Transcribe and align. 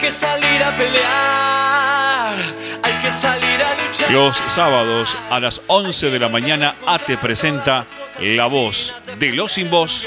que 0.00 0.10
salir 0.10 0.62
a 0.64 0.74
pelear, 0.74 2.34
hay 2.82 2.94
que 3.02 3.12
salir 3.12 3.62
a 3.62 3.74
luchar. 3.84 4.10
Los 4.10 4.36
sábados 4.48 5.14
a 5.30 5.38
las 5.40 5.60
11 5.66 6.10
de 6.10 6.18
la 6.18 6.30
mañana 6.30 6.74
ATE 6.86 7.18
presenta 7.18 7.84
La 8.18 8.46
Voz 8.46 8.94
de 9.18 9.34
los 9.34 9.52
Sin 9.52 9.68
Voz 9.68 10.06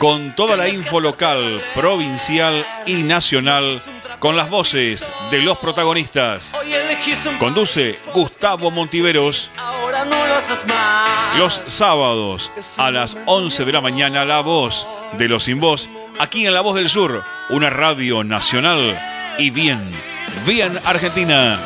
con 0.00 0.34
toda 0.34 0.56
la 0.56 0.68
info 0.68 0.98
local, 0.98 1.62
provincial 1.72 2.66
y 2.84 3.04
nacional 3.04 3.80
con 4.18 4.36
las 4.36 4.50
voces 4.50 5.08
de 5.30 5.40
los 5.42 5.58
protagonistas. 5.58 6.50
Conduce 7.38 7.96
Gustavo 8.12 8.72
Montiveros. 8.72 9.52
Los 11.38 11.60
sábados 11.66 12.50
a 12.76 12.90
las 12.90 13.16
11 13.26 13.64
de 13.64 13.72
la 13.72 13.80
mañana 13.80 14.24
La 14.24 14.40
Voz 14.40 14.84
de 15.12 15.28
los 15.28 15.44
Sin 15.44 15.60
Voz 15.60 15.88
aquí 16.18 16.44
en 16.44 16.54
La 16.54 16.60
Voz 16.60 16.74
del 16.74 16.88
Sur, 16.88 17.22
una 17.50 17.70
radio 17.70 18.24
nacional 18.24 18.98
y 19.38 19.50
bien, 19.50 19.90
bien 20.46 20.78
argentina. 20.84 21.58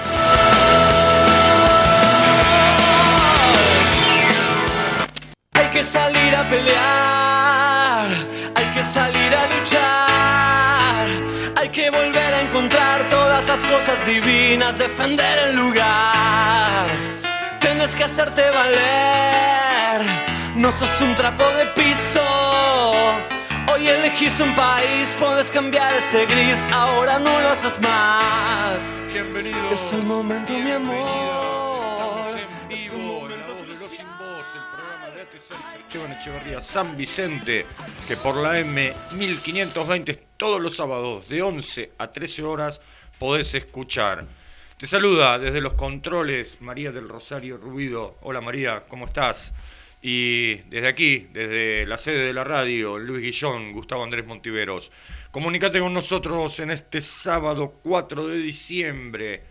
Hay 5.54 5.68
que 5.70 5.82
salir 5.82 6.36
a 6.36 6.48
pelear, 6.48 8.06
hay 8.54 8.66
que 8.66 8.84
salir 8.84 9.34
a 9.34 9.58
luchar, 9.58 11.08
hay 11.56 11.68
que 11.70 11.90
volver 11.90 12.34
a 12.34 12.40
encontrar 12.42 13.08
todas 13.08 13.44
las 13.46 13.64
cosas 13.64 14.06
divinas, 14.06 14.78
defender 14.78 15.38
el 15.48 15.56
lugar. 15.56 16.86
Tienes 17.58 17.96
que 17.96 18.04
hacerte 18.04 18.42
valer, 18.50 20.02
no 20.54 20.70
sos 20.70 21.00
un 21.00 21.14
trapo 21.14 21.44
de 21.56 21.66
piso. 21.66 23.31
Hoy 23.72 23.88
elegís 23.88 24.38
un 24.40 24.54
país, 24.54 25.16
puedes 25.18 25.50
cambiar 25.50 25.94
este 25.94 26.26
gris, 26.26 26.66
ahora 26.72 27.18
no 27.18 27.40
lo 27.40 27.48
haces 27.48 27.80
más. 27.80 29.02
Bienvenidos. 29.10 29.72
Es 29.72 29.92
el 29.94 30.02
momento, 30.02 30.52
mi 30.52 30.72
amor. 30.72 30.96
Estamos 31.90 32.34
en 32.36 32.68
vivo, 32.68 33.28
La 33.28 33.36
momento 33.36 33.54
Voz 33.54 33.68
de 33.68 33.74
los. 33.74 33.90
Sin 33.90 34.06
Voz, 34.18 34.46
el 34.54 34.62
programa 34.76 35.10
de 35.14 35.22
ATC 35.22 35.80
Esteban 35.80 36.12
Echeverría 36.12 36.60
San 36.60 36.96
Vicente, 36.98 37.64
que 38.06 38.16
por 38.18 38.36
la 38.36 38.58
M 38.58 38.92
1520 39.16 40.22
todos 40.36 40.60
los 40.60 40.76
sábados 40.76 41.26
de 41.30 41.40
11 41.40 41.92
a 41.96 42.08
13 42.08 42.42
horas 42.42 42.80
podés 43.18 43.54
escuchar. 43.54 44.26
Te 44.76 44.86
saluda 44.86 45.38
desde 45.38 45.62
los 45.62 45.74
controles 45.74 46.60
María 46.60 46.92
del 46.92 47.08
Rosario 47.08 47.56
Rubido. 47.56 48.18
Hola 48.20 48.42
María, 48.42 48.84
¿cómo 48.86 49.06
estás? 49.06 49.54
Y 50.04 50.56
desde 50.68 50.88
aquí, 50.88 51.28
desde 51.32 51.86
la 51.86 51.96
sede 51.96 52.26
de 52.26 52.32
la 52.32 52.42
radio, 52.42 52.98
Luis 52.98 53.22
Guillón, 53.22 53.72
Gustavo 53.72 54.02
Andrés 54.02 54.26
Montiveros. 54.26 54.90
Comunicate 55.30 55.78
con 55.78 55.94
nosotros 55.94 56.58
en 56.58 56.72
este 56.72 57.00
sábado 57.00 57.78
4 57.84 58.26
de 58.26 58.38
diciembre, 58.38 59.44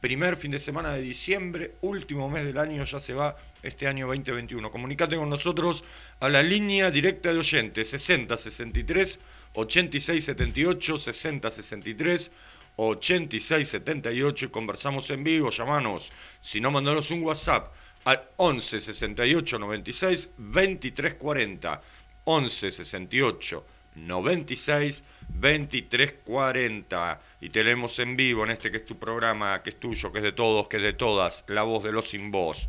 primer 0.00 0.38
fin 0.38 0.50
de 0.50 0.58
semana 0.58 0.94
de 0.94 1.02
diciembre, 1.02 1.74
último 1.82 2.30
mes 2.30 2.46
del 2.46 2.56
año, 2.56 2.84
ya 2.84 2.98
se 2.98 3.12
va 3.12 3.36
este 3.62 3.86
año 3.86 4.06
2021. 4.06 4.70
Comunicate 4.70 5.16
con 5.16 5.28
nosotros 5.28 5.84
a 6.20 6.30
la 6.30 6.42
línea 6.42 6.90
directa 6.90 7.30
de 7.30 7.40
oyentes 7.40 7.90
60 7.90 8.34
63 8.34 9.20
86 9.52 10.24
78 10.24 10.96
60 10.96 11.50
63 11.50 12.30
86 12.76 13.68
78 13.68 14.46
y 14.46 14.48
conversamos 14.48 15.10
en 15.10 15.22
vivo, 15.22 15.50
llamanos, 15.50 16.10
si 16.40 16.62
no 16.62 16.70
mandanos 16.70 17.10
un 17.10 17.22
WhatsApp 17.22 17.74
al 18.04 18.22
11 18.36 18.80
68 18.80 19.58
96 19.58 20.30
23 20.36 21.14
40 21.14 21.80
11 22.24 22.70
68 22.70 23.66
96 23.94 25.04
23 25.28 26.14
40 26.24 27.20
y 27.40 27.50
te 27.50 27.64
leemos 27.64 27.98
en 27.98 28.16
vivo 28.16 28.44
en 28.44 28.50
este 28.50 28.70
que 28.70 28.78
es 28.78 28.86
tu 28.86 28.98
programa, 28.98 29.62
que 29.62 29.70
es 29.70 29.80
tuyo, 29.80 30.12
que 30.12 30.18
es 30.18 30.24
de 30.24 30.32
todos, 30.32 30.68
que 30.68 30.78
es 30.78 30.82
de 30.82 30.92
todas, 30.92 31.44
la 31.48 31.62
voz 31.62 31.84
de 31.84 31.92
los 31.92 32.08
sin 32.08 32.30
voz. 32.30 32.68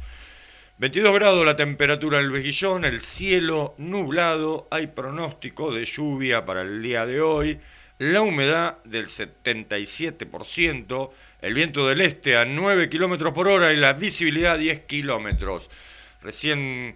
22 0.79 1.13
grados 1.13 1.45
la 1.45 1.55
temperatura 1.55 2.17
del 2.17 2.31
Vejillón, 2.31 2.83
el 2.83 2.99
cielo 2.99 3.75
nublado, 3.77 4.67
hay 4.71 4.87
pronóstico 4.87 5.71
de 5.71 5.85
lluvia 5.85 6.45
para 6.45 6.63
el 6.63 6.81
día 6.81 7.05
de 7.05 7.21
hoy, 7.21 7.59
la 7.99 8.21
humedad 8.21 8.83
del 8.83 9.05
77%, 9.05 11.11
el 11.43 11.53
viento 11.53 11.85
del 11.85 11.99
este 11.99 12.37
a 12.37 12.45
9 12.45 12.87
kilómetros 12.87 13.33
por 13.33 13.49
hora 13.49 13.73
y 13.73 13.75
la 13.75 13.91
visibilidad 13.91 14.57
10 14.57 14.85
kilómetros. 14.85 15.69
Recién 16.21 16.95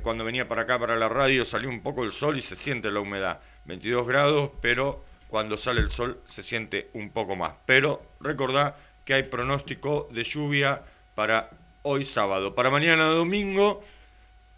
cuando 0.00 0.24
venía 0.24 0.46
para 0.46 0.62
acá, 0.62 0.78
para 0.78 0.94
la 0.94 1.08
radio, 1.08 1.44
salió 1.44 1.68
un 1.68 1.82
poco 1.82 2.04
el 2.04 2.12
sol 2.12 2.38
y 2.38 2.40
se 2.40 2.54
siente 2.54 2.88
la 2.92 3.00
humedad. 3.00 3.40
22 3.64 4.06
grados, 4.06 4.52
pero 4.62 5.04
cuando 5.26 5.56
sale 5.56 5.80
el 5.80 5.90
sol 5.90 6.20
se 6.24 6.44
siente 6.44 6.90
un 6.92 7.10
poco 7.10 7.34
más. 7.34 7.54
Pero 7.66 8.00
recordá 8.20 8.76
que 9.04 9.14
hay 9.14 9.24
pronóstico 9.24 10.08
de 10.12 10.22
lluvia 10.22 10.82
para 11.16 11.50
hoy 11.82 12.04
sábado. 12.04 12.54
Para 12.54 12.70
mañana 12.70 13.06
domingo 13.06 13.82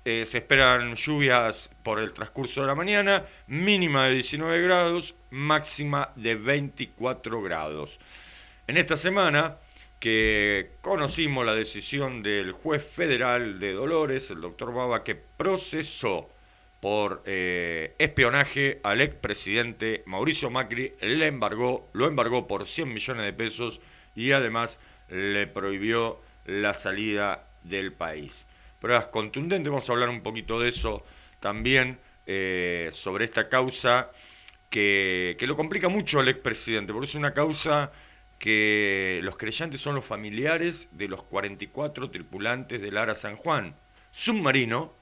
eh, 0.04 0.26
se 0.26 0.38
esperan 0.38 0.94
lluvias 0.94 1.70
por 1.82 2.00
el 2.00 2.12
transcurso 2.12 2.60
de 2.60 2.66
la 2.66 2.75
mañana, 2.75 3.25
mínima 3.47 4.09
de 4.09 4.14
19 4.14 4.60
grados, 4.60 5.14
máxima 5.31 6.10
de 6.16 6.34
24 6.34 7.41
grados. 7.41 7.99
En 8.72 8.78
esta 8.78 8.96
semana 8.96 9.58
que 10.00 10.76
conocimos 10.80 11.44
la 11.44 11.54
decisión 11.54 12.22
del 12.22 12.52
juez 12.52 12.82
federal 12.82 13.58
de 13.58 13.74
Dolores, 13.74 14.30
el 14.30 14.40
doctor 14.40 14.72
Baba, 14.72 15.04
que 15.04 15.14
procesó 15.14 16.30
por 16.80 17.22
eh, 17.26 17.94
espionaje 17.98 18.80
al 18.82 19.02
expresidente 19.02 20.02
Mauricio 20.06 20.48
Macri, 20.48 20.94
le 21.02 21.26
embargó, 21.26 21.90
lo 21.92 22.06
embargó 22.06 22.48
por 22.48 22.66
100 22.66 22.94
millones 22.94 23.26
de 23.26 23.34
pesos 23.34 23.82
y 24.14 24.32
además 24.32 24.80
le 25.10 25.46
prohibió 25.46 26.22
la 26.46 26.72
salida 26.72 27.46
del 27.64 27.92
país. 27.92 28.46
Pruebas 28.80 29.08
contundentes, 29.08 29.68
vamos 29.68 29.86
a 29.90 29.92
hablar 29.92 30.08
un 30.08 30.22
poquito 30.22 30.58
de 30.58 30.70
eso 30.70 31.04
también, 31.40 31.98
eh, 32.24 32.88
sobre 32.90 33.26
esta 33.26 33.50
causa 33.50 34.12
que, 34.70 35.36
que 35.38 35.46
lo 35.46 35.56
complica 35.56 35.90
mucho 35.90 36.20
al 36.20 36.28
expresidente, 36.28 36.94
porque 36.94 37.04
es 37.04 37.14
una 37.14 37.34
causa 37.34 37.92
que 38.42 39.20
los 39.22 39.36
creyentes 39.36 39.80
son 39.80 39.94
los 39.94 40.04
familiares 40.04 40.88
de 40.91 41.06
los 41.06 41.22
44 41.22 42.10
tripulantes 42.10 42.82
del 42.82 42.97
Ara 42.97 43.14
San 43.14 43.36
Juan, 43.36 43.76
submarino 44.10 44.92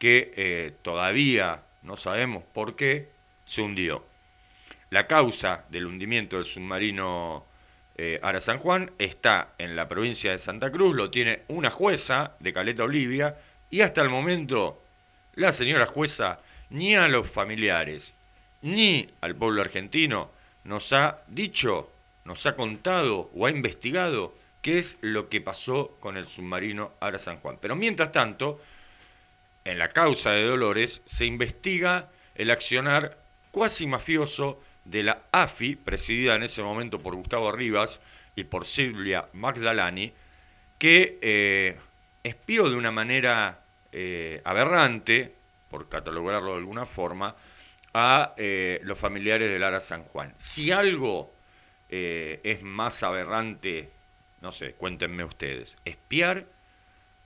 que 0.00 0.34
eh, 0.36 0.74
todavía 0.82 1.62
no 1.82 1.96
sabemos 1.96 2.42
por 2.52 2.74
qué 2.74 3.10
se 3.44 3.62
hundió. 3.62 4.04
La 4.90 5.06
causa 5.06 5.64
del 5.68 5.86
hundimiento 5.86 6.34
del 6.34 6.44
submarino 6.44 7.46
eh, 7.96 8.18
Ara 8.20 8.40
San 8.40 8.58
Juan 8.58 8.90
está 8.98 9.50
en 9.58 9.76
la 9.76 9.86
provincia 9.86 10.32
de 10.32 10.40
Santa 10.40 10.72
Cruz, 10.72 10.96
lo 10.96 11.08
tiene 11.08 11.42
una 11.46 11.70
jueza 11.70 12.32
de 12.40 12.52
Caleta 12.52 12.82
Olivia 12.82 13.36
y 13.70 13.82
hasta 13.82 14.02
el 14.02 14.08
momento 14.08 14.82
la 15.36 15.52
señora 15.52 15.86
jueza 15.86 16.40
ni 16.70 16.96
a 16.96 17.06
los 17.06 17.30
familiares 17.30 18.12
ni 18.60 19.08
al 19.20 19.36
pueblo 19.36 19.62
argentino 19.62 20.32
nos 20.64 20.92
ha 20.92 21.22
dicho, 21.28 21.91
nos 22.24 22.46
ha 22.46 22.56
contado 22.56 23.30
o 23.34 23.46
ha 23.46 23.50
investigado 23.50 24.34
qué 24.62 24.78
es 24.78 24.96
lo 25.00 25.28
que 25.28 25.40
pasó 25.40 25.96
con 26.00 26.16
el 26.16 26.26
submarino 26.26 26.92
Ara 27.00 27.18
San 27.18 27.38
Juan. 27.38 27.58
Pero 27.60 27.76
mientras 27.76 28.12
tanto, 28.12 28.60
en 29.64 29.78
la 29.78 29.90
causa 29.90 30.30
de 30.30 30.44
Dolores 30.44 31.02
se 31.04 31.26
investiga 31.26 32.10
el 32.34 32.50
accionar 32.50 33.18
cuasi 33.50 33.86
mafioso 33.86 34.60
de 34.84 35.02
la 35.02 35.22
AFI, 35.32 35.76
presidida 35.76 36.34
en 36.34 36.44
ese 36.44 36.62
momento 36.62 37.00
por 37.00 37.14
Gustavo 37.14 37.52
Rivas 37.52 38.00
y 38.34 38.44
por 38.44 38.66
Silvia 38.66 39.26
Magdalani, 39.32 40.12
que 40.78 41.18
eh, 41.22 41.76
espió 42.24 42.68
de 42.68 42.76
una 42.76 42.90
manera 42.90 43.60
eh, 43.92 44.40
aberrante, 44.44 45.34
por 45.70 45.88
catalogarlo 45.88 46.52
de 46.52 46.58
alguna 46.58 46.86
forma, 46.86 47.36
a 47.94 48.34
eh, 48.36 48.80
los 48.82 48.98
familiares 48.98 49.50
del 49.50 49.62
Ara 49.62 49.80
San 49.80 50.04
Juan. 50.04 50.34
Si 50.38 50.70
algo 50.70 51.32
eh, 51.94 52.40
es 52.42 52.62
más 52.62 53.02
aberrante, 53.02 53.90
no 54.40 54.50
sé, 54.50 54.72
cuéntenme 54.72 55.24
ustedes, 55.24 55.76
espiar 55.84 56.46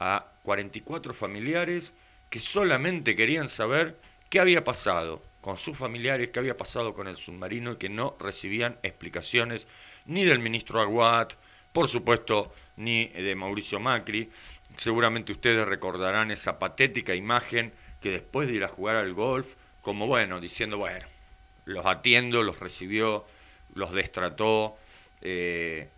a 0.00 0.26
44 0.42 1.14
familiares 1.14 1.92
que 2.30 2.40
solamente 2.40 3.14
querían 3.14 3.48
saber 3.48 3.96
qué 4.28 4.40
había 4.40 4.64
pasado 4.64 5.22
con 5.40 5.56
sus 5.56 5.78
familiares, 5.78 6.30
qué 6.32 6.40
había 6.40 6.56
pasado 6.56 6.94
con 6.94 7.06
el 7.06 7.16
submarino 7.16 7.74
y 7.74 7.76
que 7.76 7.88
no 7.88 8.16
recibían 8.18 8.76
explicaciones 8.82 9.68
ni 10.04 10.24
del 10.24 10.40
ministro 10.40 10.80
Aguat, 10.80 11.34
por 11.72 11.86
supuesto, 11.86 12.52
ni 12.74 13.06
de 13.06 13.36
Mauricio 13.36 13.78
Macri. 13.78 14.32
Seguramente 14.74 15.30
ustedes 15.30 15.64
recordarán 15.64 16.32
esa 16.32 16.58
patética 16.58 17.14
imagen 17.14 17.72
que 18.00 18.10
después 18.10 18.48
de 18.48 18.54
ir 18.54 18.64
a 18.64 18.68
jugar 18.68 18.96
al 18.96 19.14
golf, 19.14 19.54
como 19.80 20.08
bueno, 20.08 20.40
diciendo, 20.40 20.76
bueno, 20.76 21.06
los 21.66 21.86
atiendo, 21.86 22.42
los 22.42 22.58
recibió, 22.58 23.26
los 23.76 23.92
destrató, 23.92 24.76
eh, 25.22 25.88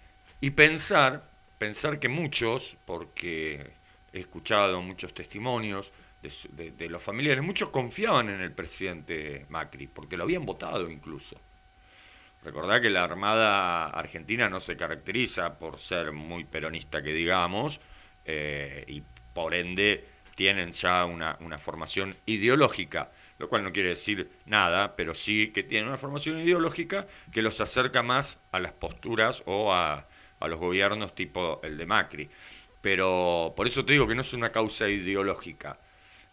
y 0.41 0.51
pensar, 0.51 1.25
pensar 1.59 1.99
que 1.99 2.09
muchos, 2.09 2.77
porque 2.87 3.73
he 4.13 4.21
escuchado 4.21 4.83
muchos 4.83 5.15
testimonios 5.15 5.93
de, 6.23 6.73
de- 6.73 6.89
los 6.89 7.03
familiares, 7.03 7.43
muchos 7.45 7.71
confiaban 7.71 8.29
en 8.31 8.41
el 8.41 8.53
presidente 8.53 9.47
Macri, 9.49 9.87
porque 9.87 10.17
lo 10.17 10.25
habían 10.25 10.45
votado 10.47 10.91
incluso. 10.91 11.37
Recordá 12.45 12.81
que 12.81 12.91
la 12.91 13.05
Armada 13.05 13.87
Argentina 13.89 14.49
no 14.49 14.61
se 14.61 14.77
caracteriza 14.77 15.59
por 15.59 15.79
ser 15.81 16.13
muy 16.13 16.45
peronista, 16.45 17.03
que 17.03 17.13
digamos, 17.13 17.81
eh, 18.25 18.85
y 18.87 19.03
por 19.35 19.55
ende 19.55 20.05
tienen 20.37 20.71
ya 20.73 21.05
una, 21.05 21.37
formación 21.59 22.15
ideológica, 22.27 23.11
lo 23.39 23.49
cual 23.49 23.65
no 23.65 23.73
quiere 23.73 23.91
decir 23.91 24.31
nada, 24.47 24.97
pero 24.97 25.15
sí 25.15 25.53
que 25.53 25.63
tienen 25.63 25.89
una 25.89 25.97
formación 25.97 26.41
ideológica 26.41 27.07
que 27.33 27.43
los 27.43 27.61
acerca 27.61 28.03
más 28.03 28.39
a 28.53 28.61
las 28.61 28.73
posturas 28.73 29.43
o 29.47 29.73
a, 29.73 30.09
a 30.41 30.49
los 30.49 30.59
gobiernos 30.59 31.15
tipo 31.15 31.61
el 31.63 31.77
de 31.79 31.87
Macri. 31.87 32.29
Pero 32.81 33.55
por 33.57 33.67
eso 33.67 33.85
te 33.85 33.93
digo 33.93 34.07
que 34.07 34.15
no 34.15 34.23
es 34.23 34.33
una 34.33 34.53
causa 34.53 34.89
ideológica. 34.89 35.79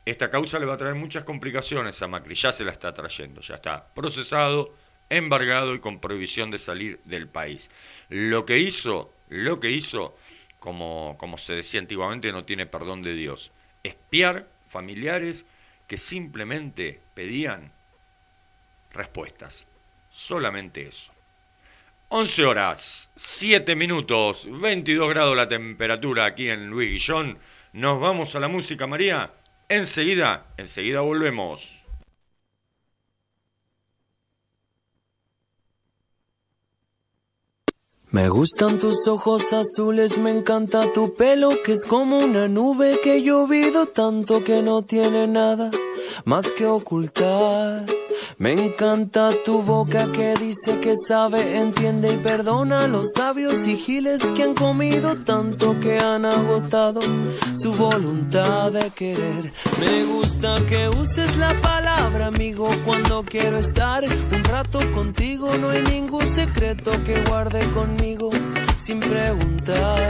Esta 0.06 0.30
causa 0.30 0.60
le 0.60 0.66
va 0.66 0.76
a 0.76 0.78
traer 0.78 0.96
muchas 0.96 1.24
complicaciones 1.24 2.02
a 2.02 2.08
Macri, 2.08 2.36
ya 2.36 2.52
se 2.52 2.64
la 2.64 2.72
está 2.72 2.94
trayendo, 2.94 3.42
ya 3.42 3.56
está 3.56 3.88
procesado, 3.94 4.76
embargado 5.10 5.74
y 5.74 5.80
con 5.80 6.00
prohibición 6.00 6.52
de 6.52 6.60
salir 6.60 7.00
del 7.06 7.28
país. 7.28 7.70
Lo 8.10 8.46
que 8.46 8.60
hizo, 8.60 9.14
lo 9.30 9.60
que 9.60 9.72
hizo, 9.72 10.16
como, 10.60 11.16
como 11.20 11.38
se 11.38 11.54
decía 11.54 11.80
antiguamente, 11.80 12.32
no 12.32 12.46
tiene 12.46 12.66
perdón 12.66 13.02
de 13.02 13.14
Dios. 13.14 13.52
Espiar 13.84 14.48
familiares 14.70 15.46
que 15.88 15.98
simplemente 15.98 17.02
pedían 17.14 17.72
respuestas. 18.92 19.68
Solamente 20.10 20.88
eso. 20.88 21.14
11 22.10 22.46
horas, 22.46 23.12
7 23.16 23.76
minutos, 23.76 24.48
22 24.50 25.10
grados 25.10 25.36
la 25.36 25.48
temperatura 25.48 26.26
aquí 26.26 26.50
en 26.50 26.70
Luis 26.70 26.92
Guillón. 26.92 27.40
Nos 27.74 28.00
vamos 28.00 28.36
a 28.36 28.40
la 28.40 28.48
música, 28.48 28.88
María. 28.88 29.34
Enseguida, 29.68 30.46
enseguida 30.58 31.02
volvemos. 31.02 31.85
Me 38.16 38.30
gustan 38.30 38.80
tus 38.80 39.10
ojos 39.10 39.52
azules, 39.52 40.18
me 40.20 40.32
encanta 40.32 40.90
tu 40.94 41.16
pelo 41.16 41.50
que 41.66 41.74
es 41.74 41.84
como 41.84 42.20
una 42.20 42.48
nube 42.48 42.98
que 43.04 43.22
llovido 43.22 43.88
tanto 43.88 44.42
que 44.42 44.62
no 44.62 44.84
tiene 44.84 45.28
nada 45.28 45.70
más 46.26 46.50
que 46.52 46.66
ocultar. 46.66 47.86
Me 48.38 48.54
encanta 48.54 49.32
tu 49.44 49.62
boca 49.62 50.12
que 50.12 50.34
dice 50.36 50.80
que 50.80 50.96
sabe, 51.08 51.58
entiende 51.58 52.14
y 52.14 52.18
perdona 52.18 52.82
a 52.82 52.88
los 52.88 53.14
sabios 53.14 53.66
y 53.66 53.78
giles 53.78 54.30
que 54.32 54.44
han 54.44 54.54
comido 54.54 55.16
tanto 55.18 55.80
que 55.80 55.98
han 56.00 56.26
agotado 56.26 57.02
su 57.56 57.74
voluntad 57.74 58.72
de 58.72 58.90
querer. 58.92 59.52
Me 59.80 60.06
gusta 60.06 60.58
que 60.68 60.90
uses 60.90 61.38
la 61.38 61.60
palabra 61.62 62.28
amigo 62.28 62.68
cuando 62.84 63.24
quiero 63.24 63.58
estar 63.58 64.04
un 64.04 64.44
rato 64.44 64.80
contigo. 64.94 65.56
No 65.58 65.70
hay 65.70 65.84
ningún 65.84 66.28
secreto 66.28 66.92
que 67.06 67.22
guarde 67.24 67.62
conmigo 67.72 68.30
sin 68.80 69.00
preguntar. 69.00 70.10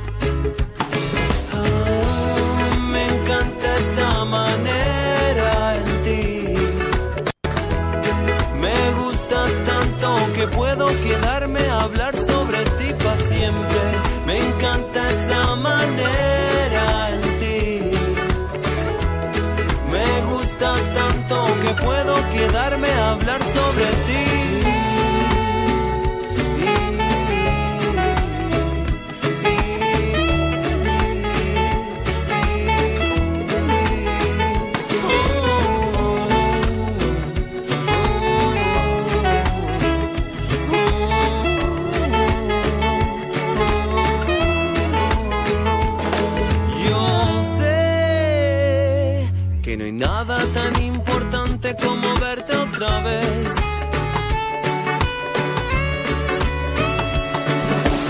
Importante 51.71 51.85
como 51.85 52.13
verte 52.19 52.55
otra 52.55 52.99
vez. 53.01 53.53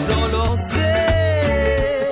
Solo 0.08 0.58
sé 0.58 2.10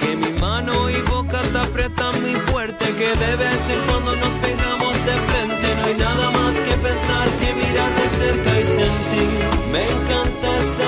que 0.00 0.16
mi 0.16 0.40
mano 0.40 0.90
y 0.90 1.00
boca 1.02 1.40
te 1.52 1.58
aprietan 1.58 2.20
muy 2.22 2.34
fuerte, 2.34 2.84
que 2.94 3.08
de 3.08 3.36
vez 3.36 3.70
en 3.70 3.80
cuando 3.88 4.16
nos 4.16 4.34
pegamos 4.38 4.92
de 5.06 5.16
frente. 5.28 5.74
No 5.76 5.84
hay 5.84 5.94
nada 5.94 6.30
más 6.30 6.56
que 6.56 6.74
pensar 6.74 7.28
que 7.40 7.54
mirar 7.54 7.94
de 7.94 8.08
cerca 8.08 8.60
y 8.60 8.64
sentir. 8.64 9.30
Me 9.72 9.82
encanta 9.84 10.48
esa 10.56 10.87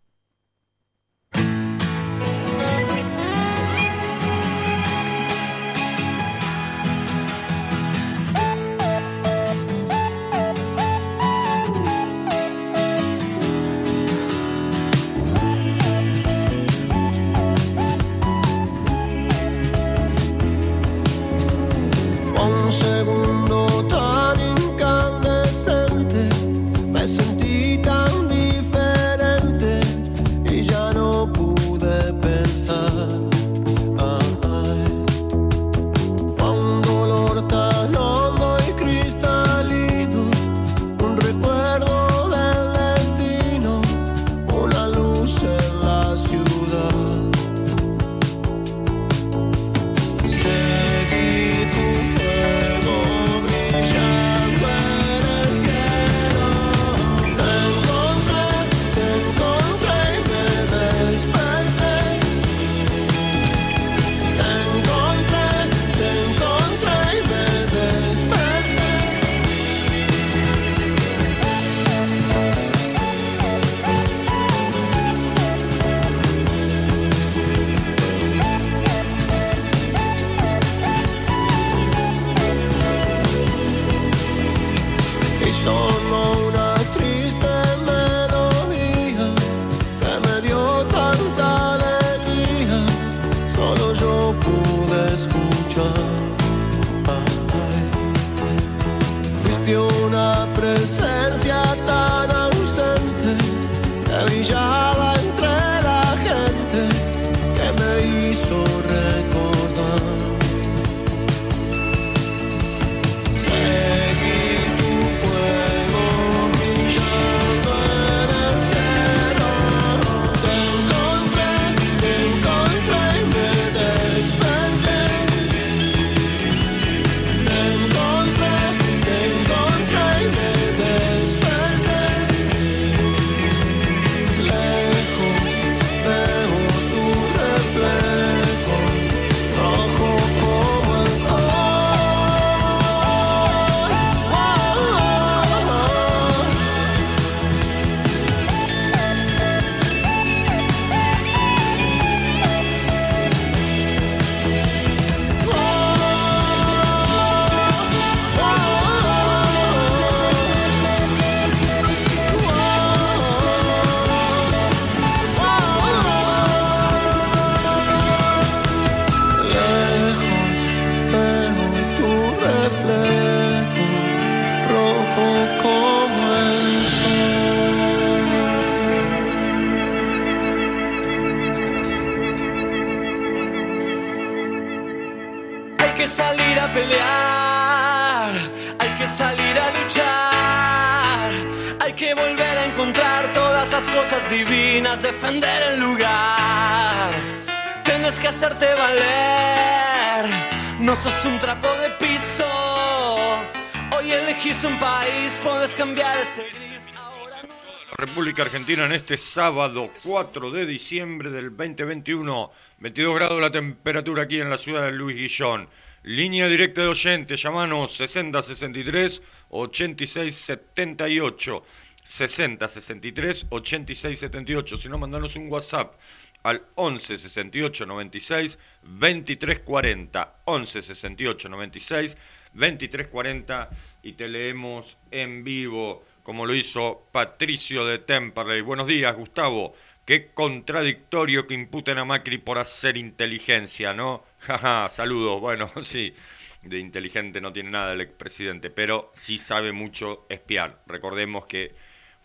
Argentina 208.71 208.95
en 208.95 209.01
este 209.01 209.17
sábado 209.17 209.85
4 210.05 210.51
de 210.51 210.65
diciembre 210.65 211.29
del 211.29 211.49
2021. 211.49 212.51
22 212.79 213.15
grados 213.15 213.41
la 213.41 213.51
temperatura 213.51 214.23
aquí 214.23 214.39
en 214.39 214.49
la 214.49 214.57
ciudad 214.57 214.85
de 214.85 214.93
Luis 214.93 215.17
Guillón. 215.17 215.67
Línea 216.03 216.47
directa 216.47 216.81
de 216.81 216.87
oyentes, 216.87 217.41
llamanos 217.43 217.93
60 217.97 218.41
63 218.41 219.21
86 219.49 220.35
78. 220.35 221.65
60 222.01 222.67
63 222.67 223.47
86 223.49 224.19
78. 224.19 224.77
Si 224.77 224.87
no, 224.87 224.97
mandanos 224.97 225.35
un 225.35 225.51
WhatsApp 225.51 225.95
al 226.43 226.63
11 226.75 227.17
68 227.17 227.85
96 227.85 228.57
23 228.83 229.59
40. 229.59 230.35
11 230.45 230.81
68 230.81 231.49
96 231.49 232.17
23 232.53 233.07
40 233.07 233.69
y 234.03 234.13
te 234.13 234.29
leemos 234.29 234.97
en 235.11 235.43
vivo 235.43 236.05
como 236.23 236.45
lo 236.45 236.53
hizo 236.53 237.07
Patricio 237.11 237.85
de 237.85 237.99
Temperley. 237.99 238.61
Buenos 238.61 238.87
días, 238.87 239.15
Gustavo. 239.15 239.73
Qué 240.05 240.27
contradictorio 240.33 241.47
que 241.47 241.53
imputen 241.53 241.97
a 241.97 242.05
Macri 242.05 242.37
por 242.37 242.57
hacer 242.57 242.97
inteligencia, 242.97 243.93
¿no? 243.93 244.23
Jaja, 244.39 244.89
saludos. 244.89 245.39
Bueno, 245.41 245.71
sí, 245.81 246.13
de 246.61 246.79
inteligente 246.79 247.41
no 247.41 247.53
tiene 247.53 247.71
nada 247.71 247.93
el 247.93 248.01
expresidente, 248.01 248.69
pero 248.69 249.11
sí 249.15 249.37
sabe 249.37 249.71
mucho 249.71 250.25
espiar. 250.29 250.81
Recordemos 250.87 251.45
que 251.45 251.75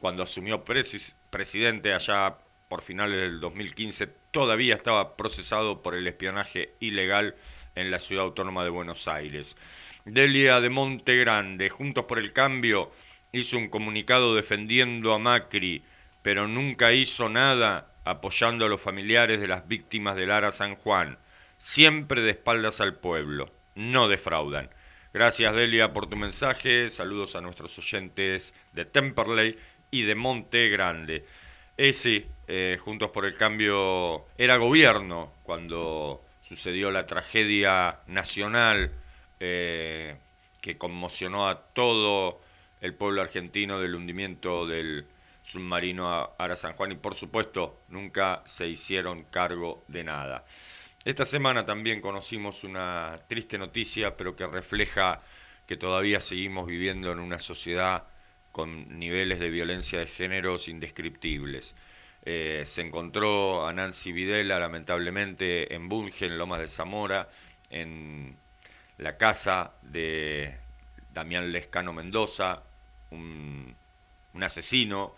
cuando 0.00 0.22
asumió 0.22 0.64
presidente 0.64 1.92
allá 1.94 2.36
por 2.68 2.82
finales 2.82 3.18
del 3.20 3.40
2015, 3.40 4.06
todavía 4.30 4.74
estaba 4.74 5.16
procesado 5.16 5.82
por 5.82 5.94
el 5.94 6.06
espionaje 6.06 6.74
ilegal 6.80 7.36
en 7.74 7.90
la 7.90 7.98
ciudad 7.98 8.24
autónoma 8.24 8.64
de 8.64 8.70
Buenos 8.70 9.06
Aires. 9.08 9.56
Delia 10.04 10.60
de 10.60 10.70
Monte 10.70 11.16
Grande, 11.16 11.68
Juntos 11.68 12.04
por 12.06 12.18
el 12.18 12.32
Cambio, 12.32 12.90
hizo 13.38 13.56
un 13.58 13.68
comunicado 13.68 14.34
defendiendo 14.34 15.14
a 15.14 15.18
Macri, 15.18 15.82
pero 16.22 16.48
nunca 16.48 16.92
hizo 16.92 17.28
nada 17.28 17.88
apoyando 18.04 18.66
a 18.66 18.68
los 18.68 18.80
familiares 18.80 19.40
de 19.40 19.48
las 19.48 19.66
víctimas 19.66 20.16
del 20.16 20.30
Ara 20.30 20.52
San 20.52 20.76
Juan, 20.76 21.18
siempre 21.58 22.20
de 22.22 22.30
espaldas 22.30 22.80
al 22.80 22.94
pueblo, 22.94 23.50
no 23.74 24.08
defraudan. 24.08 24.70
Gracias 25.12 25.54
Delia 25.54 25.92
por 25.92 26.08
tu 26.08 26.16
mensaje, 26.16 26.90
saludos 26.90 27.36
a 27.36 27.40
nuestros 27.40 27.78
oyentes 27.78 28.52
de 28.72 28.84
Temperley 28.84 29.58
y 29.90 30.02
de 30.02 30.14
Monte 30.14 30.68
Grande. 30.68 31.24
Ese, 31.76 32.26
eh, 32.48 32.78
Juntos 32.80 33.10
por 33.10 33.24
el 33.24 33.36
Cambio, 33.36 34.26
era 34.38 34.56
gobierno 34.56 35.32
cuando 35.42 36.22
sucedió 36.42 36.90
la 36.90 37.06
tragedia 37.06 37.98
nacional 38.06 38.92
eh, 39.40 40.16
que 40.60 40.78
conmocionó 40.78 41.48
a 41.48 41.60
todo 41.60 42.40
el 42.86 42.94
pueblo 42.94 43.20
argentino 43.20 43.80
del 43.80 43.94
hundimiento 43.94 44.66
del 44.66 45.06
submarino 45.42 46.34
Ara 46.38 46.56
San 46.56 46.74
Juan 46.74 46.92
y 46.92 46.96
por 46.96 47.14
supuesto 47.14 47.82
nunca 47.88 48.42
se 48.46 48.66
hicieron 48.66 49.24
cargo 49.24 49.84
de 49.88 50.04
nada. 50.04 50.44
Esta 51.04 51.24
semana 51.24 51.64
también 51.64 52.00
conocimos 52.00 52.64
una 52.64 53.20
triste 53.28 53.58
noticia, 53.58 54.16
pero 54.16 54.34
que 54.34 54.46
refleja 54.46 55.20
que 55.66 55.76
todavía 55.76 56.20
seguimos 56.20 56.66
viviendo 56.66 57.12
en 57.12 57.18
una 57.18 57.38
sociedad 57.38 58.04
con 58.50 58.98
niveles 58.98 59.38
de 59.38 59.50
violencia 59.50 59.98
de 60.00 60.06
géneros 60.06 60.68
indescriptibles. 60.68 61.74
Eh, 62.24 62.64
se 62.66 62.82
encontró 62.82 63.66
a 63.66 63.72
Nancy 63.72 64.10
Videla, 64.10 64.58
lamentablemente, 64.58 65.74
en 65.74 65.88
Bunge, 65.88 66.26
en 66.26 66.38
Lomas 66.38 66.60
de 66.60 66.68
Zamora, 66.68 67.28
en 67.70 68.36
la 68.98 69.16
casa 69.16 69.74
de 69.82 70.56
Damián 71.16 71.52
Lescano 71.52 71.92
Mendoza, 71.92 72.62
un, 73.10 73.74
asesino 74.40 75.14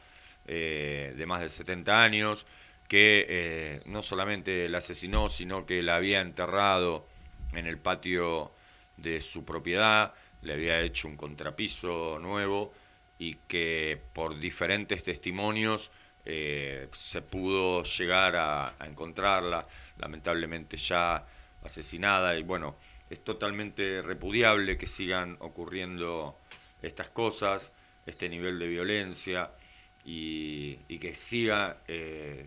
eh, 0.47 1.13
de 1.17 1.27
más 1.27 1.41
de 1.41 1.49
70 1.49 2.03
años, 2.03 2.47
que 2.87 3.27
eh, 3.29 3.83
no 3.87 4.03
solamente 4.03 4.69
la 4.69 4.79
asesinó, 4.79 5.29
sino 5.29 5.67
que 5.67 5.83
la 5.83 5.97
había 5.97 6.21
enterrado 6.21 7.07
en 7.53 7.67
el 7.67 7.79
patio 7.79 8.53
de 8.97 9.21
su 9.21 9.45
propiedad, 9.45 10.15
le 10.43 10.55
había 10.55 10.81
hecho 10.81 11.09
un 11.09 11.17
contrapiso 11.17 12.19
nuevo 12.21 12.73
y 13.19 13.35
que 13.49 14.01
por 14.13 14.39
diferentes 14.39 15.03
testimonios 15.03 15.91
eh, 16.25 16.89
se 16.95 17.23
pudo 17.23 17.83
llegar 17.83 18.37
a, 18.37 18.75
encontrarla, 18.85 19.67
lamentablemente 19.99 20.77
ya 20.77 21.27
asesinada, 21.65 22.37
y 22.37 22.43
bueno, 22.43 22.77
es 23.11 23.25
totalmente 23.25 24.03
repudiable 24.03 24.77
que 24.77 24.87
sigan 24.87 25.37
ocurriendo 25.41 26.39
estas 26.83 27.09
cosas, 27.09 27.73
este 28.09 28.29
nivel 28.29 28.59
de 28.59 28.69
violencia, 28.69 29.51
y, 30.05 30.99
que 30.99 31.15
siga 31.15 31.83
eh, 31.87 32.47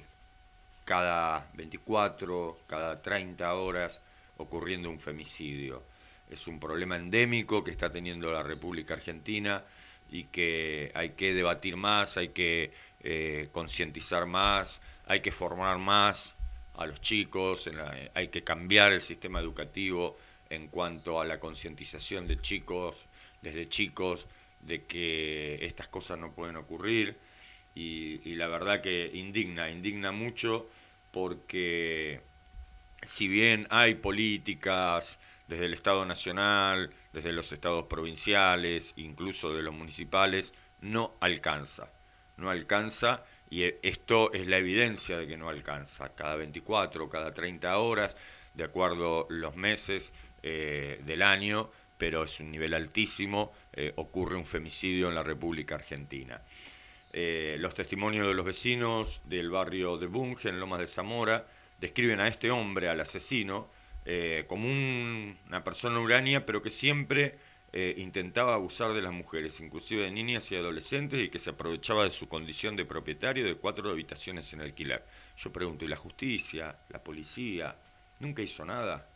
cada 0.83 1.49
24, 1.53 2.59
cada 2.67 3.01
30 3.01 3.53
horas 3.53 3.99
ocurriendo 4.37 4.89
un 4.89 4.99
femicidio. 4.99 5.83
Es 6.29 6.47
un 6.47 6.59
problema 6.59 6.95
endémico 6.95 7.63
que 7.63 7.71
está 7.71 7.91
teniendo 7.91 8.31
la 8.31 8.41
República 8.41 8.95
Argentina 8.95 9.63
y 10.09 10.25
que 10.25 10.91
hay 10.95 11.11
que 11.11 11.33
debatir 11.33 11.77
más, 11.77 12.17
hay 12.17 12.29
que 12.29 12.71
eh, 13.01 13.49
concientizar 13.51 14.25
más, 14.25 14.81
hay 15.05 15.21
que 15.21 15.31
formar 15.31 15.77
más 15.77 16.35
a 16.75 16.85
los 16.85 16.99
chicos, 16.99 17.69
hay 18.13 18.29
que 18.29 18.43
cambiar 18.43 18.91
el 18.93 19.01
sistema 19.01 19.39
educativo 19.39 20.17
en 20.49 20.67
cuanto 20.67 21.21
a 21.21 21.25
la 21.25 21.39
concientización 21.39 22.27
de 22.27 22.41
chicos, 22.41 23.05
desde 23.41 23.69
chicos, 23.69 24.27
de 24.63 24.83
que 24.85 25.65
estas 25.65 25.87
cosas 25.87 26.19
no 26.19 26.33
pueden 26.33 26.55
ocurrir. 26.55 27.17
Y, 27.73 28.35
la 28.35 28.47
verdad 28.47 28.81
que 28.81 29.09
indigna, 29.13 29.69
indigna 29.69 30.11
mucho 30.11 30.67
porque 31.11 32.21
si 33.01 33.27
bien 33.27 33.67
hay 33.69 33.95
políticas 33.95 35.17
desde 35.47 35.65
el 35.65 35.73
Estado 35.73 36.05
Nacional, 36.05 36.91
desde 37.13 37.31
los 37.31 37.51
estados 37.51 37.85
provinciales, 37.87 38.93
incluso 38.97 39.53
de 39.53 39.63
los 39.63 39.73
municipales, 39.73 40.53
no 40.81 41.13
alcanza. 41.19 41.89
No 42.37 42.49
alcanza 42.49 43.23
y 43.49 43.63
esto 43.83 44.31
es 44.31 44.47
la 44.47 44.57
evidencia 44.57 45.17
de 45.17 45.27
que 45.27 45.37
no 45.37 45.49
alcanza. 45.49 46.09
Cada 46.15 46.35
24, 46.35 47.09
cada 47.09 47.33
30 47.33 47.77
horas, 47.77 48.15
de 48.53 48.63
acuerdo 48.63 49.27
los 49.29 49.55
meses 49.55 50.13
eh, 50.41 51.01
del 51.05 51.21
año, 51.21 51.69
pero 52.01 52.23
es 52.23 52.39
un 52.39 52.49
nivel 52.49 52.73
altísimo, 52.73 53.53
eh, 53.71 53.93
ocurre 53.97 54.35
un 54.35 54.47
femicidio 54.47 55.09
en 55.09 55.13
la 55.13 55.21
República 55.21 55.75
Argentina. 55.75 56.41
Eh, 57.13 57.57
los 57.59 57.75
testimonios 57.75 58.27
de 58.27 58.33
los 58.33 58.43
vecinos 58.43 59.21
del 59.25 59.51
barrio 59.51 59.97
de 59.97 60.07
Bunge, 60.07 60.49
en 60.49 60.59
Lomas 60.59 60.79
de 60.79 60.87
Zamora, 60.87 61.45
describen 61.79 62.19
a 62.19 62.27
este 62.27 62.49
hombre, 62.49 62.89
al 62.89 62.99
asesino, 63.01 63.69
eh, 64.03 64.45
como 64.47 64.67
una 64.67 65.63
persona 65.63 65.99
urania, 65.99 66.43
pero 66.43 66.63
que 66.63 66.71
siempre 66.71 67.37
eh, 67.71 67.93
intentaba 67.99 68.55
abusar 68.55 68.93
de 68.93 69.03
las 69.03 69.13
mujeres, 69.13 69.59
inclusive 69.59 70.01
de 70.01 70.09
niñas 70.09 70.51
y 70.51 70.55
adolescentes, 70.55 71.19
y 71.19 71.29
que 71.29 71.37
se 71.37 71.51
aprovechaba 71.51 72.05
de 72.05 72.09
su 72.09 72.27
condición 72.27 72.75
de 72.75 72.85
propietario 72.85 73.45
de 73.45 73.57
cuatro 73.57 73.91
habitaciones 73.91 74.51
en 74.53 74.61
alquiler. 74.61 75.05
Yo 75.37 75.53
pregunto, 75.53 75.85
¿y 75.85 75.87
la 75.87 75.97
justicia, 75.97 76.75
la 76.89 77.03
policía, 77.03 77.75
nunca 78.19 78.41
hizo 78.41 78.65
nada? 78.65 79.10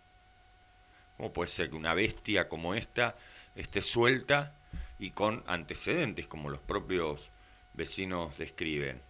¿Cómo 1.18 1.32
puede 1.32 1.50
ser 1.50 1.70
que 1.70 1.76
una 1.76 1.94
bestia 1.94 2.50
como 2.50 2.76
esta 2.76 3.16
esté 3.56 3.82
suelta 3.82 4.54
y 5.00 5.12
con 5.12 5.44
antecedentes 5.48 6.28
como 6.28 6.50
los 6.50 6.60
propios 6.60 7.30
vecinos 7.74 8.38
describen? 8.38 9.02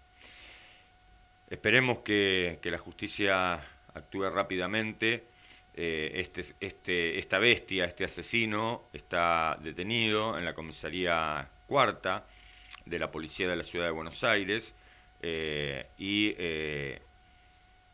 Esperemos 1.50 2.00
que, 2.00 2.60
la 2.64 2.78
justicia 2.78 3.54
actúe 3.94 4.30
rápidamente. 4.30 5.26
Eh, 5.78 6.12
este, 6.16 6.46
este, 6.60 7.20
esta 7.20 7.38
bestia, 7.38 7.86
este 7.86 8.06
asesino, 8.06 8.84
está 8.94 9.58
detenido 9.62 10.38
en 10.38 10.46
la 10.46 10.54
comisaría 10.54 11.50
cuarta 11.68 12.26
de 12.86 13.00
la 13.00 13.12
policía 13.12 13.48
de 13.48 13.56
la 13.56 13.64
ciudad 13.64 13.86
de 13.86 13.92
Buenos 13.92 14.24
Aires 14.24 14.74
eh, 15.22 15.88
y 15.98 16.34
eh, 16.38 17.02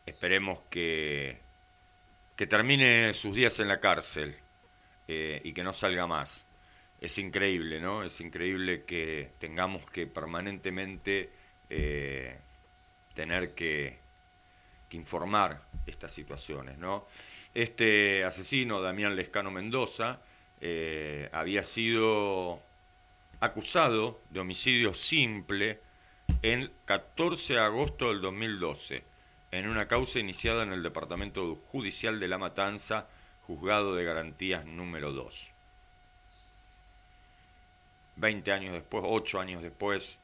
esperemos 0.06 0.60
que, 0.70 1.38
que 2.42 2.48
termine 2.48 3.14
sus 3.14 3.36
días 3.36 3.60
en 3.60 3.68
la 3.68 3.78
cárcel 3.78 4.34
y 5.06 5.52
que 5.52 5.62
no 5.62 5.72
salga 5.72 6.08
más. 6.08 6.44
Es 7.00 7.16
increíble, 7.18 7.80
¿no? 7.80 8.02
Es 8.02 8.20
increíble 8.20 8.82
que 8.82 9.30
tengamos 9.38 9.88
que 9.88 10.08
permanentemente 10.08 11.30
tener 13.14 13.54
que, 13.54 13.96
informar 14.90 15.62
estas 15.86 16.12
situaciones. 16.12 16.78
¿no? 16.78 17.06
Este 17.54 18.24
asesino, 18.24 18.82
Damián 18.82 19.14
Lescano 19.14 19.52
Mendoza, 19.52 20.18
eh, 20.60 21.28
había 21.30 21.62
sido 21.62 22.60
acusado 23.38 24.20
de 24.30 24.40
homicidio 24.40 24.94
simple 24.94 25.78
el 26.42 26.72
14 26.86 27.52
de 27.54 27.60
agosto 27.60 28.08
del 28.08 28.20
2012 28.20 29.11
en 29.52 29.68
una 29.68 29.86
causa 29.86 30.18
iniciada 30.18 30.62
en 30.62 30.72
el 30.72 30.82
Departamento 30.82 31.56
Judicial 31.66 32.18
de 32.18 32.26
La 32.26 32.38
Matanza, 32.38 33.06
juzgado 33.42 33.94
de 33.94 34.02
garantías 34.02 34.64
número 34.64 35.12
2. 35.12 35.52
Veinte 38.16 38.50
años 38.50 38.72
después, 38.72 39.04
ocho 39.06 39.40
años 39.40 39.62
después, 39.62 40.18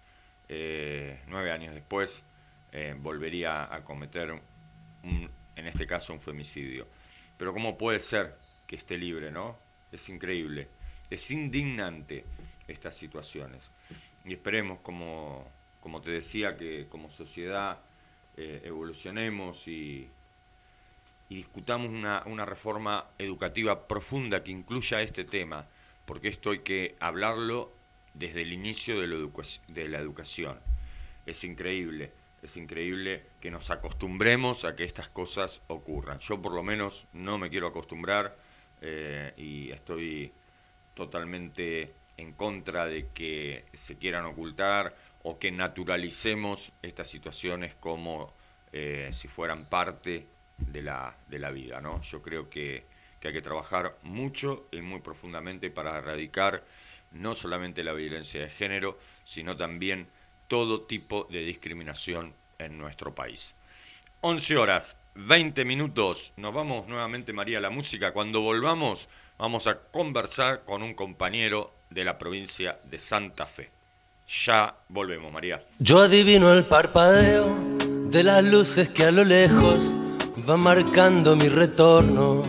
eh, 0.48 1.20
nueve 1.26 1.52
años 1.52 1.74
después, 1.74 2.22
eh, 2.72 2.94
volvería 2.98 3.72
a 3.72 3.84
cometer, 3.84 4.32
un, 4.32 5.30
en 5.56 5.66
este 5.66 5.86
caso, 5.86 6.14
un 6.14 6.20
femicidio. 6.20 6.88
Pero 7.36 7.52
¿cómo 7.52 7.76
puede 7.76 8.00
ser 8.00 8.28
que 8.66 8.76
esté 8.76 8.96
libre, 8.96 9.30
no? 9.30 9.58
Es 9.92 10.08
increíble, 10.08 10.68
es 11.10 11.30
indignante 11.30 12.24
estas 12.66 12.96
situaciones. 12.96 13.70
Y 14.24 14.32
esperemos, 14.32 14.80
como, 14.80 15.46
como 15.80 16.00
te 16.00 16.12
decía, 16.12 16.56
que 16.56 16.86
como 16.88 17.10
sociedad 17.10 17.78
eh, 18.38 18.62
evolucionemos 18.64 19.66
y, 19.66 20.08
y 21.28 21.34
discutamos 21.34 21.90
una, 21.90 22.44
reforma 22.46 23.04
educativa 23.18 23.88
profunda 23.88 24.44
que 24.44 24.52
incluya 24.52 25.02
este 25.02 25.24
tema, 25.24 25.66
porque 26.06 26.28
esto 26.28 26.50
hay 26.50 26.60
que 26.60 26.94
hablarlo 27.00 27.72
desde 28.14 28.42
el 28.42 28.52
inicio 28.52 29.00
de, 29.00 29.28
de 29.68 29.88
la 29.88 29.98
educación. 29.98 30.58
Es 31.26 31.44
increíble 31.44 32.12
es 32.42 32.56
increíble 32.56 33.24
que 33.40 33.50
nos 33.50 33.70
acostumbremos 33.70 34.64
a 34.64 34.76
que 34.76 34.84
estas 34.84 35.08
cosas 35.08 35.60
ocurran. 35.66 36.18
Yo 36.20 36.40
por 36.40 36.52
lo 36.52 36.62
menos 36.62 37.06
no 37.12 37.36
me 37.38 37.50
quiero 37.50 37.66
acostumbrar 37.66 38.36
eh, 38.80 39.32
y 39.36 39.70
estoy 39.70 40.32
totalmente 40.94 41.94
en 42.16 42.32
contra 42.32 42.86
de 42.86 43.08
que 43.08 43.64
se 43.74 43.96
quieran 43.96 44.24
ocultar 44.26 44.94
o 45.22 45.38
que 45.38 45.50
naturalicemos 45.50 46.72
estas 46.82 47.08
situaciones 47.08 47.74
como 47.74 48.32
eh, 48.72 49.10
si 49.12 49.28
fueran 49.28 49.66
parte 49.66 50.26
de 50.58 50.82
la, 50.82 51.14
de 51.28 51.38
la 51.38 51.50
vida. 51.50 51.80
¿no? 51.80 52.00
Yo 52.02 52.22
creo 52.22 52.48
que, 52.48 52.84
que 53.20 53.28
hay 53.28 53.34
que 53.34 53.42
trabajar 53.42 53.96
mucho 54.02 54.68
y 54.72 54.80
muy 54.80 55.00
profundamente 55.00 55.70
para 55.70 55.98
erradicar 55.98 56.62
no 57.12 57.34
solamente 57.34 57.82
la 57.82 57.92
violencia 57.92 58.40
de 58.40 58.50
género, 58.50 58.98
sino 59.24 59.56
también 59.56 60.06
todo 60.48 60.82
tipo 60.82 61.26
de 61.30 61.40
discriminación 61.40 62.34
en 62.58 62.78
nuestro 62.78 63.14
país. 63.14 63.54
11 64.20 64.56
horas, 64.56 64.96
20 65.14 65.64
minutos. 65.64 66.32
Nos 66.36 66.52
vamos 66.52 66.88
nuevamente, 66.88 67.32
María, 67.32 67.58
a 67.58 67.60
la 67.60 67.70
música. 67.70 68.12
Cuando 68.12 68.40
volvamos, 68.40 69.08
vamos 69.38 69.66
a 69.66 69.78
conversar 69.78 70.64
con 70.64 70.82
un 70.82 70.94
compañero 70.94 71.72
de 71.90 72.04
la 72.04 72.18
provincia 72.18 72.78
de 72.84 72.98
Santa 72.98 73.46
Fe. 73.46 73.77
Ya 74.28 74.74
volvemos, 74.90 75.32
María. 75.32 75.64
Yo 75.78 76.00
adivino 76.00 76.52
el 76.52 76.66
parpadeo 76.66 77.46
de 78.10 78.22
las 78.22 78.44
luces 78.44 78.90
que 78.90 79.04
a 79.04 79.10
lo 79.10 79.24
lejos 79.24 79.80
van 80.46 80.60
marcando 80.60 81.34
mi 81.34 81.48
retorno. 81.48 82.44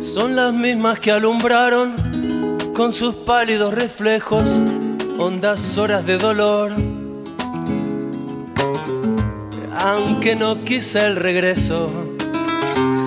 Son 0.00 0.36
las 0.36 0.52
mismas 0.54 1.00
que 1.00 1.10
alumbraron 1.10 2.58
con 2.74 2.92
sus 2.92 3.16
pálidos 3.16 3.74
reflejos 3.74 4.48
hondas 5.18 5.76
horas 5.76 6.06
de 6.06 6.16
dolor. 6.16 6.72
Aunque 9.80 10.36
no 10.36 10.62
quise 10.64 11.04
el 11.06 11.16
regreso, 11.16 11.90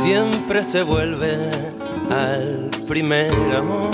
siempre 0.03 0.61
se 0.63 0.83
vuelve 0.83 1.37
al 2.09 2.69
primer 2.93 3.33
amor. 3.55 3.89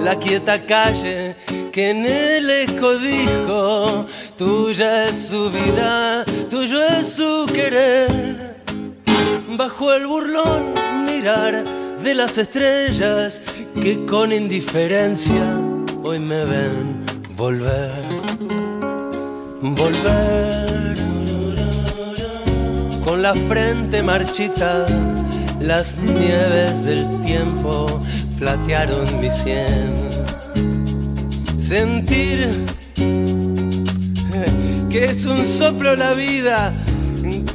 La 0.00 0.14
quieta 0.16 0.58
calle 0.64 1.36
que 1.70 1.90
en 1.90 2.06
el 2.06 2.48
eco 2.48 2.96
dijo, 2.96 4.06
tuya 4.34 5.08
es 5.08 5.28
su 5.30 5.50
vida, 5.50 6.24
tuyo 6.48 6.82
es 6.82 7.06
su 7.06 7.44
querer. 7.52 8.62
Bajo 9.58 9.92
el 9.92 10.06
burlón 10.06 10.72
mirar 11.04 11.62
de 12.02 12.14
las 12.14 12.38
estrellas 12.38 13.42
que 13.82 14.06
con 14.06 14.32
indiferencia 14.32 15.46
hoy 16.02 16.18
me 16.18 16.46
ven 16.46 17.04
volver, 17.36 17.92
volver. 19.60 20.96
Con 23.04 23.20
la 23.20 23.34
frente 23.34 24.02
marchita, 24.02 24.86
las 25.60 25.96
nieves 25.98 26.84
del 26.84 27.06
tiempo 27.24 28.00
platearon 28.38 29.20
mi 29.20 29.30
sien. 29.30 29.92
Sentir 31.58 32.64
que 34.90 35.04
es 35.04 35.26
un 35.26 35.44
soplo 35.44 35.94
la 35.96 36.14
vida, 36.14 36.72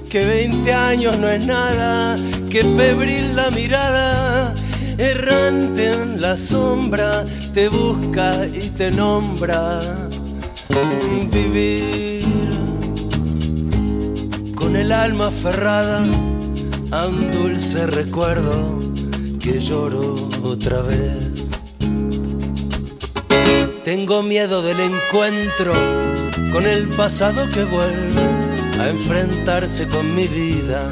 que 0.10 0.26
20 0.26 0.74
años 0.74 1.18
no 1.18 1.28
es 1.30 1.46
nada, 1.46 2.16
que 2.50 2.64
febril 2.64 3.36
la 3.36 3.50
mirada, 3.52 4.54
errante 4.98 5.94
en 5.94 6.22
la 6.22 6.38
sombra, 6.38 7.26
te 7.54 7.70
busca 7.70 8.46
y 8.46 8.70
te 8.70 8.92
nombra. 8.92 9.80
Vivir 11.32 12.24
con 14.56 14.76
el 14.76 14.92
alma 14.92 15.28
aferrada 15.28 16.04
un 17.02 17.32
dulce 17.32 17.88
recuerdo 17.88 18.80
que 19.40 19.60
lloro 19.60 20.16
otra 20.44 20.82
vez. 20.84 21.48
Tengo 23.84 24.22
miedo 24.22 24.62
del 24.62 24.80
encuentro 24.80 25.74
con 26.52 26.66
el 26.66 26.88
pasado 26.90 27.50
que 27.50 27.64
vuelve 27.64 28.22
a 28.80 28.90
enfrentarse 28.90 29.88
con 29.88 30.16
mi 30.16 30.28
vida. 30.28 30.88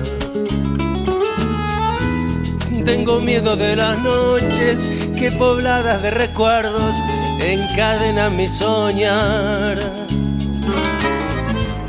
Tengo 2.83 3.21
miedo 3.21 3.55
de 3.55 3.75
las 3.75 3.99
noches 3.99 4.79
que 5.17 5.31
pobladas 5.31 6.01
de 6.01 6.11
recuerdos 6.11 6.95
encadenan 7.39 8.35
mi 8.35 8.47
soñar. 8.47 9.79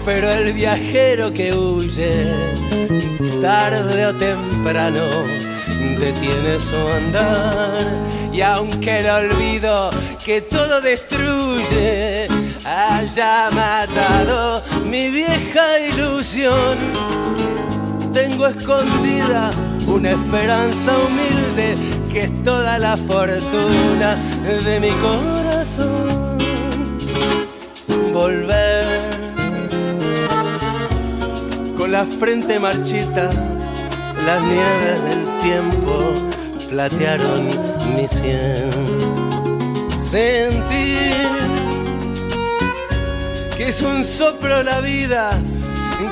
Pero 0.05 0.31
el 0.31 0.53
viajero 0.53 1.33
que 1.33 1.55
huye, 1.55 2.27
tarde 3.41 4.07
o 4.07 4.15
temprano, 4.15 5.01
detiene 5.99 6.59
su 6.59 6.77
andar. 6.89 7.87
Y 8.33 8.41
aunque 8.41 9.01
el 9.01 9.11
olvido 9.11 9.91
que 10.25 10.41
todo 10.41 10.81
destruye 10.81 12.27
haya 12.65 13.51
matado 13.53 14.63
mi 14.85 15.09
vieja 15.11 15.79
ilusión, 15.79 16.79
tengo 18.13 18.47
escondida 18.47 19.51
una 19.87 20.11
esperanza 20.11 20.93
humilde 21.07 21.77
que 22.13 22.25
es 22.25 22.43
toda 22.43 22.79
la 22.79 22.97
fortuna 22.97 24.17
de 24.65 24.81
mi 24.81 24.91
corazón. 24.91 26.39
Volver 28.13 28.92
la 31.93 32.07
frente 32.07 32.59
marchita, 32.59 33.29
las 34.25 34.43
nieves 34.45 34.99
del 35.09 35.23
tiempo 35.43 36.15
platearon 36.71 37.47
mi 37.95 38.09
sien. 38.09 38.71
Sentir 40.03 41.29
que 43.59 43.69
es 43.69 43.83
un 43.83 44.03
soplo 44.07 44.63
la 44.63 44.81
vida, 44.81 45.33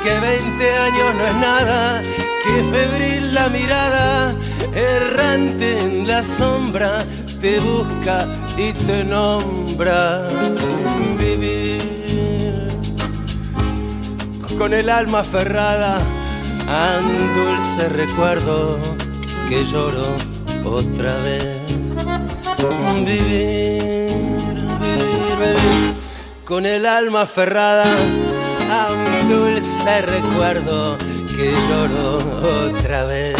que 0.04 0.20
20 0.20 0.78
años 0.86 1.14
no 1.18 1.26
es 1.26 1.34
nada, 1.36 2.02
que 2.44 2.76
febril 2.76 3.32
la 3.32 3.48
mirada, 3.48 4.34
errante 4.74 5.80
en 5.80 6.06
la 6.06 6.22
sombra, 6.22 7.06
te 7.40 7.58
busca 7.58 8.26
y 8.58 8.74
te 8.74 9.02
nombra. 9.04 10.28
Con 14.61 14.75
el 14.75 14.90
alma 14.90 15.20
aferrada 15.20 15.96
a 16.68 16.99
un 16.99 17.35
dulce 17.35 17.88
recuerdo 17.88 18.79
que 19.49 19.64
lloro 19.64 20.05
otra 20.66 21.16
vez. 21.23 21.57
Vivir, 23.07 23.16
vivir, 23.16 24.53
vivir 25.38 25.94
con 26.44 26.66
el 26.66 26.85
alma 26.85 27.23
aferrada 27.23 27.87
a 28.70 28.92
un 28.92 29.29
dulce 29.31 30.03
recuerdo 30.03 30.99
que 31.35 31.55
lloro 31.70 32.18
otra 32.68 33.05
vez. 33.07 33.37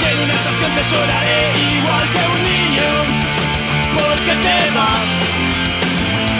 Y 0.00 0.04
en 0.10 0.16
una 0.24 0.34
estación 0.34 0.70
te 0.76 0.82
lloraré 0.90 1.40
igual 1.78 2.04
que 2.10 2.22
un 2.34 2.40
niño, 2.52 2.90
porque 3.96 4.32
te 4.44 4.58
vas, 4.76 5.08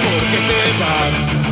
porque 0.05 0.39
te 0.49 0.61
vas. 0.81 1.44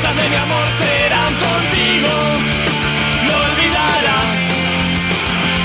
Promesas 0.00 0.16
de 0.16 0.28
mi 0.28 0.36
amor 0.36 0.68
serán 0.78 1.34
contigo, 1.34 2.08
lo 3.26 3.36
olvidarás 3.50 4.38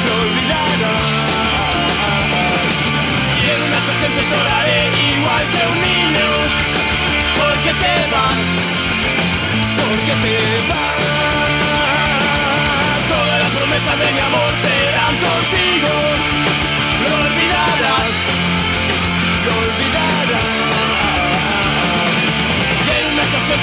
lo 0.05 0.13
olvidarás. 0.21 1.01
Y 3.41 3.49
en 3.49 3.63
una 3.63 3.77
estación 3.77 4.11
te 4.13 4.21
lloraré 4.21 4.91
igual 5.17 5.43
que 5.49 5.61
un 5.71 6.02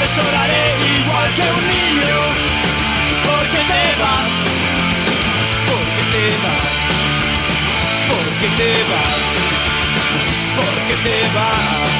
tarde 0.00 0.22
lloraré 0.22 0.76
igual 0.98 1.34
que 1.34 1.42
un 1.42 1.68
niño. 1.68 2.16
Porque 3.24 3.58
te 3.70 3.82
vas, 4.00 4.32
porque 5.70 6.04
te 6.12 6.24
vas, 6.44 6.68
porque 8.08 8.48
te 8.56 8.70
vas, 8.90 9.16
porque 10.56 10.96
te 11.04 11.16
vas, 11.34 11.90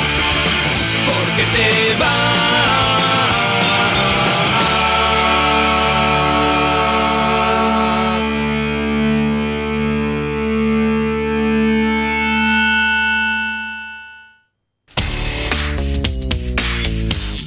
porque 1.07 1.45
te 1.57 1.95
vas. 1.99 3.00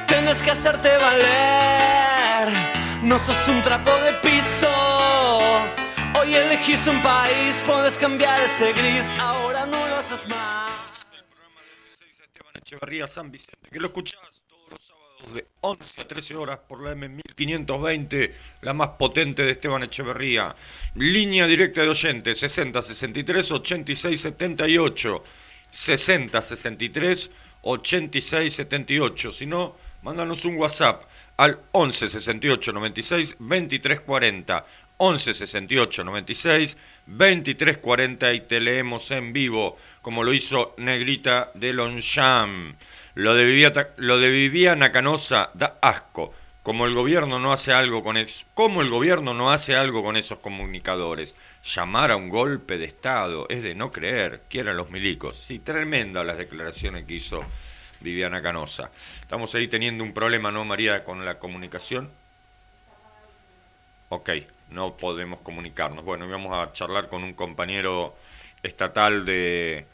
Tienes 0.06 0.42
que 0.42 0.50
hacerte 0.50 0.88
valer, 0.96 2.48
no 3.02 3.18
sos 3.18 3.48
un 3.48 3.60
trapo 3.62 3.90
de 3.90 4.12
piso. 4.14 4.68
Hoy 6.22 6.36
elegís 6.36 6.86
un 6.86 7.02
país, 7.02 7.60
puedes 7.66 7.98
cambiar 7.98 8.40
este 8.42 8.72
gris, 8.74 9.12
ahora 9.18 9.66
no 9.66 9.88
lo 9.88 9.96
haces 9.96 10.28
más. 10.28 11.04
Esteban 12.00 12.52
Echeverría 12.58 13.08
San 13.08 13.32
Vicente, 13.32 13.68
que 13.68 13.80
lo 13.80 13.88
escuchás 13.88 14.44
todos 14.46 14.70
los 14.70 14.82
sábados 14.82 15.34
de 15.34 15.46
11 15.62 16.00
a 16.00 16.06
13 16.06 16.36
horas 16.36 16.60
por 16.60 16.80
la 16.80 16.94
M1520, 16.94 18.32
la 18.60 18.72
más 18.72 18.90
potente 18.90 19.42
de 19.42 19.50
Esteban 19.50 19.82
Echeverría. 19.82 20.54
Línea 20.94 21.48
directa 21.48 21.80
de 21.80 21.88
oyentes 21.88 22.38
60 22.38 22.82
63 22.82 23.50
86 23.50 24.20
78. 24.20 25.24
60 25.72 26.42
63 26.42 27.30
86 27.62 28.54
78. 28.54 29.32
Si 29.32 29.46
no, 29.46 29.74
mándanos 30.02 30.44
un 30.44 30.56
WhatsApp 30.56 31.02
al 31.36 31.58
11 31.72 32.08
68 32.08 32.72
96 32.72 33.36
23 33.40 34.00
40. 34.00 34.66
11 35.04 35.34
68 35.34 36.04
96 36.04 36.76
23 37.06 37.78
40 37.78 38.34
y 38.34 38.40
te 38.42 38.60
leemos 38.60 39.10
en 39.10 39.32
vivo, 39.32 39.76
como 40.00 40.22
lo 40.22 40.32
hizo 40.32 40.76
Negrita 40.78 41.50
de 41.54 41.72
Longchamp. 41.72 42.76
Lo 43.16 43.34
de, 43.34 43.86
lo 43.96 44.18
de 44.18 44.30
Viviana 44.30 44.92
Canosa 44.92 45.50
da 45.54 45.76
asco. 45.82 46.32
Como 46.62 46.86
el 46.86 46.94
gobierno 46.94 47.40
no 47.40 47.52
hace 47.52 47.72
algo 47.72 48.04
con 48.04 48.16
es, 48.16 48.46
como 48.54 48.80
el 48.80 48.90
gobierno 48.90 49.34
no 49.34 49.50
hace 49.50 49.74
algo 49.74 50.04
con 50.04 50.16
esos 50.16 50.38
comunicadores. 50.38 51.34
Llamar 51.64 52.12
a 52.12 52.16
un 52.16 52.28
golpe 52.28 52.78
de 52.78 52.84
Estado 52.84 53.48
es 53.48 53.64
de 53.64 53.74
no 53.74 53.90
creer, 53.90 54.42
quieran 54.48 54.76
los 54.76 54.90
milicos. 54.90 55.36
Sí, 55.36 55.58
tremenda 55.58 56.22
las 56.22 56.38
declaraciones 56.38 57.06
que 57.06 57.14
hizo 57.14 57.44
Viviana 57.98 58.40
Canosa. 58.40 58.92
Estamos 59.20 59.52
ahí 59.56 59.66
teniendo 59.66 60.04
un 60.04 60.14
problema, 60.14 60.52
¿no, 60.52 60.64
María, 60.64 61.02
con 61.02 61.24
la 61.24 61.40
comunicación? 61.40 62.08
Ok, 64.10 64.28
no 64.72 64.96
podemos 64.96 65.40
comunicarnos. 65.40 66.04
Bueno, 66.04 66.26
íbamos 66.26 66.56
a 66.56 66.72
charlar 66.72 67.08
con 67.08 67.22
un 67.22 67.34
compañero 67.34 68.14
estatal 68.62 69.24
de, 69.24 69.86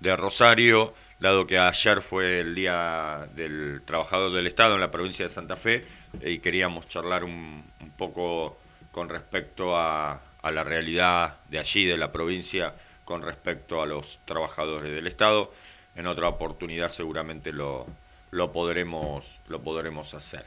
de 0.00 0.16
Rosario, 0.16 0.94
dado 1.18 1.46
que 1.46 1.58
ayer 1.58 2.02
fue 2.02 2.40
el 2.40 2.54
Día 2.54 3.28
del 3.34 3.82
Trabajador 3.84 4.32
del 4.32 4.46
Estado 4.46 4.74
en 4.74 4.80
la 4.80 4.90
provincia 4.90 5.24
de 5.26 5.30
Santa 5.30 5.56
Fe, 5.56 5.86
y 6.20 6.38
queríamos 6.40 6.88
charlar 6.88 7.24
un, 7.24 7.64
un 7.80 7.90
poco 7.90 8.58
con 8.90 9.08
respecto 9.08 9.76
a, 9.76 10.20
a, 10.42 10.50
la 10.50 10.64
realidad 10.64 11.36
de 11.48 11.58
allí, 11.58 11.86
de 11.86 11.96
la 11.96 12.12
provincia, 12.12 12.74
con 13.04 13.22
respecto 13.22 13.82
a 13.82 13.86
los 13.86 14.20
trabajadores 14.24 14.92
del 14.92 15.06
Estado. 15.06 15.52
En 15.94 16.06
otra 16.06 16.28
oportunidad 16.28 16.88
seguramente 16.88 17.52
lo, 17.52 17.86
lo, 18.30 18.52
podremos, 18.52 19.38
lo 19.48 19.62
podremos 19.62 20.14
hacer. 20.14 20.44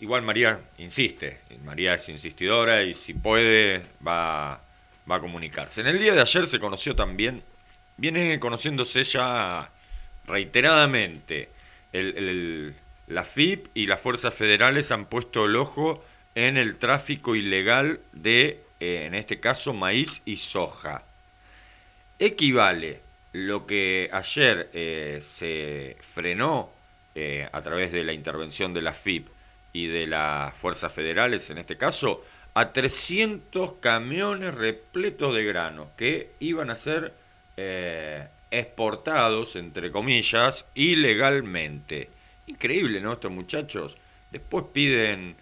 Igual 0.00 0.22
María 0.22 0.60
insiste, 0.78 1.40
María 1.64 1.94
es 1.94 2.08
insistidora 2.08 2.82
y 2.82 2.94
si 2.94 3.14
puede 3.14 3.82
va, 4.06 4.60
va 5.10 5.16
a 5.16 5.20
comunicarse. 5.20 5.80
En 5.80 5.88
el 5.88 5.98
día 5.98 6.14
de 6.14 6.20
ayer 6.20 6.46
se 6.46 6.58
conoció 6.58 6.94
también, 6.94 7.42
viene 7.96 8.38
conociéndose 8.40 9.04
ya 9.04 9.70
reiteradamente, 10.26 11.50
la 11.92 13.24
FIP 13.24 13.66
y 13.74 13.86
las 13.86 14.00
fuerzas 14.00 14.32
federales 14.32 14.90
han 14.92 15.06
puesto 15.06 15.44
el 15.44 15.56
ojo 15.56 16.04
en 16.34 16.56
el 16.56 16.76
tráfico 16.76 17.34
ilegal 17.34 18.00
de, 18.12 18.62
eh, 18.78 19.04
en 19.06 19.14
este 19.14 19.40
caso, 19.40 19.74
maíz 19.74 20.22
y 20.24 20.36
soja. 20.36 21.02
Equivale 22.18 23.00
lo 23.32 23.66
que 23.66 24.08
ayer 24.12 24.70
eh, 24.72 25.20
se 25.22 25.96
frenó 26.00 26.70
eh, 27.14 27.48
a 27.50 27.62
través 27.62 27.92
de 27.92 28.04
la 28.04 28.12
intervención 28.12 28.72
de 28.72 28.82
la 28.82 28.92
FIP 28.92 29.28
y 29.72 29.86
de 29.86 30.06
las 30.06 30.54
fuerzas 30.54 30.92
federales, 30.92 31.50
en 31.50 31.58
este 31.58 31.76
caso, 31.76 32.24
a 32.54 32.70
300 32.70 33.74
camiones 33.74 34.54
repletos 34.54 35.34
de 35.34 35.44
grano 35.44 35.90
que 35.96 36.32
iban 36.40 36.70
a 36.70 36.76
ser 36.76 37.14
eh, 37.56 38.26
exportados, 38.50 39.56
entre 39.56 39.90
comillas, 39.90 40.66
ilegalmente. 40.74 42.10
Increíble, 42.46 43.00
¿no? 43.00 43.12
Estos 43.12 43.30
muchachos. 43.30 43.96
Después 44.30 44.66
piden 44.72 45.36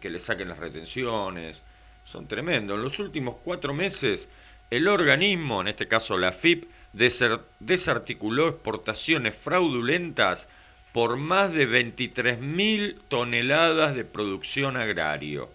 que 0.00 0.10
le 0.10 0.20
saquen 0.20 0.48
las 0.48 0.58
retenciones. 0.58 1.62
Son 2.04 2.26
tremendos. 2.26 2.76
En 2.76 2.82
los 2.82 2.98
últimos 2.98 3.36
cuatro 3.42 3.72
meses, 3.72 4.28
el 4.70 4.88
organismo, 4.88 5.60
en 5.60 5.68
este 5.68 5.88
caso 5.88 6.18
la 6.18 6.32
FIP, 6.32 6.64
desarticuló 6.92 8.48
exportaciones 8.48 9.34
fraudulentas 9.34 10.46
por 10.92 11.16
más 11.16 11.52
de 11.54 11.68
23.000 11.68 12.98
toneladas 13.08 13.94
de 13.94 14.04
producción 14.04 14.76
agrario. 14.76 15.50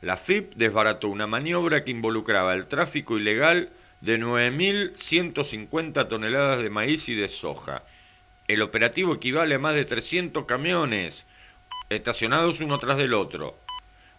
La 0.00 0.16
FIP 0.16 0.54
desbarató 0.54 1.08
una 1.08 1.26
maniobra 1.26 1.84
que 1.84 1.90
involucraba 1.90 2.54
el 2.54 2.66
tráfico 2.66 3.18
ilegal 3.18 3.70
de 4.00 4.18
9.150 4.18 6.08
toneladas 6.08 6.62
de 6.62 6.70
maíz 6.70 7.08
y 7.08 7.14
de 7.14 7.28
soja. 7.28 7.84
El 8.48 8.62
operativo 8.62 9.14
equivale 9.14 9.54
a 9.54 9.58
más 9.60 9.74
de 9.74 9.84
300 9.84 10.44
camiones 10.44 11.24
estacionados 11.88 12.60
uno 12.60 12.78
tras 12.78 12.96
del 12.98 13.14
otro. 13.14 13.56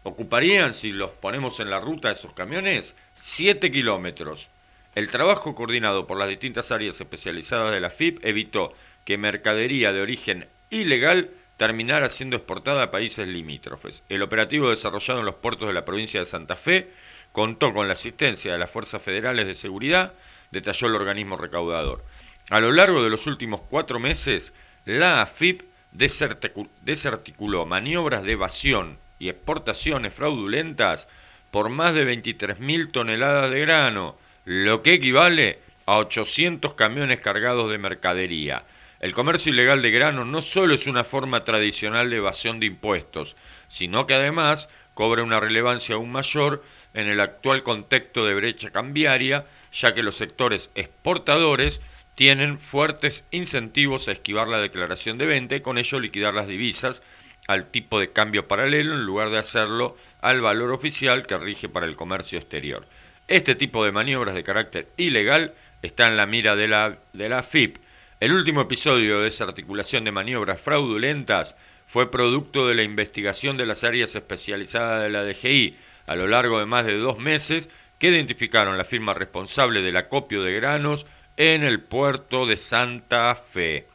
Ocuparían, 0.04 0.74
si 0.74 0.92
los 0.92 1.12
ponemos 1.12 1.60
en 1.60 1.70
la 1.70 1.80
ruta 1.80 2.10
de 2.10 2.14
esos 2.14 2.34
camiones, 2.34 2.96
7 3.16 3.72
kilómetros. 3.72 4.50
El 4.96 5.10
trabajo 5.10 5.56
coordinado 5.56 6.06
por 6.06 6.20
las 6.20 6.30
distintas 6.30 6.72
áreas 6.72 7.00
especializadas 7.00 7.72
de 7.72 7.80
la 7.80 7.90
FIP 7.90 8.24
evitó 8.24 8.74
que 9.06 9.18
mercadería 9.18 9.92
de 9.92 10.02
origen 10.02 10.48
ilegal 10.70 11.30
terminara 11.58 12.10
siendo 12.10 12.36
exportada 12.36 12.84
a 12.84 12.92
países 12.92 13.28
limítrofes. 13.28 14.04
El 14.10 14.22
operativo 14.22 14.70
desarrollado 14.70 15.20
en 15.20 15.26
los 15.26 15.36
puertos 15.36 15.68
de 15.68 15.74
la 15.74 15.86
provincia 15.86 16.20
de 16.20 16.26
Santa 16.26 16.56
Fe 16.56 16.90
contó 17.32 17.74
con 17.74 17.88
la 17.88 17.94
asistencia 17.94 18.52
de 18.52 18.60
las 18.60 18.70
fuerzas 18.70 19.02
federales 19.02 19.46
de 19.46 19.56
seguridad, 19.56 20.14
detalló 20.52 20.88
el 20.88 20.96
organismo 20.96 21.38
recaudador. 21.38 22.04
A 22.50 22.60
lo 22.60 22.72
largo 22.72 23.04
de 23.04 23.10
los 23.10 23.28
últimos 23.28 23.62
cuatro 23.62 24.00
meses, 24.00 24.54
la 24.86 25.22
AFIP 25.22 25.62
desarticuló 25.92 27.66
maniobras 27.66 28.24
de 28.24 28.34
evasión 28.34 28.98
y 29.20 29.30
exportaciones 29.30 30.14
fraudulentas 30.14 31.08
por 31.52 31.70
más 31.70 31.94
de 31.94 32.06
23.000 32.06 32.92
toneladas 32.92 33.52
de 33.52 33.60
grano, 33.62 34.18
lo 34.44 34.82
que 34.82 34.94
equivale 34.94 35.60
a 35.86 35.98
800 35.98 36.74
camiones 36.74 37.20
cargados 37.20 37.70
de 37.70 37.78
mercadería. 37.78 38.64
El 39.04 39.14
comercio 39.14 39.52
ilegal 39.52 39.82
de 39.82 39.92
grano 39.92 40.24
no 40.24 40.42
solo 40.42 40.74
es 40.74 40.88
una 40.88 41.04
forma 41.04 41.44
tradicional 41.44 42.10
de 42.10 42.16
evasión 42.16 42.62
de 42.62 42.68
impuestos, 42.68 43.36
sino 43.68 44.08
que 44.08 44.14
además 44.14 44.70
cobra 44.94 45.24
una 45.24 45.42
relevancia 45.42 45.96
aún 45.96 46.10
mayor 46.10 46.64
en 46.94 47.08
el 47.08 47.20
actual 47.20 47.64
contexto 47.64 48.26
de 48.26 48.34
brecha 48.34 48.72
cambiaria, 48.72 49.46
ya 49.74 49.94
que 49.94 50.04
los 50.04 50.16
sectores 50.16 50.72
exportadores 50.76 51.82
tienen 52.16 52.60
fuertes 52.60 53.26
incentivos 53.30 54.08
a 54.08 54.14
esquivar 54.14 54.48
la 54.48 54.62
declaración 54.62 55.18
de 55.18 55.26
venta 55.26 55.58
y 55.58 55.60
con 55.60 55.78
ello 55.78 56.00
liquidar 56.00 56.34
las 56.34 56.48
divisas 56.48 57.02
al 57.50 57.72
tipo 57.72 58.00
de 58.00 58.14
cambio 58.14 58.48
paralelo 58.48 58.94
en 58.94 59.04
lugar 59.04 59.32
de 59.32 59.40
hacerlo 59.40 59.98
al 60.22 60.40
valor 60.40 60.72
oficial 60.72 61.28
que 61.28 61.38
rige 61.38 61.68
para 61.68 61.88
el 61.88 61.98
comercio 61.98 62.40
exterior. 62.40 62.88
Este 63.28 63.56
tipo 63.56 63.84
de 63.84 63.92
maniobras 63.92 64.34
de 64.34 64.46
carácter 64.46 64.88
ilegal 64.96 65.56
está 65.82 66.08
en 66.08 66.16
la 66.16 66.26
mira 66.26 66.56
de 66.56 66.70
la, 66.70 67.00
de 67.12 67.28
la 67.28 67.44
FIP. 67.44 67.83
El 68.24 68.32
último 68.32 68.62
episodio 68.62 69.20
de 69.20 69.28
esa 69.28 69.44
articulación 69.44 70.06
de 70.06 70.14
maniobras 70.14 70.62
fraudulentas 70.62 71.58
fue 71.88 72.10
producto 72.10 72.66
de 72.66 72.74
la 72.74 72.84
investigación 72.84 73.58
de 73.58 73.66
las 73.66 73.84
áreas 73.84 74.16
especializadas 74.16 75.04
de 75.04 75.10
la 75.10 75.26
DGI 75.26 75.76
a 76.08 76.16
lo 76.16 76.30
largo 76.30 76.58
de 76.58 76.66
más 76.66 76.86
de 76.86 76.98
dos 76.98 77.20
meses 77.20 77.68
que 78.00 78.08
identificaron 78.08 78.78
la 78.78 78.86
firma 78.86 79.14
responsable 79.14 79.82
del 79.82 79.98
acopio 79.98 80.42
de 80.42 80.54
granos 80.54 81.06
en 81.36 81.64
el 81.64 81.82
puerto 81.82 82.46
de 82.46 82.56
Santa 82.56 83.36
Fe. 83.36 83.88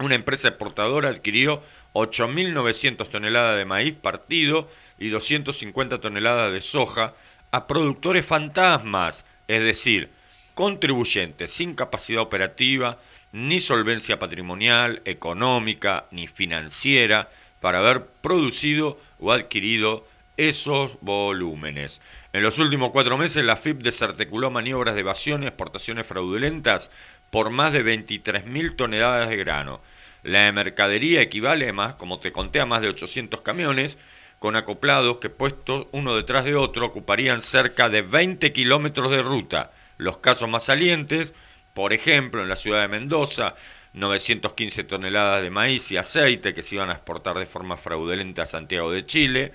Una 0.00 0.16
empresa 0.16 0.48
exportadora 0.48 1.10
adquirió 1.10 1.62
8.900 1.92 3.08
toneladas 3.10 3.58
de 3.58 3.64
maíz 3.64 3.94
partido 3.94 4.68
y 4.98 5.10
250 5.10 6.00
toneladas 6.00 6.52
de 6.52 6.62
soja 6.62 7.14
a 7.52 7.68
productores 7.68 8.26
fantasmas, 8.26 9.24
es 9.46 9.62
decir, 9.62 10.10
contribuyentes 10.54 11.52
sin 11.52 11.76
capacidad 11.76 12.22
operativa, 12.22 12.98
ni 13.32 13.60
solvencia 13.60 14.18
patrimonial, 14.18 15.02
económica, 15.04 16.06
ni 16.10 16.26
financiera, 16.26 17.30
para 17.60 17.78
haber 17.78 18.06
producido 18.20 18.98
o 19.18 19.32
adquirido 19.32 20.06
esos 20.36 20.98
volúmenes. 21.00 22.00
En 22.32 22.42
los 22.42 22.58
últimos 22.58 22.90
cuatro 22.90 23.16
meses, 23.18 23.44
la 23.44 23.56
FIP 23.56 23.82
desarticuló 23.82 24.50
maniobras 24.50 24.94
de 24.94 25.00
evasión 25.00 25.42
y 25.42 25.46
exportaciones 25.46 26.06
fraudulentas 26.06 26.90
por 27.30 27.50
más 27.50 27.72
de 27.72 27.84
23.000 27.84 28.76
toneladas 28.76 29.28
de 29.28 29.36
grano. 29.36 29.80
La 30.22 30.50
mercadería 30.52 31.20
equivale 31.20 31.72
más, 31.72 31.94
como 31.96 32.20
te 32.20 32.32
conté, 32.32 32.60
a 32.60 32.66
más 32.66 32.82
de 32.82 32.88
800 32.88 33.40
camiones, 33.40 33.98
con 34.38 34.56
acoplados 34.56 35.18
que 35.18 35.30
puestos 35.30 35.86
uno 35.92 36.16
detrás 36.16 36.44
de 36.44 36.56
otro 36.56 36.86
ocuparían 36.86 37.42
cerca 37.42 37.88
de 37.88 38.02
20 38.02 38.52
kilómetros 38.52 39.10
de 39.10 39.22
ruta. 39.22 39.72
Los 39.98 40.18
casos 40.18 40.48
más 40.48 40.64
salientes, 40.64 41.32
por 41.74 41.92
ejemplo, 41.92 42.42
en 42.42 42.48
la 42.48 42.56
ciudad 42.56 42.82
de 42.82 42.88
Mendoza, 42.88 43.54
915 43.94 44.84
toneladas 44.84 45.42
de 45.42 45.50
maíz 45.50 45.90
y 45.90 45.96
aceite 45.96 46.54
que 46.54 46.62
se 46.62 46.76
iban 46.76 46.90
a 46.90 46.94
exportar 46.94 47.38
de 47.38 47.46
forma 47.46 47.76
fraudulenta 47.76 48.42
a 48.42 48.46
Santiago 48.46 48.90
de 48.90 49.06
Chile, 49.06 49.52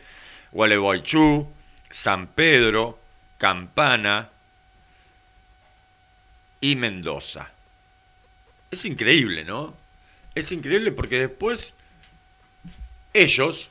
Gualeguaychú, 0.52 1.52
San 1.90 2.28
Pedro, 2.28 3.00
Campana 3.38 4.30
y 6.62 6.76
Mendoza. 6.76 7.52
Es 8.70 8.86
increíble, 8.86 9.44
¿no? 9.44 9.76
Es 10.36 10.52
increíble 10.52 10.92
porque 10.92 11.20
después 11.20 11.74
ellos, 13.14 13.70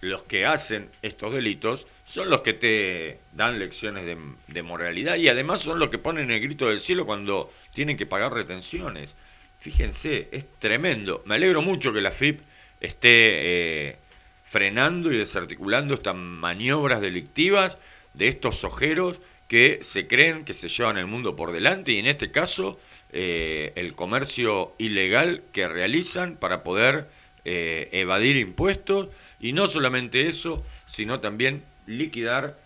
los 0.00 0.22
que 0.24 0.44
hacen 0.44 0.90
estos 1.02 1.32
delitos, 1.32 1.86
son 2.04 2.30
los 2.30 2.42
que 2.42 2.52
te 2.52 3.20
dan 3.32 3.58
lecciones 3.58 4.04
de, 4.04 4.62
moralidad 4.62 5.16
y 5.16 5.28
además 5.28 5.60
son 5.60 5.78
los 5.78 5.90
que 5.90 5.98
ponen 5.98 6.30
el 6.30 6.40
grito 6.40 6.68
del 6.68 6.80
cielo 6.80 7.06
cuando 7.06 7.52
tienen 7.76 7.98
que 7.98 8.06
pagar 8.06 8.32
retenciones. 8.32 9.14
Fíjense, 9.60 10.28
es 10.32 10.46
tremendo. 10.58 11.22
Me 11.26 11.34
alegro 11.34 11.60
mucho 11.60 11.92
que 11.92 12.00
la 12.00 12.10
FIP 12.10 12.40
esté 12.80 13.10
eh, 13.10 13.96
frenando 14.44 15.12
y 15.12 15.18
desarticulando 15.18 15.92
estas 15.92 16.16
maniobras 16.16 17.02
delictivas 17.02 17.76
de 18.14 18.28
estos 18.28 18.64
ojeros 18.64 19.20
que 19.46 19.80
se 19.82 20.06
creen 20.06 20.46
que 20.46 20.54
se 20.54 20.68
llevan 20.68 20.96
el 20.96 21.06
mundo 21.06 21.36
por 21.36 21.52
delante 21.52 21.92
y 21.92 21.98
en 21.98 22.06
este 22.06 22.30
caso 22.30 22.80
eh, 23.12 23.74
el 23.76 23.94
comercio 23.94 24.74
ilegal 24.78 25.42
que 25.52 25.68
realizan 25.68 26.36
para 26.36 26.62
poder 26.62 27.08
eh, 27.44 27.90
evadir 27.92 28.38
impuestos 28.38 29.08
y 29.38 29.52
no 29.52 29.68
solamente 29.68 30.28
eso, 30.28 30.64
sino 30.86 31.20
también 31.20 31.62
liquidar 31.86 32.58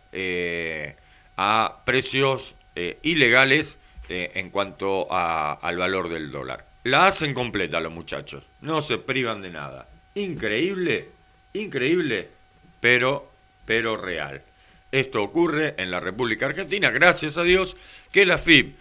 a 1.37 1.83
precios 1.85 2.55
ilegales 3.03 3.77
en 4.11 4.51
cuanto 4.51 5.07
al 5.11 5.77
valor 5.77 6.09
del 6.09 6.31
dólar. 6.31 6.67
La 6.85 7.07
hacen 7.07 7.35
completa 7.35 7.81
los 7.81 7.93
muchachos, 7.93 8.45
no 8.61 8.83
se 8.83 8.99
privan 8.99 9.43
de 9.43 9.51
nada. 9.51 9.89
Increíble 10.15 11.09
increíble, 11.53 12.29
pero, 12.81 13.31
pero 13.65 13.97
real. 13.97 14.43
Esto 14.93 15.23
ocurre 15.23 15.75
en 15.79 15.91
la 15.91 16.01
República 16.01 16.47
Argentina, 16.47 16.91
gracias 16.91 17.37
a 17.37 17.45
Dios 17.45 17.77
que 18.13 18.27
la 18.27 18.39
FIP 18.39 18.77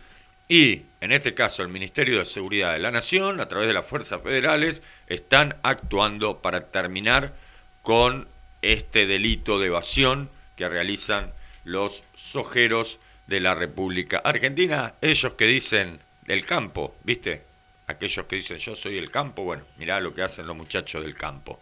y, 0.48 0.84
en 1.02 1.12
este 1.12 1.36
caso, 1.36 1.62
el 1.62 1.70
Ministerio 1.70 2.18
de 2.20 2.26
Seguridad 2.26 2.74
de 2.74 2.80
la 2.80 2.89
Nación, 2.89 3.39
a 3.39 3.48
través 3.48 3.68
de 3.68 3.74
las 3.76 3.86
fuerzas 3.86 4.22
federales, 4.24 4.82
están 5.08 5.56
actuando 5.62 6.39
para 6.42 6.72
terminar 6.72 7.36
con 7.84 8.28
este 8.63 9.06
delito 9.06 9.60
de 9.60 9.68
evasión 9.68 10.30
que 10.56 10.68
realizan 10.68 11.32
los 11.63 12.04
sojeros 12.15 13.00
de 13.30 13.39
la 13.39 13.56
República 13.56 14.18
Argentina, 14.24 14.96
ellos 15.02 15.36
que 15.36 15.46
dicen 15.46 16.00
del 16.26 16.46
campo, 16.46 16.96
¿viste? 17.04 17.44
Aquellos 17.88 18.26
que 18.26 18.36
dicen 18.36 18.58
yo 18.58 18.76
soy 18.76 18.98
el 18.98 19.10
campo, 19.10 19.44
bueno, 19.44 19.63
mirá 19.78 20.00
lo 20.02 20.13
que 20.13 20.24
hacen 20.24 20.46
los 20.46 20.58
muchachos 20.58 21.02
del 21.02 21.15
campo 21.15 21.60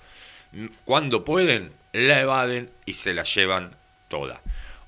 cuando 0.85 1.23
pueden, 1.23 1.71
la 1.93 2.21
evaden 2.21 2.69
y 2.85 2.93
se 2.93 3.13
la 3.13 3.23
llevan 3.23 3.75
toda. 4.07 4.41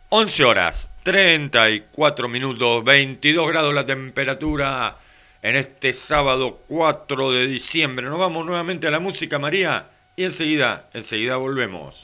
11 0.10 0.46
horas, 0.46 0.89
34 1.04 2.28
minutos, 2.28 2.84
22 2.84 3.48
grados 3.50 3.74
la 3.74 3.86
temperatura 3.86 4.98
en 5.42 5.56
este 5.56 5.94
sábado 5.94 6.62
4 6.68 7.32
de 7.32 7.48
diciembre. 7.48 8.08
Nos 8.08 8.20
vamos 8.20 8.46
nuevamente 8.46 8.88
a 8.88 8.92
la 8.92 9.00
música, 9.00 9.38
María, 9.38 9.88
y 10.15 10.24
enseguida, 10.24 10.89
enseguida 10.94 11.38
volvemos. 11.38 12.02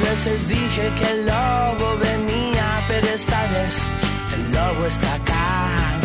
Veces 0.00 0.48
dije 0.48 0.92
que 0.94 1.06
el 1.10 1.26
lobo 1.26 1.96
venía, 1.98 2.78
pero 2.88 3.06
esta 3.08 3.46
vez 3.48 3.82
el 4.34 4.52
lobo 4.52 4.86
está 4.86 5.14
acá. 5.14 5.98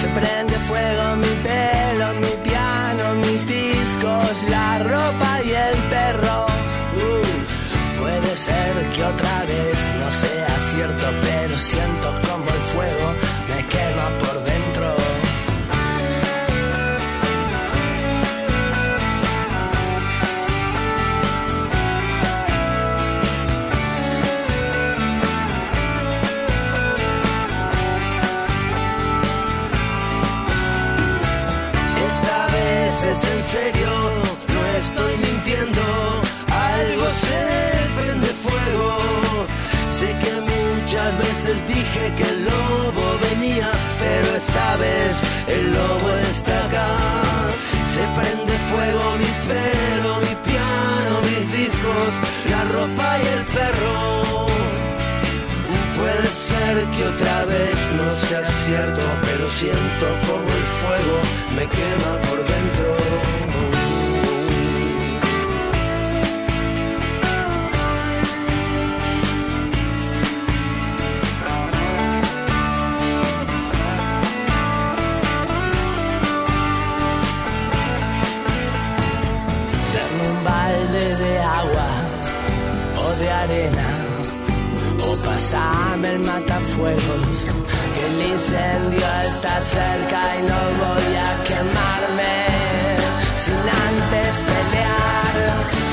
Se 0.00 0.06
prende 0.08 0.54
fuego 0.68 1.16
mi 1.16 1.34
pelo, 1.42 1.75
que 56.96 57.04
otra 57.04 57.44
vez 57.44 57.76
no 57.96 58.16
sea 58.16 58.42
cierto, 58.42 59.02
pero 59.22 59.48
siento 59.48 60.06
como 60.26 60.48
el 60.48 60.66
fuego 60.80 61.16
me 61.54 61.66
quema 61.68 62.12
por 62.26 62.38
dentro. 62.38 62.88
Dame 79.94 80.22
un 80.30 80.44
balde 80.44 81.16
de 81.16 81.38
agua 81.40 81.88
o 83.04 83.20
de 83.20 83.30
arena 83.30 83.88
o 85.08 85.16
pasame 85.24 86.14
el 86.14 86.18
matar 86.20 86.55
que 86.76 88.06
el 88.06 88.32
incendio 88.32 89.06
está 89.24 89.60
cerca 89.62 90.20
y 90.38 90.42
no 90.42 90.60
voy 90.82 91.10
a 91.28 91.44
quemarme 91.48 92.36
sin 93.34 93.64
antes 93.88 94.36
pelear. 94.48 95.34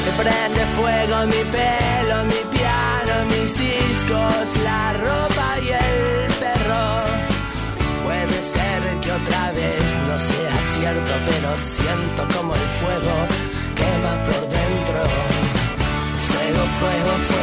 Se 0.03 0.11
prende 0.21 0.65
fuego 0.75 1.25
mi 1.27 1.43
pelo, 1.55 2.23
mi 2.25 2.57
piano, 2.57 3.13
mis 3.31 3.57
discos, 3.57 4.47
la 4.61 4.93
ropa 4.93 5.47
y 5.61 5.69
el 5.69 6.33
perro. 6.41 6.85
Puede 8.03 8.43
ser 8.43 8.81
que 8.99 9.11
otra 9.11 9.51
vez 9.51 9.97
no 10.07 10.19
sea 10.19 10.55
cierto, 10.73 11.11
pero 11.29 11.55
siento 11.55 12.27
como 12.35 12.55
el 12.55 12.67
fuego 12.81 13.15
quema 13.73 14.23
por 14.25 14.41
dentro. 14.57 15.01
Fuego, 16.27 16.63
fuego, 16.79 17.11
fuego. 17.29 17.42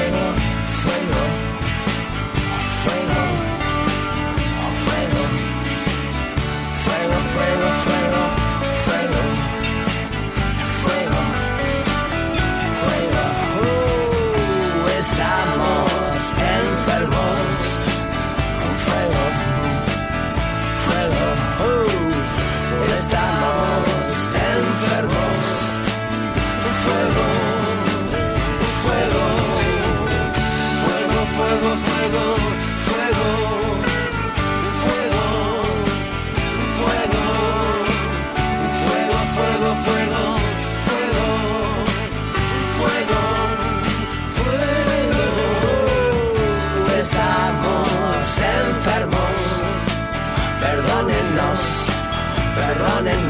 running 52.79 53.30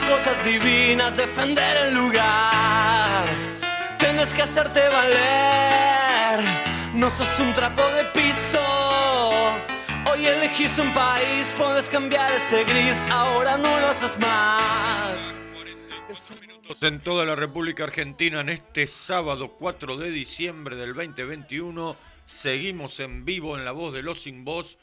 cosas 0.00 0.44
divinas, 0.44 1.16
defender 1.16 1.76
el 1.88 1.94
lugar. 1.94 3.28
Tienes 3.98 4.32
que 4.34 4.42
hacerte 4.42 4.80
valer, 4.88 6.40
no 6.94 7.10
sos 7.10 7.38
un 7.40 7.52
trapo 7.52 7.82
de 7.96 8.04
piso. 8.06 8.60
Hoy 10.10 10.26
elegís 10.26 10.78
un 10.78 10.92
país, 10.92 11.54
puedes 11.56 11.88
cambiar 11.88 12.32
este 12.32 12.64
gris, 12.64 13.04
ahora 13.10 13.56
no 13.56 13.80
lo 13.80 13.86
haces 13.88 14.18
más. 14.18 15.42
En 16.80 17.00
toda 17.00 17.24
la 17.24 17.34
República 17.34 17.84
Argentina, 17.84 18.40
en 18.40 18.48
este 18.48 18.86
sábado 18.86 19.56
4 19.58 19.96
de 19.96 20.10
diciembre 20.10 20.76
del 20.76 20.94
2021, 20.94 21.96
seguimos 22.24 23.00
en 23.00 23.24
vivo 23.24 23.58
en 23.58 23.64
La 23.64 23.72
Voz 23.72 23.92
de 23.92 24.02
los 24.02 24.22
Sin 24.22 24.44
Voz, 24.44 24.78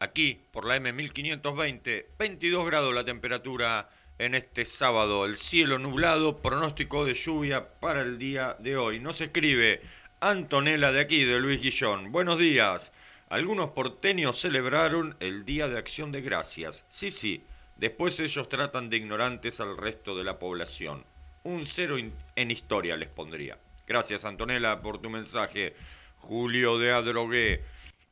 aquí 0.00 0.40
por 0.50 0.66
la 0.66 0.78
M1520, 0.78 2.06
22 2.18 2.66
grados 2.66 2.94
la 2.94 3.04
temperatura 3.04 3.90
en 4.18 4.34
este 4.34 4.64
sábado, 4.64 5.24
el 5.26 5.36
cielo 5.36 5.78
nublado, 5.78 6.38
pronóstico 6.38 7.04
de 7.04 7.14
lluvia 7.14 7.64
para 7.80 8.02
el 8.02 8.18
día 8.18 8.56
de 8.58 8.76
hoy. 8.76 8.98
Nos 8.98 9.20
escribe 9.20 9.82
Antonella 10.20 10.90
de 10.90 11.00
aquí, 11.00 11.24
de 11.24 11.38
Luis 11.38 11.60
Guillón. 11.60 12.12
Buenos 12.12 12.38
días. 12.38 12.92
Algunos 13.28 13.70
porteños 13.70 14.40
celebraron 14.40 15.16
el 15.20 15.44
Día 15.44 15.68
de 15.68 15.78
Acción 15.78 16.10
de 16.12 16.20
Gracias. 16.20 16.84
Sí, 16.88 17.10
sí. 17.10 17.44
Después 17.76 18.18
ellos 18.20 18.48
tratan 18.48 18.90
de 18.90 18.96
ignorantes 18.96 19.60
al 19.60 19.76
resto 19.76 20.16
de 20.16 20.24
la 20.24 20.38
población. 20.38 21.04
Un 21.44 21.66
cero 21.66 21.96
en 21.98 22.50
historia 22.50 22.96
les 22.96 23.08
pondría. 23.08 23.56
Gracias 23.86 24.24
Antonella 24.24 24.80
por 24.80 25.00
tu 25.00 25.10
mensaje. 25.10 25.74
Julio 26.18 26.78
de 26.78 26.92
Adrogué. 26.92 27.62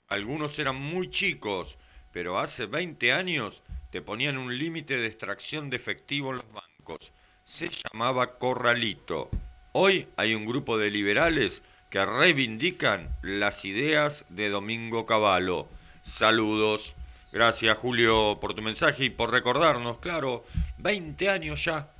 Algunos 0.08 0.58
eran 0.58 0.76
muy 0.76 1.10
chicos, 1.10 1.76
pero 2.12 2.38
hace 2.38 2.64
20 2.64 3.12
años 3.12 3.60
te 3.90 4.00
ponían 4.00 4.38
un 4.38 4.56
límite 4.56 4.96
de 4.96 5.06
extracción 5.06 5.68
de 5.68 5.76
efectivo 5.76 6.30
en 6.30 6.36
los 6.36 6.50
bancos. 6.50 7.12
Se 7.44 7.68
llamaba 7.68 8.38
corralito. 8.38 9.28
Hoy 9.72 10.08
hay 10.16 10.34
un 10.34 10.46
grupo 10.46 10.78
de 10.78 10.90
liberales 10.90 11.60
que 11.90 12.06
reivindican 12.06 13.14
las 13.20 13.66
ideas 13.66 14.24
de 14.30 14.48
Domingo 14.48 15.04
Cavallo. 15.04 15.68
Saludos. 16.04 16.94
Gracias 17.30 17.76
Julio 17.76 18.38
por 18.40 18.54
tu 18.54 18.62
mensaje 18.62 19.04
y 19.04 19.10
por 19.10 19.30
recordarnos, 19.30 19.98
claro, 19.98 20.42
20 20.78 21.28
años 21.28 21.62
ya 21.62 21.90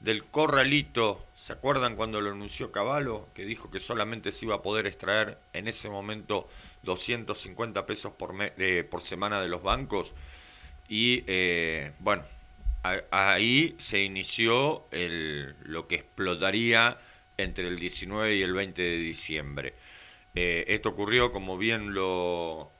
del 0.00 0.24
corralito. 0.24 1.26
¿Se 1.36 1.52
acuerdan 1.52 1.94
cuando 1.94 2.22
lo 2.22 2.30
anunció 2.30 2.72
Cavallo? 2.72 3.26
Que 3.34 3.44
dijo 3.44 3.70
que 3.70 3.80
solamente 3.80 4.32
se 4.32 4.46
iba 4.46 4.54
a 4.54 4.62
poder 4.62 4.86
extraer 4.86 5.38
en 5.52 5.68
ese 5.68 5.90
momento 5.90 6.48
250 6.88 7.86
pesos 7.86 8.12
por, 8.14 8.34
por 8.90 9.02
semana 9.02 9.40
de 9.40 9.48
los 9.48 9.62
bancos. 9.62 10.12
Y 10.88 11.22
eh, 11.26 11.92
bueno, 12.00 12.24
ahí 13.10 13.74
se 13.78 14.00
inició 14.00 14.84
el, 14.90 15.54
lo 15.64 15.86
que 15.86 15.96
explotaría 15.96 16.96
entre 17.36 17.68
el 17.68 17.76
19 17.76 18.36
y 18.36 18.42
el 18.42 18.52
20 18.54 18.82
de 18.82 18.96
diciembre. 18.96 19.74
Eh, 20.34 20.64
esto 20.68 20.88
ocurrió, 20.90 21.30
como 21.30 21.58
bien 21.58 21.94
lo, 21.94 22.70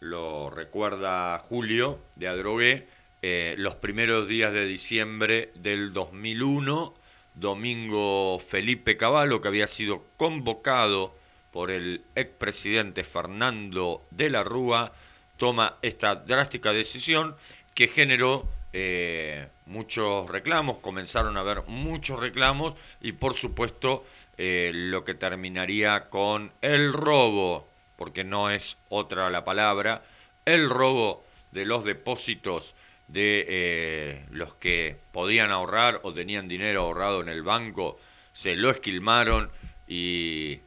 lo 0.00 0.50
recuerda 0.50 1.38
Julio 1.40 1.98
de 2.14 2.28
Adrogué, 2.28 2.86
eh, 3.22 3.54
los 3.58 3.74
primeros 3.74 4.28
días 4.28 4.52
de 4.52 4.66
diciembre 4.66 5.50
del 5.56 5.92
2001, 5.92 6.94
Domingo 7.34 8.38
Felipe 8.38 8.96
Cavallo, 8.96 9.40
que 9.40 9.48
había 9.48 9.66
sido 9.66 10.04
convocado 10.16 11.15
por 11.56 11.70
el 11.70 12.02
expresidente 12.14 13.02
Fernando 13.02 14.02
de 14.10 14.28
la 14.28 14.44
Rúa, 14.44 14.92
toma 15.38 15.78
esta 15.80 16.14
drástica 16.14 16.70
decisión 16.74 17.34
que 17.74 17.88
generó 17.88 18.46
eh, 18.74 19.48
muchos 19.64 20.28
reclamos, 20.28 20.76
comenzaron 20.80 21.38
a 21.38 21.40
haber 21.40 21.62
muchos 21.66 22.20
reclamos 22.20 22.74
y 23.00 23.12
por 23.12 23.32
supuesto 23.32 24.04
eh, 24.36 24.70
lo 24.74 25.02
que 25.02 25.14
terminaría 25.14 26.10
con 26.10 26.52
el 26.60 26.92
robo, 26.92 27.66
porque 27.96 28.22
no 28.22 28.50
es 28.50 28.76
otra 28.90 29.30
la 29.30 29.46
palabra, 29.46 30.02
el 30.44 30.68
robo 30.68 31.24
de 31.52 31.64
los 31.64 31.86
depósitos 31.86 32.74
de 33.08 33.46
eh, 33.48 34.26
los 34.30 34.54
que 34.56 34.98
podían 35.10 35.52
ahorrar 35.52 36.00
o 36.02 36.12
tenían 36.12 36.48
dinero 36.48 36.82
ahorrado 36.82 37.22
en 37.22 37.30
el 37.30 37.42
banco, 37.42 37.98
se 38.34 38.56
lo 38.56 38.70
esquilmaron 38.70 39.50
y 39.88 40.60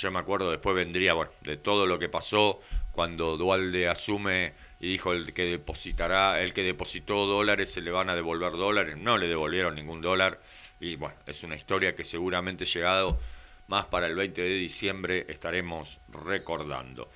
yo 0.00 0.10
me 0.10 0.18
acuerdo 0.18 0.50
después 0.50 0.74
vendría 0.74 1.12
bueno, 1.12 1.30
de 1.42 1.58
todo 1.58 1.86
lo 1.86 1.98
que 1.98 2.08
pasó 2.08 2.60
cuando 2.92 3.36
Dualde 3.36 3.88
asume 3.88 4.54
y 4.80 4.88
dijo 4.88 5.12
el 5.12 5.34
que 5.34 5.44
depositará, 5.44 6.40
el 6.40 6.54
que 6.54 6.62
depositó 6.62 7.26
dólares 7.26 7.72
se 7.72 7.82
le 7.82 7.90
van 7.90 8.08
a 8.08 8.14
devolver 8.14 8.52
dólares, 8.52 8.96
no 8.96 9.18
le 9.18 9.28
devolvieron 9.28 9.74
ningún 9.74 10.00
dólar 10.00 10.40
y 10.80 10.96
bueno, 10.96 11.16
es 11.26 11.42
una 11.42 11.56
historia 11.56 11.94
que 11.94 12.04
seguramente 12.04 12.64
llegado 12.64 13.20
más 13.68 13.84
para 13.86 14.06
el 14.06 14.14
20 14.14 14.40
de 14.40 14.54
diciembre 14.54 15.26
estaremos 15.28 15.98
recordando. 16.08 17.08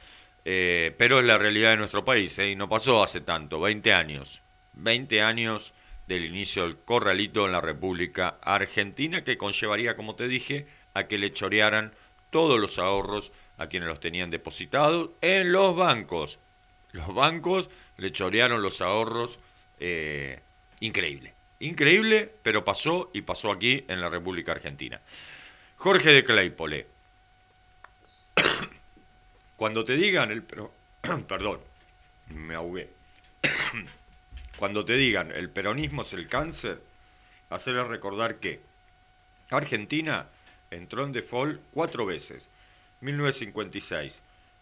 Eh, 0.45 0.95
pero 0.99 1.19
es 1.19 1.25
la 1.25 1.39
realidad 1.39 1.71
de 1.71 1.79
nuestro 1.79 2.05
país 2.05 2.39
¿eh? 2.39 2.51
y 2.51 2.57
no 2.57 2.69
pasó 2.69 3.03
hace 3.03 3.23
tanto, 3.23 3.61
20 3.61 3.95
años, 3.95 4.43
20 4.75 5.23
años 5.23 5.73
del 6.07 6.27
inicio 6.27 6.65
del 6.65 6.77
corralito 6.77 7.47
en 7.47 7.53
la 7.53 7.63
República 7.63 8.37
Argentina 8.43 9.25
que 9.25 9.39
conllevaría, 9.39 9.97
como 9.97 10.17
te 10.17 10.29
dije, 10.29 10.67
a 10.93 11.05
que 11.05 11.17
le 11.17 11.33
chorearan 11.33 11.93
todos 12.35 12.59
los 12.59 12.81
ahorros 12.81 13.31
a 13.59 13.69
quienes 13.69 13.89
los 13.89 14.01
tenían 14.01 14.29
depositados 14.29 15.11
en 15.21 15.53
los 15.53 15.77
bancos. 15.77 16.41
Los 16.91 17.15
bancos 17.15 17.71
le 17.97 18.11
chorearon 18.11 18.61
los 18.61 18.81
ahorros. 18.81 19.39
Eh, 19.79 20.41
increíble. 20.81 21.33
Increíble, 21.61 22.35
pero 22.43 22.65
pasó 22.65 23.13
y 23.15 23.23
pasó 23.23 23.53
aquí 23.53 23.85
en 23.87 24.01
la 24.01 24.09
República 24.09 24.51
Argentina. 24.51 25.01
Jorge 25.77 26.11
de 26.11 26.25
Claypole. 26.25 26.89
Cuando 29.57 29.85
te 29.85 29.95
digan 29.95 30.33
el... 30.33 30.43
perdón, 31.29 31.61
me 32.31 32.57
ahogué. 32.57 32.91
Cuando 34.59 34.85
te 34.85 34.97
digan 34.97 35.31
el 35.31 35.51
peronismo 35.51 36.03
es 36.03 36.13
el 36.15 36.27
cáncer, 36.27 36.83
hacerles 37.49 37.87
recordar 37.87 38.41
que 38.41 38.61
Argentina 39.51 40.27
entró 40.77 41.05
en 41.05 41.13
default 41.13 41.61
cuatro 41.73 42.07
veces 42.07 42.49
1956, 43.01 44.21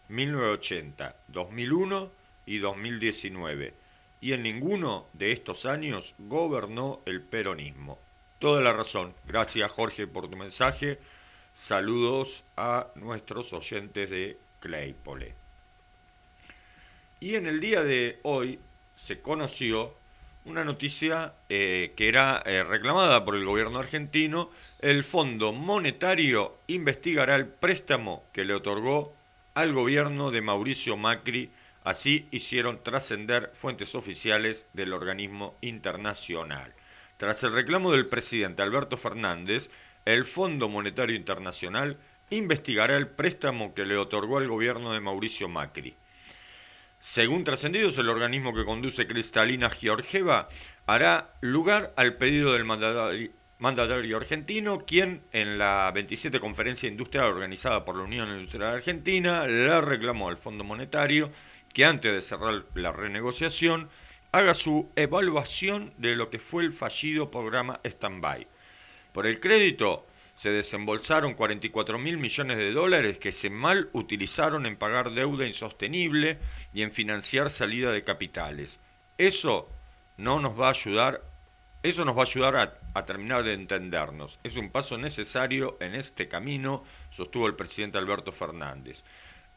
1980, 0.09 1.15
2001 1.27 2.11
y 2.45 2.57
2019. 2.59 3.73
Y 4.21 4.33
en 4.33 4.43
ninguno 4.43 5.07
de 5.13 5.31
estos 5.31 5.65
años 5.65 6.15
gobernó 6.17 7.01
el 7.05 7.21
peronismo. 7.21 7.99
Toda 8.39 8.61
la 8.61 8.73
razón. 8.73 9.13
Gracias 9.25 9.71
Jorge 9.71 10.07
por 10.07 10.29
tu 10.29 10.35
mensaje. 10.35 10.97
Saludos 11.55 12.43
a 12.57 12.87
nuestros 12.95 13.53
oyentes 13.53 14.09
de 14.09 14.37
Claypole. 14.59 15.33
Y 17.19 17.35
en 17.35 17.47
el 17.47 17.61
día 17.61 17.83
de 17.83 18.19
hoy 18.23 18.59
se 18.97 19.21
conoció 19.21 19.93
una 20.45 20.63
noticia 20.63 21.33
eh, 21.49 21.93
que 21.95 22.07
era 22.07 22.41
eh, 22.45 22.63
reclamada 22.63 23.23
por 23.23 23.35
el 23.35 23.45
gobierno 23.45 23.79
argentino 23.79 24.49
el 24.79 25.03
Fondo 25.03 25.53
Monetario 25.53 26.57
investigará 26.67 27.35
el 27.35 27.47
préstamo 27.47 28.25
que 28.33 28.43
le 28.43 28.53
otorgó 28.53 29.15
al 29.53 29.71
gobierno 29.71 30.31
de 30.31 30.41
Mauricio 30.41 30.97
Macri, 30.97 31.51
así 31.83 32.27
hicieron 32.31 32.83
trascender 32.83 33.51
fuentes 33.53 33.95
oficiales 33.95 34.67
del 34.73 34.91
organismo 34.91 35.55
internacional. 35.61 36.73
Tras 37.17 37.43
el 37.43 37.53
reclamo 37.53 37.93
del 37.93 38.07
presidente 38.07 38.61
Alberto 38.61 38.97
Fernández, 38.97 39.69
el 40.03 40.25
Fondo 40.25 40.67
Monetario 40.67 41.15
Internacional 41.15 41.97
investigará 42.29 42.97
el 42.97 43.07
préstamo 43.07 43.73
que 43.73 43.85
le 43.85 43.95
otorgó 43.95 44.37
al 44.37 44.49
gobierno 44.49 44.91
de 44.91 44.99
Mauricio 44.99 45.47
Macri. 45.47 45.95
Según 47.03 47.43
trascendidos, 47.43 47.97
el 47.97 48.07
organismo 48.07 48.53
que 48.53 48.63
conduce 48.63 49.05
Cristalina 49.05 49.69
Georgieva 49.69 50.47
hará 50.85 51.31
lugar 51.41 51.91
al 51.97 52.15
pedido 52.15 52.53
del 52.53 52.63
mandatario 52.63 53.29
mandatario 53.59 54.15
argentino, 54.15 54.85
quien 54.85 55.21
en 55.33 55.57
la 55.57 55.91
27 55.93 56.39
Conferencia 56.39 56.87
Industrial 56.87 57.25
organizada 57.25 57.83
por 57.83 57.97
la 57.97 58.03
Unión 58.03 58.29
Industrial 58.29 58.75
Argentina 58.75 59.45
le 59.45 59.81
reclamó 59.81 60.29
al 60.29 60.37
Fondo 60.37 60.63
Monetario 60.63 61.29
que 61.73 61.83
antes 61.83 62.13
de 62.13 62.21
cerrar 62.21 62.63
la 62.73 62.93
renegociación 62.93 63.89
haga 64.31 64.53
su 64.53 64.89
evaluación 64.95 65.93
de 65.97 66.15
lo 66.15 66.29
que 66.29 66.39
fue 66.39 66.63
el 66.63 66.71
fallido 66.71 67.29
programa 67.29 67.81
Standby. 67.85 68.47
Por 69.11 69.27
el 69.27 69.41
crédito 69.41 70.07
se 70.35 70.49
desembolsaron 70.49 71.33
44 71.33 71.99
mil 71.99 72.17
millones 72.17 72.57
de 72.57 72.71
dólares 72.71 73.17
que 73.17 73.31
se 73.31 73.49
mal 73.49 73.89
utilizaron 73.93 74.65
en 74.65 74.77
pagar 74.77 75.11
deuda 75.11 75.45
insostenible 75.45 76.39
y 76.73 76.81
en 76.81 76.91
financiar 76.91 77.49
salida 77.49 77.91
de 77.91 78.03
capitales. 78.03 78.79
Eso 79.17 79.69
no 80.17 80.39
nos 80.39 80.59
va 80.59 80.67
a 80.67 80.71
ayudar 80.71 81.21
eso 81.83 82.05
nos 82.05 82.15
va 82.15 82.21
a 82.21 82.25
ayudar 82.25 82.79
a, 82.93 83.05
terminar 83.05 83.43
de 83.43 83.53
entendernos. 83.53 84.39
Es 84.41 84.55
un 84.55 84.69
paso 84.69 84.97
necesario 84.97 85.75
en 85.81 85.95
este 85.95 86.29
camino, 86.29 86.85
sostuvo 87.11 87.45
el 87.45 87.55
presidente 87.55 87.97
Alberto 87.97 88.31
Fernández. 88.31 89.03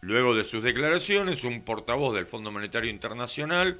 Luego 0.01 0.35
de 0.35 0.43
sus 0.43 0.65
declaraciones, 0.65 1.45
un 1.45 1.63
portavoz 1.63 2.17
del 2.17 2.27
Fondo 2.27 2.51
Monetario 2.51 2.91
Internacional 2.91 3.79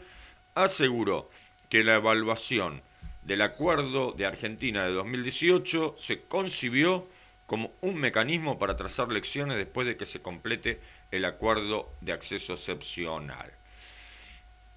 aseguró 0.55 1.29
que 1.69 1.83
la 1.83 1.97
evaluación 1.97 2.83
del 3.27 3.43
acuerdo 3.43 4.13
de 4.13 4.25
Argentina 4.25 4.85
de 4.85 4.93
2018 4.93 5.97
se 5.99 6.23
concibió 6.23 7.09
como 7.47 7.73
un 7.81 7.97
mecanismo 7.97 8.59
para 8.59 8.77
trazar 8.77 9.11
lecciones 9.11 9.57
después 9.57 9.87
de 9.87 9.97
que 9.97 10.07
se 10.07 10.23
complete 10.23 10.81
el 11.11 11.25
acuerdo 11.25 11.93
de 12.01 12.13
acceso 12.13 12.55
excepcional. 12.55 13.51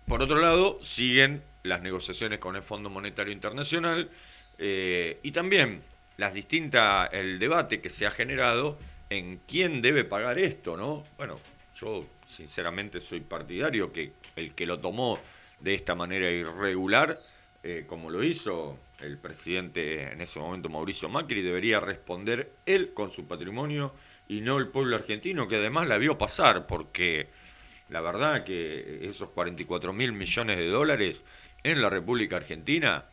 Por 0.08 0.24
otro 0.24 0.40
lado, 0.40 0.84
siguen 0.84 1.44
las 1.62 1.84
negociaciones 1.84 2.40
con 2.40 2.56
el 2.56 2.64
Fondo 2.64 2.90
Monetario 2.90 3.32
Internacional 3.32 4.10
eh, 4.58 5.20
y 5.22 5.32
también 5.32 5.84
las 6.18 6.34
distintas, 6.34 7.14
el 7.14 7.38
debate 7.38 7.82
que 7.82 7.92
se 7.92 8.08
ha 8.08 8.12
generado 8.12 8.80
en 9.12 9.42
quién 9.48 9.82
debe 9.82 10.06
pagar 10.06 10.40
esto, 10.40 10.76
¿no? 10.76 11.06
Bueno, 11.18 11.40
yo 11.76 12.04
sinceramente 12.26 13.00
soy 13.00 13.20
partidario 13.20 13.94
que 13.94 14.12
el 14.36 14.56
que 14.56 14.66
lo 14.66 14.80
tomó 14.80 15.20
de 15.60 15.76
esta 15.76 15.94
manera 15.94 16.32
irregular, 16.32 17.20
eh, 17.64 17.86
como 17.88 18.10
lo 18.10 18.24
hizo 18.24 18.80
el 19.02 19.18
presidente 19.18 20.12
en 20.12 20.22
ese 20.22 20.40
momento 20.40 20.70
Mauricio 20.70 21.10
Macri, 21.10 21.42
debería 21.42 21.80
responder 21.80 22.54
él 22.66 22.94
con 22.94 23.12
su 23.12 23.28
patrimonio 23.28 23.94
y 24.28 24.42
no 24.42 24.58
el 24.58 24.68
pueblo 24.68 24.96
argentino, 24.96 25.48
que 25.48 25.58
además 25.58 25.88
la 25.88 25.98
vio 25.98 26.18
pasar, 26.18 26.68
porque 26.68 27.28
la 27.90 28.02
verdad 28.02 28.44
que 28.44 29.08
esos 29.10 29.30
44 29.30 29.92
mil 29.92 30.14
millones 30.14 30.58
de 30.58 30.68
dólares 30.68 31.22
en 31.64 31.82
la 31.82 31.90
República 31.90 32.38
Argentina 32.38 33.04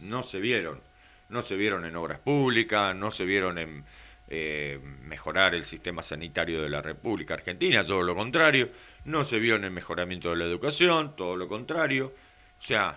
no 0.00 0.22
se 0.22 0.40
vieron. 0.40 0.80
No 1.28 1.42
se 1.42 1.56
vieron 1.56 1.84
en 1.84 1.96
obras 1.96 2.20
públicas, 2.20 2.94
no 2.94 3.10
se 3.10 3.24
vieron 3.24 3.58
en 3.58 3.84
eh, 4.28 4.80
mejorar 5.02 5.54
el 5.54 5.64
sistema 5.64 6.02
sanitario 6.02 6.62
de 6.62 6.68
la 6.68 6.82
República 6.82 7.34
Argentina, 7.34 7.86
todo 7.86 8.02
lo 8.02 8.14
contrario, 8.14 8.70
no 9.04 9.24
se 9.24 9.38
vio 9.38 9.56
en 9.56 9.64
el 9.64 9.70
mejoramiento 9.70 10.30
de 10.30 10.36
la 10.36 10.44
educación, 10.44 11.14
todo 11.16 11.36
lo 11.36 11.48
contrario. 11.48 12.12
O 12.58 12.62
sea, 12.62 12.96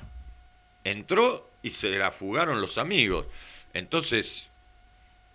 entró 0.90 1.48
y 1.62 1.72
se 1.72 1.90
la 1.90 2.12
fugaron 2.12 2.62
los 2.62 2.78
amigos. 2.78 3.26
Entonces, 3.74 4.50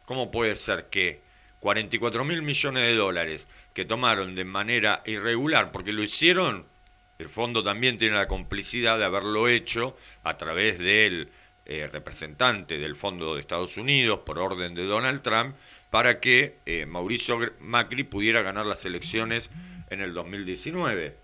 ¿cómo 0.07 0.30
puede 0.30 0.57
ser 0.57 0.86
que 0.86 1.20
44 1.61 2.24
mil 2.24 2.42
millones 2.42 2.82
de 2.82 2.94
dólares 2.94 3.46
que 3.72 3.84
tomaron 3.84 4.34
de 4.34 4.44
manera 4.44 5.02
irregular, 5.07 5.72
porque 5.72 5.92
lo 5.92 6.02
hicieron, 6.02 6.64
el 7.18 7.28
fondo 7.28 7.62
también 7.62 7.98
tiene 7.98 8.16
la 8.16 8.28
complicidad 8.28 8.98
de 8.98 9.05
haberlo 9.05 9.48
hecho 9.48 9.96
a 10.22 10.36
través 10.36 10.78
del 10.78 11.28
eh, 11.66 11.88
representante 11.92 12.78
del 12.78 12.96
Fondo 12.96 13.34
de 13.34 13.40
Estados 13.40 13.76
Unidos 13.76 14.20
por 14.20 14.38
orden 14.38 14.74
de 14.74 14.84
Donald 14.84 15.22
Trump, 15.22 15.57
para 15.90 16.20
que 16.20 16.59
eh, 16.66 16.86
Mauricio 16.86 17.38
Macri 17.61 18.05
pudiera 18.05 18.42
ganar 18.42 18.66
las 18.66 18.84
elecciones 18.84 19.48
en 19.90 20.00
el 20.00 20.12
2019. 20.12 21.16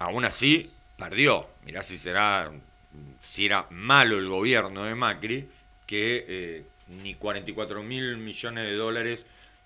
Aún 0.00 0.24
así, 0.24 0.70
perdió. 0.98 1.46
Mirá 1.64 1.82
si 1.82 1.96
será, 1.96 2.50
si 3.20 3.46
era 3.46 3.66
malo 3.70 4.18
el 4.18 4.28
gobierno 4.28 4.84
de 4.84 4.94
Macri, 4.94 5.48
que 5.86 6.24
eh, 6.28 6.66
ni 7.02 7.14
44 7.14 7.82
mil 7.82 8.18
millones 8.18 8.64
de 8.64 8.74
dólares 8.74 9.20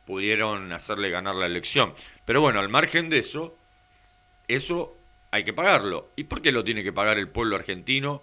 pudieron 0.07 0.73
hacerle 0.73 1.11
ganar 1.11 1.35
la 1.35 1.47
elección. 1.47 1.95
Pero 2.25 2.41
bueno, 2.41 2.61
al 2.61 2.69
margen 2.69 3.09
de 3.09 3.19
eso, 3.19 3.57
eso 4.47 4.93
hay 5.31 5.45
que 5.45 5.53
pagarlo. 5.53 6.11
¿Y 6.17 6.25
por 6.25 6.43
qué 6.43 6.53
lo 6.53 6.63
tiene 6.63 6.85
que 6.85 6.93
pagar 6.93 7.19
el 7.19 7.29
pueblo 7.29 7.57
argentino? 7.57 8.23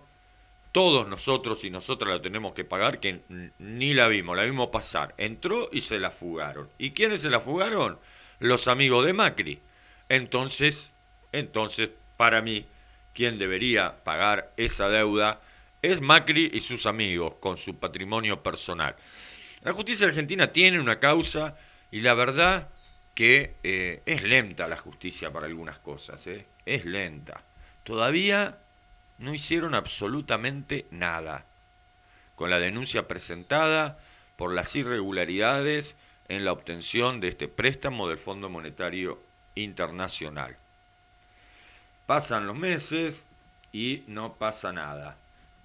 todos 0.71 1.07
nosotros 1.07 1.63
y 1.63 1.69
nosotras 1.69 2.13
lo 2.13 2.21
tenemos 2.21 2.53
que 2.53 2.63
pagar, 2.63 2.99
que 2.99 3.21
ni 3.57 3.93
la 3.93 4.07
vimos, 4.07 4.37
la 4.37 4.43
vimos 4.43 4.69
pasar. 4.69 5.15
Entró 5.17 5.69
y 5.71 5.81
se 5.81 5.99
la 5.99 6.11
fugaron. 6.11 6.69
¿Y 6.77 6.91
quiénes 6.91 7.21
se 7.21 7.29
la 7.29 7.39
fugaron? 7.39 7.97
Los 8.39 8.67
amigos 8.67 9.05
de 9.05 9.13
Macri. 9.13 9.59
Entonces, 10.09 10.91
entonces, 11.31 11.89
para 12.17 12.41
mí, 12.41 12.65
quien 13.13 13.37
debería 13.37 14.03
pagar 14.03 14.53
esa 14.57 14.89
deuda 14.89 15.41
es 15.81 16.01
Macri 16.01 16.49
y 16.53 16.59
sus 16.61 16.85
amigos, 16.85 17.35
con 17.39 17.57
su 17.57 17.77
patrimonio 17.79 18.43
personal. 18.43 18.95
La 19.63 19.73
justicia 19.73 20.07
argentina 20.07 20.51
tiene 20.51 20.79
una 20.79 20.99
causa 20.99 21.57
y 21.91 22.01
la 22.01 22.13
verdad 22.13 22.69
que 23.15 23.55
eh, 23.63 24.01
es 24.05 24.23
lenta 24.23 24.67
la 24.67 24.77
justicia 24.77 25.31
para 25.31 25.47
algunas 25.47 25.79
cosas, 25.79 26.25
¿eh? 26.27 26.45
es 26.65 26.85
lenta. 26.85 27.43
Todavía 27.83 28.57
no 29.17 29.33
hicieron 29.33 29.75
absolutamente 29.75 30.85
nada 30.91 31.45
con 32.35 32.49
la 32.49 32.59
denuncia 32.59 33.07
presentada 33.07 33.99
por 34.37 34.53
las 34.53 34.75
irregularidades 34.75 35.95
en 36.29 36.45
la 36.45 36.53
obtención 36.53 37.19
de 37.19 37.27
este 37.27 37.49
préstamo 37.49 38.07
del 38.07 38.17
Fondo 38.17 38.49
Monetario 38.49 39.21
Internacional. 39.55 40.55
Pasan 42.09 42.47
los 42.47 42.57
meses 42.57 43.13
y 43.71 44.01
no 44.07 44.33
pasa 44.33 44.73
nada. 44.73 45.15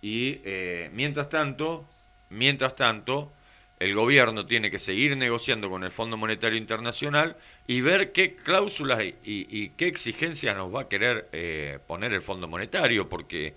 Y 0.02 0.42
eh, 0.44 0.90
mientras 0.92 1.30
tanto, 1.30 1.88
mientras 2.28 2.76
tanto, 2.76 3.32
el 3.80 3.94
gobierno 3.94 4.44
tiene 4.44 4.70
que 4.70 4.78
seguir 4.78 5.16
negociando 5.16 5.70
con 5.70 5.84
el 5.84 5.90
Fondo 5.90 6.18
Monetario 6.18 6.58
Internacional 6.58 7.38
y 7.66 7.80
ver 7.80 8.12
qué 8.12 8.36
cláusulas 8.36 9.02
y, 9.24 9.68
qué 9.70 9.86
exigencias 9.86 10.54
nos 10.54 10.74
va 10.74 10.82
a 10.82 10.88
querer 10.90 11.30
eh, 11.32 11.78
poner 11.86 12.12
el 12.12 12.20
Fondo 12.20 12.46
Monetario, 12.46 13.08
porque 13.08 13.54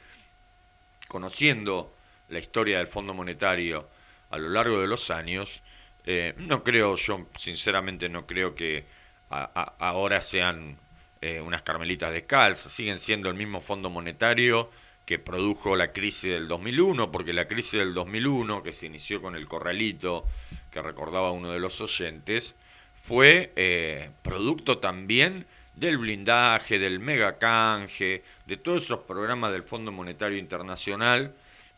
conociendo 1.09 1.93
la 2.29 2.39
historia 2.39 2.77
del 2.77 2.88
Fondo 2.88 3.13
Monetario 3.13 3.89
a 4.29 4.38
lo 4.38 4.47
largo 4.47 4.79
de 4.79 4.88
los 4.88 5.11
años, 5.11 5.61
eh, 6.05 6.35
no 6.38 6.63
creo, 6.63 6.95
yo 6.95 7.27
sinceramente 7.38 8.07
no 8.07 8.25
creo 8.25 8.55
que 8.55 8.85
ahora 9.29 10.21
sean 10.21 10.77
eh, 11.22 11.41
unas 11.41 11.61
carmelitas 11.61 12.11
de 12.11 12.26
calza, 12.26 12.70
siguen 12.70 12.99
siendo 12.99 13.30
el 13.30 13.36
mismo 13.36 13.61
Fondo 13.61 13.89
Monetario 13.89 14.70
que 15.05 15.20
produjo 15.20 15.76
la 15.78 15.93
crisis 15.93 16.32
del 16.32 16.47
2001, 16.49 17.11
porque 17.11 17.32
la 17.32 17.47
crisis 17.47 17.80
del 17.80 17.93
2001, 17.93 18.61
que 18.61 18.74
se 18.74 18.88
inició 18.88 19.22
con 19.22 19.36
el 19.36 19.47
corralito, 19.47 20.26
que 20.70 20.82
recordaba 20.82 21.32
uno 21.32 21.51
de 21.51 21.59
los 21.59 21.80
oyentes, 21.80 22.55
fue 23.03 23.53
eh, 23.55 24.09
producto 24.22 24.80
también 24.80 25.45
del 25.76 25.97
blindaje, 25.97 26.78
del 26.78 26.99
mega 26.99 27.38
canje, 27.38 28.24
de 28.47 28.57
todos 28.57 28.84
esos 28.84 28.99
programas 28.99 29.53
del 29.53 29.63
Fondo 29.63 29.93
Monetario 29.93 30.38
Internacional 30.38 31.34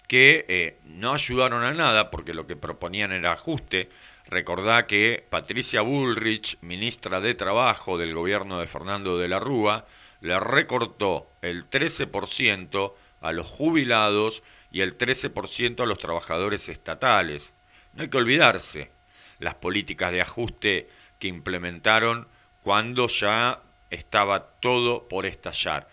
que 0.10 0.46
eh, 0.48 0.80
no 0.86 1.14
ayudaron 1.14 1.64
a 1.64 1.72
nada 1.72 2.10
porque 2.10 2.34
lo 2.34 2.48
que 2.48 2.56
proponían 2.56 3.12
era 3.12 3.34
ajuste. 3.34 3.90
Recordá 4.30 4.86
que 4.86 5.26
Patricia 5.28 5.82
Bullrich, 5.82 6.60
ministra 6.62 7.20
de 7.20 7.34
Trabajo 7.34 7.98
del 7.98 8.14
gobierno 8.14 8.60
de 8.60 8.68
Fernando 8.68 9.18
de 9.18 9.28
la 9.28 9.40
Rúa, 9.40 9.88
le 10.22 10.40
recortó 10.40 11.32
el 11.42 11.68
13% 11.68 12.94
a 13.22 13.32
los 13.32 13.48
jubilados 13.48 14.44
y 14.72 14.82
el 14.82 14.96
13% 15.00 15.82
a 15.82 15.88
los 15.88 15.98
trabajadores 15.98 16.70
estatales. 16.70 17.50
No 17.94 18.04
hay 18.04 18.10
que 18.10 18.18
olvidarse 18.18 18.92
las 19.40 19.56
políticas 19.56 20.12
de 20.12 20.22
ajuste 20.22 20.90
que 21.18 21.28
implementaron 21.28 22.28
cuando 22.62 23.08
ya 23.08 23.64
estaba 23.90 24.52
todo 24.60 25.08
por 25.08 25.26
estallar. 25.26 25.90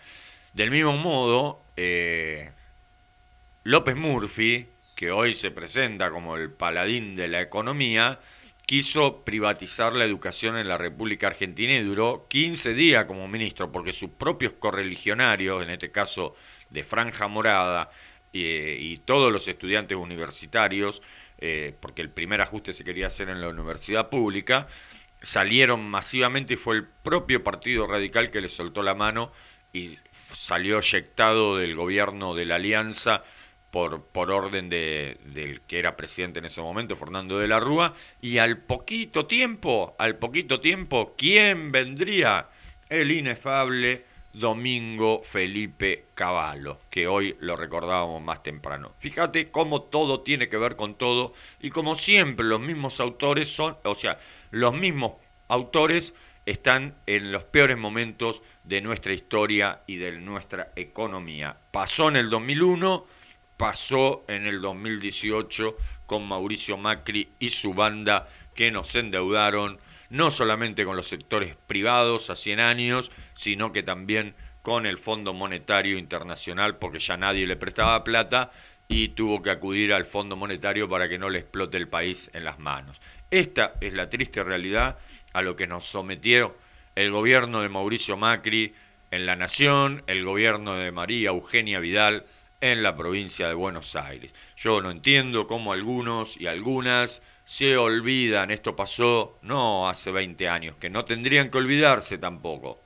Del 0.53 0.69
mismo 0.69 0.95
modo, 0.95 1.59
eh, 1.75 2.51
López 3.63 3.95
Murphy, 3.95 4.67
que 4.97 5.11
hoy 5.11 5.35
se 5.35 5.51
presenta 5.51 6.09
como 6.09 6.35
el 6.37 6.51
paladín 6.51 7.15
de 7.15 7.27
la 7.27 7.39
economía, 7.39 8.19
quiso 8.65 9.23
privatizar 9.23 9.95
la 9.95 10.03
educación 10.03 10.57
en 10.57 10.67
la 10.67 10.77
República 10.79 11.27
Argentina 11.27 11.75
y 11.75 11.83
duró 11.83 12.25
15 12.27 12.73
días 12.73 13.05
como 13.05 13.27
ministro, 13.27 13.71
porque 13.71 13.93
sus 13.93 14.09
propios 14.09 14.53
correligionarios, 14.53 15.61
en 15.61 15.69
este 15.69 15.91
caso 15.91 16.35
de 16.71 16.83
Franja 16.83 17.27
Morada 17.27 17.91
y, 18.33 18.97
todos 19.05 19.31
los 19.31 19.47
estudiantes 19.47 19.95
universitarios, 19.95 21.03
eh, 21.37 21.75
porque 21.79 22.01
el 22.01 22.09
primer 22.09 22.41
ajuste 22.41 22.73
se 22.73 22.83
quería 22.83 23.07
hacer 23.07 23.29
en 23.29 23.39
la 23.39 23.49
universidad 23.49 24.09
pública, 24.09 24.67
salieron 25.21 25.87
masivamente 25.87 26.55
y 26.55 26.57
fue 26.57 26.75
el 26.75 26.85
propio 26.85 27.43
Partido 27.43 27.85
Radical 27.85 28.31
que 28.31 28.41
le 28.41 28.49
soltó 28.49 28.81
la 28.81 28.95
mano 28.95 29.31
y 29.73 29.95
salió 30.33 30.79
eyectado 30.79 31.57
del 31.57 31.75
gobierno 31.75 32.33
de 32.33 32.45
la 32.45 32.55
Alianza 32.55 33.23
por, 34.11 34.31
orden 34.31 34.69
de, 34.69 35.17
del 35.25 35.61
que 35.61 35.77
era 35.77 35.95
presidente 35.95 36.39
en 36.39 36.45
ese 36.45 36.61
momento, 36.61 36.95
Fernando 36.95 37.37
de 37.37 37.47
la 37.47 37.59
Rúa, 37.59 37.93
y 38.21 38.39
al 38.39 38.57
poquito 38.57 39.27
tiempo, 39.27 39.95
al 39.99 40.15
poquito 40.15 40.59
tiempo, 40.59 41.13
¿quién 41.15 41.71
vendría? 41.71 42.47
El 42.89 43.11
inefable 43.11 44.01
Domingo 44.33 45.21
Felipe 45.23 46.05
Cavallo, 46.15 46.79
que 46.89 47.07
hoy 47.07 47.35
lo 47.39 47.55
recordábamos 47.55 48.21
más 48.23 48.41
temprano. 48.41 48.93
Fíjate 48.97 49.51
cómo 49.51 49.83
todo 49.83 50.21
tiene 50.21 50.49
que 50.49 50.57
ver 50.57 50.75
con 50.75 50.95
todo 50.95 51.33
y 51.59 51.69
como 51.69 51.95
siempre 51.95 52.45
los 52.45 52.59
mismos 52.59 52.99
autores 52.99 53.49
son, 53.49 53.77
o 53.83 53.93
sea, 53.93 54.19
los 54.49 54.73
mismos 54.73 55.13
autores 55.49 56.13
están 56.47 56.95
en 57.05 57.31
los 57.31 57.43
peores 57.43 57.77
momentos 57.77 58.41
de 58.63 58.81
nuestra 58.81 59.13
historia 59.13 59.81
y 59.85 59.97
de 59.97 60.13
nuestra 60.13 60.71
economía. 60.75 61.57
Pasó 61.71 62.09
en 62.09 62.15
el 62.15 62.29
2001, 62.29 63.05
pasó 63.57 64.23
en 64.27 64.45
el 64.45 64.61
2018 64.61 65.75
con 66.05 66.27
Mauricio 66.27 66.77
Macri 66.77 67.27
y 67.39 67.49
su 67.49 67.73
banda 67.73 68.29
que 68.55 68.71
nos 68.71 68.95
endeudaron 68.95 69.79
no 70.09 70.31
solamente 70.31 70.85
con 70.85 70.95
los 70.95 71.07
sectores 71.07 71.55
privados 71.67 72.29
a 72.29 72.35
100 72.35 72.59
años, 72.59 73.11
sino 73.33 73.73
que 73.73 73.83
también 73.83 74.35
con 74.61 74.85
el 74.85 74.97
Fondo 74.97 75.33
Monetario 75.33 75.97
Internacional 75.97 76.77
porque 76.77 76.99
ya 76.99 77.17
nadie 77.17 77.45
le 77.45 77.55
prestaba 77.55 78.03
plata 78.03 78.51
y 78.87 79.09
tuvo 79.09 79.41
que 79.41 79.51
acudir 79.51 79.93
al 79.93 80.05
Fondo 80.05 80.35
Monetario 80.35 80.87
para 80.87 81.09
que 81.09 81.17
no 81.17 81.29
le 81.29 81.39
explote 81.39 81.77
el 81.77 81.89
país 81.89 82.29
en 82.33 82.45
las 82.45 82.59
manos. 82.59 83.01
Esta 83.31 83.73
es 83.81 83.93
la 83.93 84.09
triste 84.09 84.43
realidad 84.43 84.97
a 85.33 85.41
lo 85.41 85.55
que 85.55 85.67
nos 85.67 85.85
sometió 85.85 86.55
el 86.95 87.11
gobierno 87.11 87.61
de 87.61 87.69
Mauricio 87.69 88.17
Macri 88.17 88.73
en 89.11 89.25
la 89.25 89.35
Nación, 89.35 90.03
el 90.07 90.23
gobierno 90.23 90.75
de 90.75 90.91
María 90.91 91.29
Eugenia 91.29 91.79
Vidal 91.79 92.25
en 92.61 92.83
la 92.83 92.95
provincia 92.95 93.47
de 93.47 93.53
Buenos 93.53 93.95
Aires. 93.95 94.33
Yo 94.55 94.81
no 94.81 94.91
entiendo 94.91 95.47
cómo 95.47 95.73
algunos 95.73 96.39
y 96.39 96.47
algunas 96.47 97.21
se 97.45 97.77
olvidan, 97.77 98.51
esto 98.51 98.75
pasó 98.75 99.39
no 99.41 99.87
hace 99.87 100.11
20 100.11 100.49
años, 100.49 100.75
que 100.77 100.89
no 100.89 101.05
tendrían 101.05 101.49
que 101.49 101.57
olvidarse 101.57 102.17
tampoco, 102.17 102.81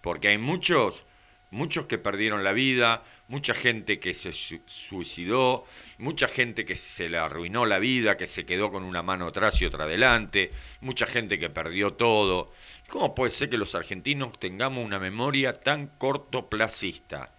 porque 0.00 0.28
hay 0.28 0.38
muchos, 0.38 1.02
muchos 1.50 1.86
que 1.86 1.98
perdieron 1.98 2.44
la 2.44 2.52
vida, 2.52 3.02
mucha 3.28 3.54
gente 3.54 3.98
que 3.98 4.14
se 4.14 4.32
suicidó, 4.32 5.64
mucha 5.98 6.28
gente 6.28 6.64
que 6.64 6.76
se 6.76 7.08
le 7.08 7.18
arruinó 7.18 7.66
la 7.66 7.78
vida, 7.78 8.16
que 8.16 8.26
se 8.26 8.44
quedó 8.46 8.70
con 8.70 8.84
una 8.84 9.02
mano 9.02 9.26
atrás 9.26 9.60
y 9.60 9.64
otra 9.64 9.84
adelante, 9.84 10.52
mucha 10.80 11.06
gente 11.06 11.38
que 11.38 11.50
perdió 11.50 11.94
todo. 11.94 12.52
¿Cómo 12.88 13.14
puede 13.14 13.30
ser 13.30 13.48
que 13.48 13.56
los 13.56 13.74
argentinos 13.74 14.38
tengamos 14.38 14.84
una 14.84 14.98
memoria 14.98 15.58
tan 15.60 15.86
cortoplacista? 15.86 17.34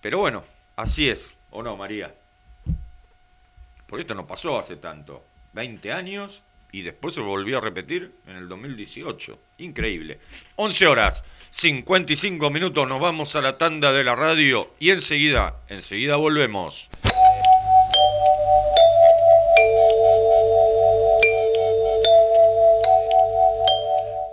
Pero 0.00 0.18
bueno, 0.18 0.44
así 0.76 1.08
es, 1.08 1.32
¿o 1.50 1.62
no, 1.62 1.76
María? 1.76 2.14
Porque 3.86 4.02
esto 4.02 4.14
no 4.14 4.26
pasó 4.26 4.58
hace 4.58 4.76
tanto, 4.76 5.24
20 5.52 5.92
años 5.92 6.42
y 6.72 6.82
después 6.82 7.14
se 7.14 7.20
volvió 7.20 7.58
a 7.58 7.60
repetir 7.60 8.12
en 8.26 8.36
el 8.36 8.48
2018. 8.48 9.38
Increíble. 9.58 10.18
11 10.56 10.86
horas, 10.86 11.24
55 11.50 12.50
minutos, 12.50 12.86
nos 12.88 13.00
vamos 13.00 13.36
a 13.36 13.40
la 13.40 13.56
tanda 13.56 13.92
de 13.92 14.04
la 14.04 14.14
radio 14.14 14.74
y 14.78 14.90
enseguida, 14.90 15.56
enseguida 15.68 16.16
volvemos. 16.16 16.88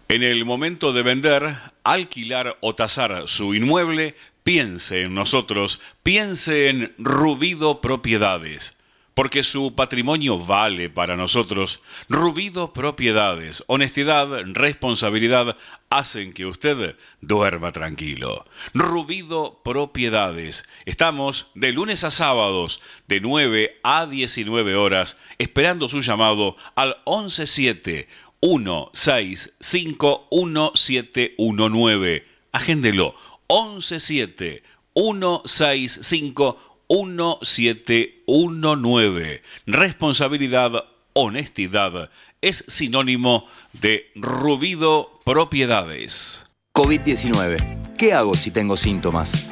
En 0.09 0.23
el 0.23 0.43
momento 0.43 0.91
de 0.91 1.03
vender, 1.03 1.55
alquilar 1.85 2.57
o 2.59 2.75
tasar 2.75 3.23
su 3.27 3.53
inmueble, 3.53 4.15
piense 4.43 5.03
en 5.03 5.13
nosotros, 5.13 5.79
piense 6.03 6.69
en 6.69 6.93
Rubido 6.97 7.79
Propiedades, 7.79 8.75
porque 9.13 9.43
su 9.43 9.75
patrimonio 9.75 10.37
vale 10.37 10.89
para 10.89 11.15
nosotros. 11.15 11.81
Rubido 12.09 12.73
Propiedades, 12.73 13.63
honestidad, 13.67 14.27
responsabilidad 14.45 15.55
hacen 15.89 16.33
que 16.33 16.45
usted 16.45 16.97
duerma 17.21 17.71
tranquilo. 17.71 18.45
Rubido 18.73 19.61
Propiedades. 19.63 20.65
Estamos 20.85 21.47
de 21.55 21.71
lunes 21.71 22.03
a 22.03 22.11
sábados 22.11 22.81
de 23.07 23.21
9 23.21 23.79
a 23.83 24.05
19 24.05 24.75
horas 24.75 25.17
esperando 25.37 25.87
su 25.87 26.01
llamado 26.01 26.57
al 26.75 26.97
117 27.05 28.07
165 28.41 30.27
1719. 30.31 32.25
Agéndelo 32.51 33.15
117 33.47 34.63
165 34.93 36.57
1719. 36.89 39.41
Responsabilidad, 39.65 40.71
honestidad 41.13 42.09
es 42.41 42.65
sinónimo 42.67 43.47
de 43.73 44.11
Rubido 44.15 45.19
Propiedades. 45.25 46.45
COVID-19. 46.73 47.95
¿Qué 47.97 48.13
hago 48.13 48.35
si 48.35 48.51
tengo 48.51 48.77
síntomas? 48.77 49.49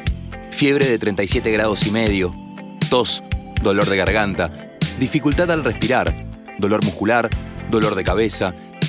Fiebre 0.51 0.87
de 0.87 0.99
37 0.99 1.51
grados 1.51 1.87
y 1.87 1.91
medio, 1.91 2.35
tos, 2.89 3.23
dolor 3.63 3.85
de 3.85 3.97
garganta, 3.97 4.77
dificultad 4.99 5.49
al 5.49 5.63
respirar, 5.63 6.13
dolor 6.59 6.83
muscular, 6.83 7.29
dolor 7.71 7.95
de 7.95 8.03
cabeza, 8.03 8.53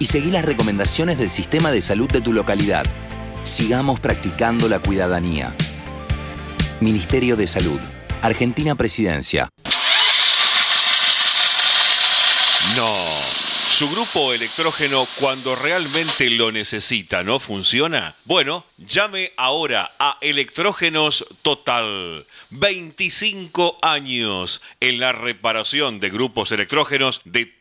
y 0.00 0.06
seguí 0.06 0.30
las 0.30 0.44
recomendaciones 0.44 1.18
del 1.18 1.28
sistema 1.28 1.70
de 1.70 1.82
salud 1.82 2.10
de 2.10 2.22
tu 2.22 2.32
localidad. 2.32 2.84
Sigamos 3.44 4.00
practicando 4.00 4.68
la 4.68 4.80
cuidadanía. 4.80 5.54
Ministerio 6.80 7.36
de 7.36 7.46
Salud. 7.46 7.78
Argentina 8.22 8.74
Presidencia. 8.74 9.48
No. 12.74 12.96
Su 13.70 13.90
grupo 13.90 14.32
electrógeno 14.32 15.06
cuando 15.18 15.54
realmente 15.54 16.28
lo 16.30 16.50
necesita, 16.50 17.22
¿no 17.22 17.38
funciona? 17.38 18.14
Bueno, 18.24 18.64
llame 18.78 19.32
ahora 19.36 19.92
a 19.98 20.18
Electrógenos 20.20 21.26
Total. 21.42 22.26
25 22.50 23.78
años 23.82 24.60
en 24.80 24.98
la 24.98 25.12
reparación 25.12 26.00
de 26.00 26.10
grupos 26.10 26.52
electrógenos 26.52 27.20
de 27.24 27.59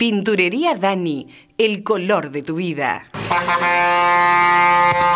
Pinturería 0.00 0.76
Dani, 0.76 1.28
el 1.58 1.82
color 1.82 2.30
de 2.30 2.42
tu 2.42 2.54
vida. 2.54 3.10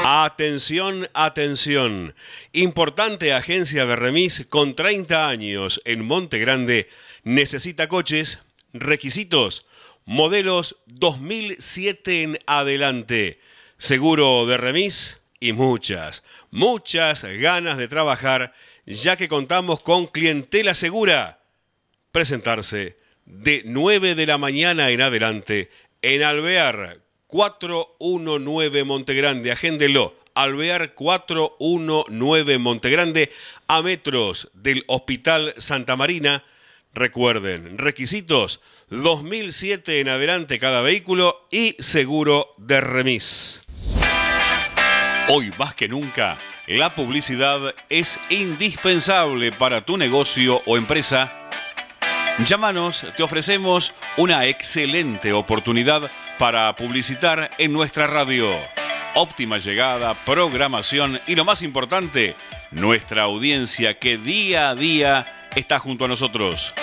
Atención, 0.04 1.08
atención. 1.14 2.14
Importante 2.52 3.32
agencia 3.32 3.86
de 3.86 3.96
remis 3.96 4.44
con 4.46 4.74
30 4.74 5.26
años 5.26 5.80
en 5.86 6.04
Monte 6.04 6.38
Grande 6.38 6.90
necesita 7.22 7.88
coches, 7.88 8.40
requisitos, 8.74 9.64
modelos 10.04 10.76
2007 10.84 12.22
en 12.22 12.38
adelante, 12.46 13.40
seguro 13.78 14.44
de 14.44 14.58
remis 14.58 15.18
y 15.40 15.54
muchas, 15.54 16.24
muchas 16.50 17.24
ganas 17.24 17.78
de 17.78 17.88
trabajar 17.88 18.52
ya 18.84 19.16
que 19.16 19.28
contamos 19.28 19.80
con 19.80 20.08
clientela 20.08 20.74
segura. 20.74 21.38
Presentarse 22.12 23.02
de 23.26 23.62
9 23.64 24.14
de 24.14 24.26
la 24.26 24.38
mañana 24.38 24.90
en 24.90 25.00
adelante 25.00 25.70
en 26.02 26.22
Alvear 26.22 26.98
419 27.26 28.84
Montegrande. 28.84 29.52
Agéndelo. 29.52 30.14
Alvear 30.34 30.94
419 30.94 32.58
Montegrande 32.58 33.30
a 33.68 33.82
metros 33.82 34.50
del 34.52 34.84
Hospital 34.88 35.54
Santa 35.58 35.96
Marina. 35.96 36.44
Recuerden, 36.92 37.78
requisitos 37.78 38.60
2007 38.90 40.00
en 40.00 40.08
adelante 40.08 40.58
cada 40.58 40.80
vehículo 40.80 41.46
y 41.50 41.76
seguro 41.78 42.54
de 42.58 42.80
remis. 42.80 43.62
Hoy 45.28 45.52
más 45.58 45.74
que 45.74 45.88
nunca, 45.88 46.38
la 46.66 46.94
publicidad 46.94 47.74
es 47.88 48.20
indispensable 48.28 49.52
para 49.52 49.84
tu 49.84 49.96
negocio 49.96 50.62
o 50.66 50.76
empresa 50.76 51.43
Llámanos, 52.38 53.06
te 53.16 53.22
ofrecemos 53.22 53.94
una 54.16 54.46
excelente 54.46 55.32
oportunidad 55.32 56.10
para 56.36 56.74
publicitar 56.74 57.50
en 57.58 57.72
nuestra 57.72 58.08
radio. 58.08 58.50
Óptima 59.14 59.58
llegada, 59.58 60.14
programación 60.14 61.20
y 61.28 61.36
lo 61.36 61.44
más 61.44 61.62
importante, 61.62 62.34
nuestra 62.72 63.22
audiencia 63.22 64.00
que 64.00 64.18
día 64.18 64.70
a 64.70 64.74
día 64.74 65.48
está 65.54 65.78
junto 65.78 66.06
a 66.06 66.08
nosotros. 66.08 66.74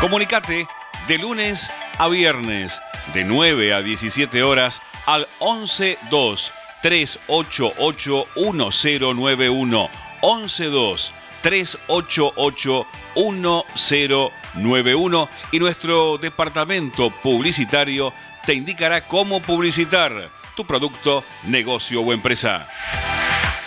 Comunicate 0.00 0.68
de 1.08 1.18
lunes 1.18 1.68
a 1.98 2.08
viernes, 2.08 2.80
de 3.12 3.24
9 3.24 3.74
a 3.74 3.82
17 3.82 4.44
horas 4.44 4.80
al 5.04 5.26
112 5.40 6.52
388 6.80 8.26
1091 8.36 9.90
112 10.20 11.25
388 11.46 12.86
1091 13.14 15.28
y 15.52 15.60
nuestro 15.60 16.18
departamento 16.18 17.10
publicitario 17.22 18.12
te 18.44 18.54
indicará 18.54 19.06
cómo 19.06 19.40
publicitar 19.40 20.28
tu 20.56 20.66
producto, 20.66 21.22
negocio 21.44 22.00
o 22.00 22.12
empresa. 22.12 22.66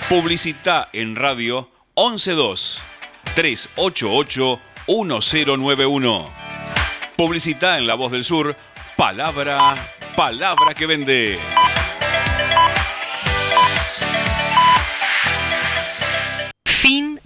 Publicita 0.10 0.90
en 0.92 1.16
radio 1.16 1.70
112 1.96 2.82
388 3.34 4.60
1091. 4.86 6.26
Publicita 7.16 7.78
en 7.78 7.88
La 7.88 7.96
Voz 7.96 8.12
del 8.12 8.26
Sur, 8.26 8.58
palabra, 8.98 9.74
palabra 10.18 10.74
que 10.74 10.86
vende. 10.86 11.40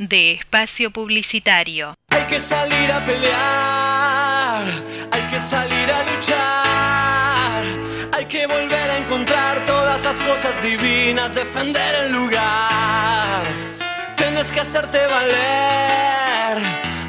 De 0.07 0.33
espacio 0.33 0.91
publicitario. 0.91 1.95
Hay 2.09 2.25
que 2.25 2.39
salir 2.39 2.91
a 2.91 3.03
pelear, 3.05 4.63
hay 5.11 5.21
que 5.23 5.39
salir 5.39 5.91
a 5.91 6.03
luchar, 6.03 7.63
hay 8.11 8.25
que 8.25 8.47
volver 8.47 8.91
a 8.91 8.97
encontrar 8.97 9.65
todas 9.65 10.01
las 10.01 10.19
cosas 10.21 10.61
divinas, 10.61 11.35
defender 11.35 11.95
el 12.05 12.13
lugar. 12.13 13.45
Tienes 14.15 14.51
que 14.51 14.59
hacerte 14.59 14.99
valer, 15.07 16.57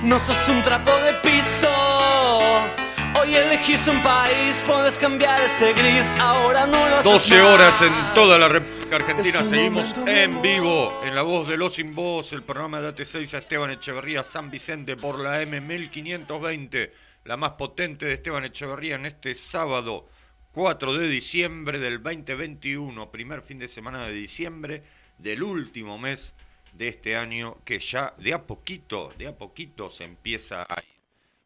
no 0.02 0.18
sos 0.18 0.48
un 0.48 0.62
trapo 0.62 0.92
de 0.98 1.14
piso. 1.14 2.83
Hoy 3.20 3.34
elegís 3.34 3.86
un 3.86 4.02
país, 4.02 4.62
puedes 4.66 4.98
cambiar 4.98 5.40
este 5.42 5.72
gris, 5.72 6.14
ahora 6.18 6.66
no 6.66 6.88
lo 6.88 6.96
haces 6.96 7.04
12 7.04 7.40
horas 7.42 7.82
en 7.82 7.92
toda 8.14 8.38
la 8.38 8.48
República 8.48 8.96
Argentina. 8.96 9.44
Seguimos 9.44 9.92
en 10.06 10.42
vivo 10.42 11.00
en 11.04 11.14
la 11.14 11.22
voz 11.22 11.48
de 11.48 11.56
Los 11.56 11.74
Sin 11.74 11.94
Voz, 11.94 12.32
el 12.32 12.42
programa 12.42 12.80
de 12.80 12.94
AT6 12.94 13.34
a 13.34 13.38
Esteban 13.38 13.70
Echeverría 13.70 14.24
San 14.24 14.50
Vicente 14.50 14.96
por 14.96 15.20
la 15.20 15.42
M1520, 15.42 16.90
la 17.24 17.36
más 17.36 17.52
potente 17.52 18.06
de 18.06 18.14
Esteban 18.14 18.44
Echeverría 18.44 18.96
en 18.96 19.06
este 19.06 19.34
sábado 19.34 20.08
4 20.52 20.94
de 20.94 21.08
diciembre 21.08 21.78
del 21.78 22.02
2021, 22.02 23.10
primer 23.10 23.42
fin 23.42 23.58
de 23.58 23.68
semana 23.68 24.06
de 24.06 24.12
diciembre 24.12 24.82
del 25.18 25.42
último 25.42 25.98
mes 25.98 26.34
de 26.72 26.88
este 26.88 27.16
año 27.16 27.58
que 27.64 27.78
ya 27.78 28.14
de 28.18 28.34
a 28.34 28.42
poquito, 28.42 29.10
de 29.16 29.28
a 29.28 29.36
poquito 29.36 29.88
se 29.88 30.04
empieza 30.04 30.62
a 30.62 30.80
ir. 30.80 30.93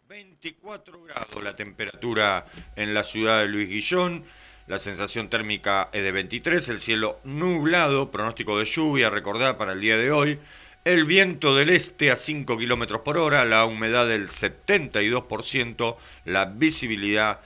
24 0.08 1.02
grados 1.02 1.44
la 1.44 1.54
temperatura 1.54 2.46
en 2.76 2.94
la 2.94 3.04
ciudad 3.04 3.40
de 3.40 3.48
Luis 3.48 3.68
Guillón. 3.68 4.24
La 4.66 4.78
sensación 4.78 5.28
térmica 5.28 5.90
es 5.92 6.02
de 6.02 6.12
23, 6.12 6.66
el 6.70 6.80
cielo 6.80 7.20
nublado, 7.24 8.10
pronóstico 8.10 8.58
de 8.58 8.64
lluvia, 8.64 9.10
recordad 9.10 9.58
para 9.58 9.72
el 9.72 9.82
día 9.82 9.98
de 9.98 10.10
hoy. 10.10 10.38
El 10.86 11.04
viento 11.04 11.54
del 11.54 11.68
este 11.68 12.10
a 12.10 12.16
5 12.16 12.56
kilómetros 12.56 13.02
por 13.02 13.18
hora, 13.18 13.44
la 13.44 13.66
humedad 13.66 14.08
del 14.08 14.28
72%, 14.28 15.96
la 16.24 16.46
visibilidad 16.46 17.40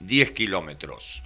10 0.00 0.32
kilómetros. 0.32 1.22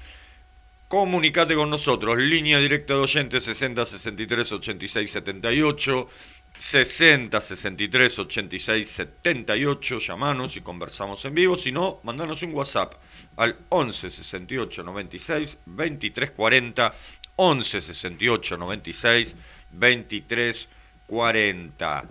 Comunicate 0.88 1.54
con 1.54 1.70
nosotros, 1.70 2.18
línea 2.18 2.58
directa 2.58 2.92
de 2.92 3.00
oyentes 3.00 3.44
60 3.44 3.86
63 3.86 4.52
86 4.52 5.10
78, 5.10 6.08
60 6.56 7.40
63 7.40 8.18
86 8.18 8.88
78, 8.88 9.98
llamanos 9.98 10.56
y 10.56 10.60
conversamos 10.60 11.24
en 11.24 11.34
vivo, 11.34 11.56
si 11.56 11.72
no, 11.72 12.00
mandanos 12.02 12.42
un 12.42 12.54
WhatsApp 12.54 12.94
al 13.36 13.56
11 13.68 14.10
68 14.10 14.82
96 14.82 15.58
23 15.66 16.30
40, 16.30 16.94
11 17.36 17.80
68 17.80 18.56
96 18.56 19.36
23 19.72 20.68
40. 21.06 22.04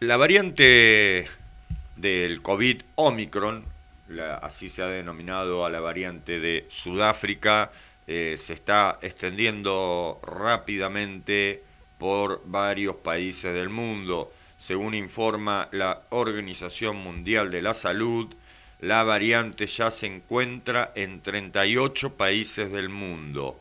La 0.00 0.16
variante 0.16 1.28
del 1.96 2.42
COVID 2.42 2.82
Omicron, 2.96 3.64
así 4.40 4.68
se 4.68 4.82
ha 4.82 4.86
denominado 4.86 5.64
a 5.64 5.70
la 5.70 5.80
variante 5.80 6.40
de 6.40 6.66
Sudáfrica, 6.68 7.70
eh, 8.06 8.36
se 8.38 8.54
está 8.54 8.98
extendiendo 9.00 10.20
rápidamente 10.24 11.62
por 12.02 12.42
varios 12.46 12.96
países 12.96 13.54
del 13.54 13.68
mundo. 13.68 14.32
Según 14.58 14.92
informa 14.92 15.68
la 15.70 16.02
Organización 16.10 16.96
Mundial 16.96 17.52
de 17.52 17.62
la 17.62 17.74
Salud, 17.74 18.34
la 18.80 19.04
variante 19.04 19.68
ya 19.68 19.92
se 19.92 20.06
encuentra 20.06 20.90
en 20.96 21.20
38 21.22 22.16
países 22.16 22.72
del 22.72 22.88
mundo 22.88 23.60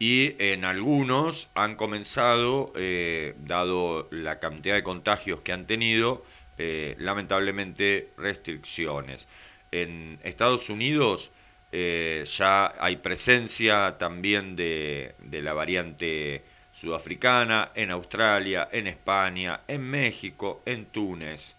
y 0.00 0.34
en 0.40 0.64
algunos 0.64 1.48
han 1.54 1.76
comenzado, 1.76 2.72
eh, 2.74 3.36
dado 3.38 4.08
la 4.10 4.40
cantidad 4.40 4.74
de 4.74 4.82
contagios 4.82 5.42
que 5.42 5.52
han 5.52 5.68
tenido, 5.68 6.24
eh, 6.58 6.96
lamentablemente 6.98 8.08
restricciones. 8.16 9.28
En 9.70 10.18
Estados 10.24 10.68
Unidos 10.70 11.30
eh, 11.70 12.24
ya 12.36 12.74
hay 12.80 12.96
presencia 12.96 13.96
también 13.96 14.56
de, 14.56 15.14
de 15.20 15.40
la 15.40 15.52
variante 15.52 16.42
sudafricana, 16.82 17.70
en 17.76 17.92
Australia, 17.92 18.68
en 18.72 18.88
España, 18.88 19.60
en 19.68 19.82
México, 19.82 20.62
en 20.66 20.86
Túnez. 20.86 21.54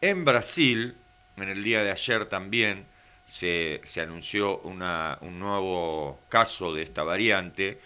En 0.00 0.24
Brasil, 0.24 0.94
en 1.36 1.48
el 1.48 1.64
día 1.64 1.82
de 1.82 1.90
ayer 1.90 2.26
también, 2.26 2.86
se, 3.26 3.80
anunció 4.00 4.58
una- 4.60 5.18
un 5.22 5.40
nuevo 5.40 6.20
caso 6.28 6.72
de 6.72 6.82
esta 6.82 7.02
variante 7.02 7.80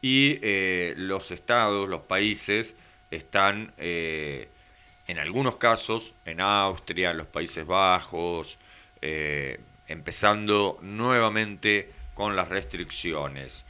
y 0.00 0.38
eh, 0.42 0.94
los 0.96 1.32
estados, 1.32 1.88
los 1.88 2.02
países, 2.02 2.74
están 3.10 3.72
eh, 3.78 4.48
en 5.08 5.18
algunos 5.18 5.56
casos, 5.56 6.14
en 6.24 6.40
Austria, 6.40 7.10
en 7.10 7.16
los 7.18 7.26
Países 7.26 7.66
Bajos, 7.66 8.58
eh, 9.02 9.58
empezando 9.88 10.78
nuevamente 10.82 11.90
con 12.14 12.36
las 12.36 12.48
restricciones. 12.48 13.64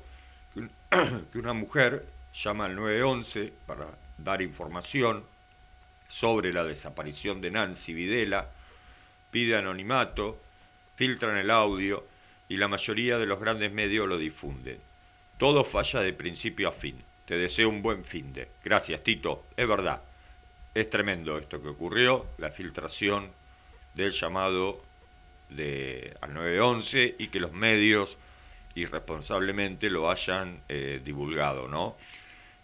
que 1.32 1.38
una 1.38 1.54
mujer 1.54 2.06
llama 2.34 2.66
al 2.66 2.76
911 2.76 3.54
para 3.66 3.88
dar 4.18 4.42
información 4.42 5.24
sobre 6.08 6.52
la 6.52 6.64
desaparición 6.64 7.40
de 7.42 7.52
Nancy 7.52 7.94
Videla, 7.94 8.50
pide 9.30 9.56
anonimato, 9.56 10.40
filtran 10.96 11.38
el 11.38 11.52
audio 11.52 12.04
y 12.50 12.58
la 12.58 12.68
mayoría 12.68 13.18
de 13.18 13.28
los 13.28 13.40
grandes 13.40 13.72
medios 13.72 14.10
lo 14.10 14.18
difunden. 14.18 14.80
Todo 15.38 15.64
falla 15.64 16.02
de 16.02 16.12
principio 16.14 16.68
a 16.68 16.72
fin. 16.72 17.02
Te 17.26 17.38
deseo 17.38 17.70
un 17.70 17.84
buen 17.84 18.04
fin 18.04 18.34
de. 18.34 18.50
Gracias, 18.64 19.04
Tito. 19.04 19.46
Es 19.56 19.68
verdad. 19.68 20.02
Es 20.74 20.90
tremendo 20.90 21.38
esto 21.38 21.62
que 21.62 21.70
ocurrió, 21.70 22.26
la 22.38 22.50
filtración 22.50 23.30
del 23.94 24.12
llamado 24.12 24.84
de, 25.50 26.16
al 26.22 26.34
911 26.34 27.16
y 27.20 27.28
que 27.28 27.40
los 27.40 27.54
medios 27.54 28.18
irresponsablemente 28.76 29.90
lo 29.90 30.10
hayan 30.10 30.62
eh, 30.70 31.02
divulgado, 31.04 31.68
¿no? 31.68 31.98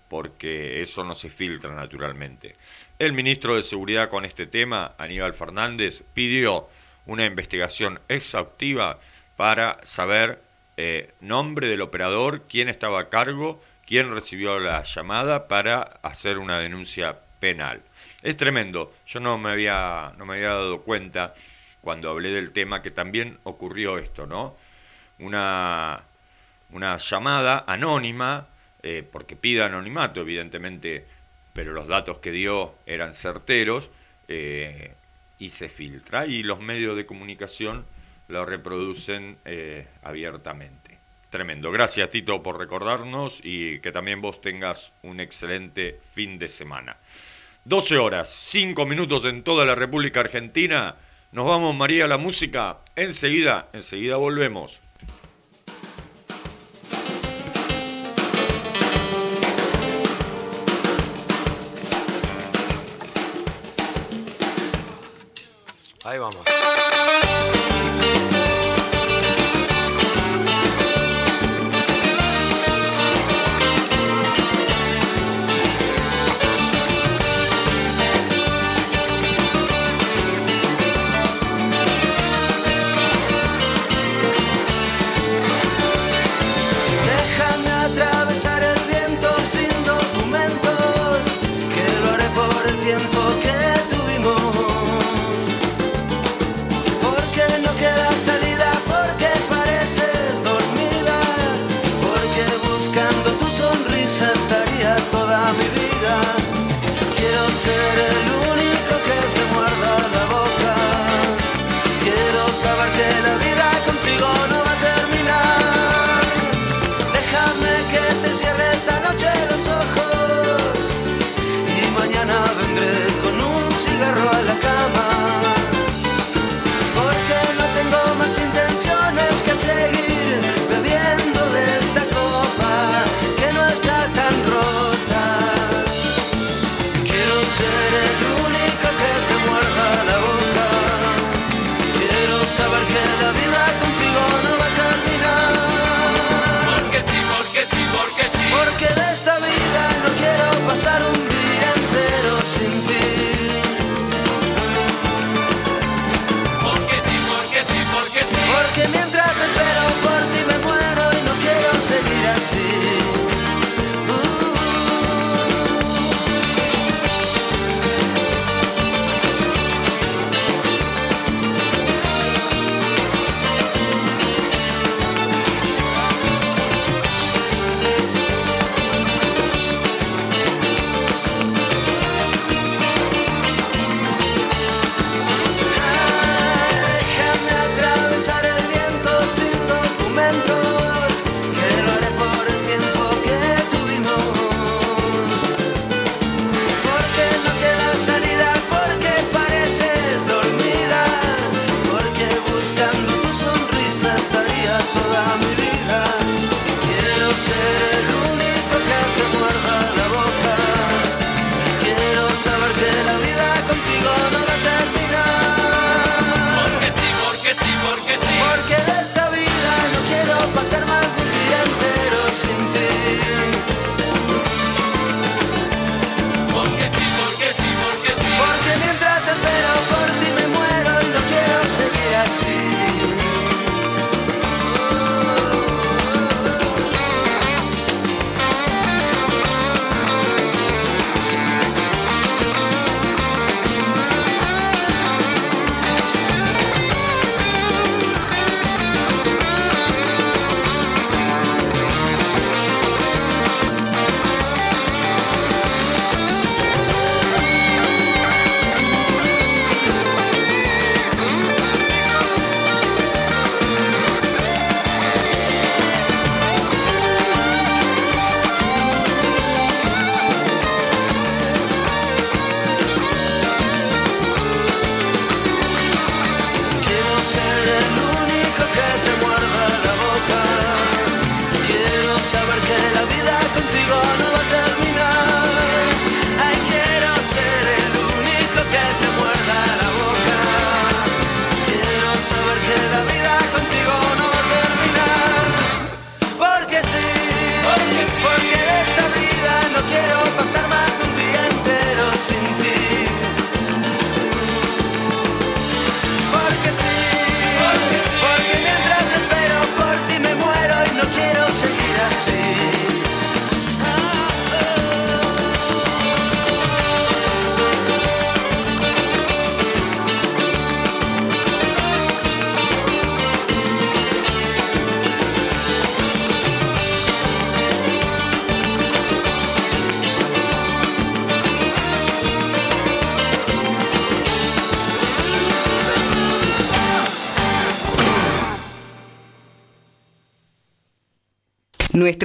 Porque 0.09 0.81
eso 0.81 1.03
no 1.03 1.15
se 1.15 1.29
filtra 1.29 1.73
naturalmente. 1.73 2.55
El 2.97 3.13
ministro 3.13 3.55
de 3.55 3.63
Seguridad 3.63 4.09
con 4.09 4.23
este 4.23 4.47
tema, 4.47 4.93
Aníbal 4.97 5.33
Fernández, 5.33 6.03
pidió 6.13 6.69
una 7.05 7.25
investigación 7.25 7.99
exhaustiva 8.07 8.99
para 9.36 9.77
saber 9.83 10.41
eh, 10.77 11.13
nombre 11.21 11.67
del 11.67 11.81
operador, 11.81 12.43
quién 12.49 12.69
estaba 12.69 12.99
a 12.99 13.09
cargo, 13.09 13.61
quién 13.86 14.13
recibió 14.13 14.59
la 14.59 14.83
llamada 14.83 15.47
para 15.47 15.99
hacer 16.01 16.38
una 16.38 16.59
denuncia 16.59 17.19
penal. 17.39 17.81
Es 18.21 18.38
tremendo, 18.38 18.93
yo 19.07 19.19
no 19.19 19.38
me 19.38 19.49
había, 19.49 20.13
no 20.17 20.25
me 20.25 20.36
había 20.36 20.49
dado 20.49 20.81
cuenta 20.81 21.33
cuando 21.81 22.09
hablé 22.09 22.31
del 22.31 22.51
tema 22.51 22.81
que 22.81 22.91
también 22.91 23.38
ocurrió 23.43 23.97
esto, 23.97 24.25
¿no? 24.25 24.57
una, 25.19 26.03
una 26.71 26.97
llamada 26.97 27.63
anónima, 27.67 28.47
eh, 28.83 29.07
porque 29.09 29.36
pide 29.36 29.63
anonimato, 29.63 30.21
evidentemente, 30.21 31.05
pero 31.53 31.73
los 31.73 31.88
datos 31.88 32.19
que 32.19 32.31
dio 32.31 32.75
eran 32.86 33.13
certeros, 33.13 33.89
eh, 34.27 34.93
y 35.38 35.49
se 35.49 35.69
filtra, 35.69 36.25
y 36.25 36.43
los 36.43 36.59
medios 36.59 36.95
de 36.95 37.05
comunicación 37.05 37.86
lo 38.28 38.45
reproducen 38.45 39.38
eh, 39.45 39.88
abiertamente. 40.03 40.97
Tremendo. 41.30 41.71
Gracias, 41.71 42.09
Tito, 42.09 42.41
por 42.41 42.57
recordarnos 42.57 43.39
y 43.43 43.80
que 43.80 43.91
también 43.91 44.21
vos 44.21 44.41
tengas 44.41 44.93
un 45.03 45.19
excelente 45.19 45.99
fin 46.13 46.39
de 46.39 46.47
semana. 46.47 46.97
12 47.65 47.97
horas, 47.97 48.30
5 48.30 48.86
minutos 48.86 49.26
en 49.26 49.43
toda 49.43 49.65
la 49.65 49.76
República 49.76 50.21
Argentina. 50.21 50.95
Nos 51.32 51.45
vamos, 51.45 51.76
María, 51.76 52.05
a 52.05 52.07
la 52.07 52.17
música. 52.17 52.78
Enseguida, 52.95 53.67
enseguida 53.73 54.15
volvemos. 54.17 54.80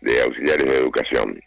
de 0.00 0.22
auxiliares 0.22 0.66
de 0.66 0.76
educación. 0.78 1.40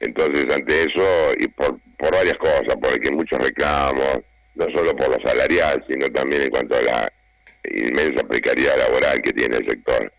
Entonces, 0.00 0.46
ante 0.54 0.82
eso, 0.82 1.32
y 1.38 1.48
por, 1.48 1.80
por 1.96 2.12
varias 2.12 2.34
cosas, 2.38 2.76
porque 2.80 3.08
hay 3.08 3.14
muchos 3.14 3.38
reclamos, 3.38 4.20
no 4.54 4.64
solo 4.74 4.94
por 4.96 5.08
lo 5.08 5.26
salarial, 5.26 5.84
sino 5.88 6.10
también 6.10 6.42
en 6.42 6.50
cuanto 6.50 6.76
a 6.76 6.82
la 6.82 7.12
inmensa 7.70 8.26
precariedad 8.26 8.76
laboral 8.78 9.20
que 9.22 9.32
tiene 9.32 9.56
el 9.56 9.66
sector, 9.68 10.12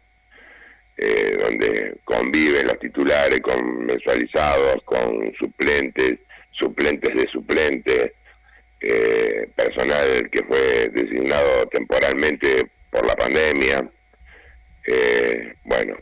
eh, 0.97 1.37
donde 1.39 1.97
conviven 2.05 2.67
los 2.67 2.79
titulares 2.79 3.39
con 3.41 3.85
mensualizados, 3.85 4.77
con 4.85 5.33
suplentes, 5.37 6.15
suplentes 6.51 7.13
de 7.15 7.27
suplentes, 7.31 8.11
eh, 8.81 9.49
personal 9.55 10.29
que 10.31 10.43
fue 10.43 10.89
designado 10.89 11.65
temporalmente 11.67 12.69
por 12.91 13.05
la 13.05 13.15
pandemia. 13.15 13.89
Eh, 14.87 15.53
bueno, 15.63 15.97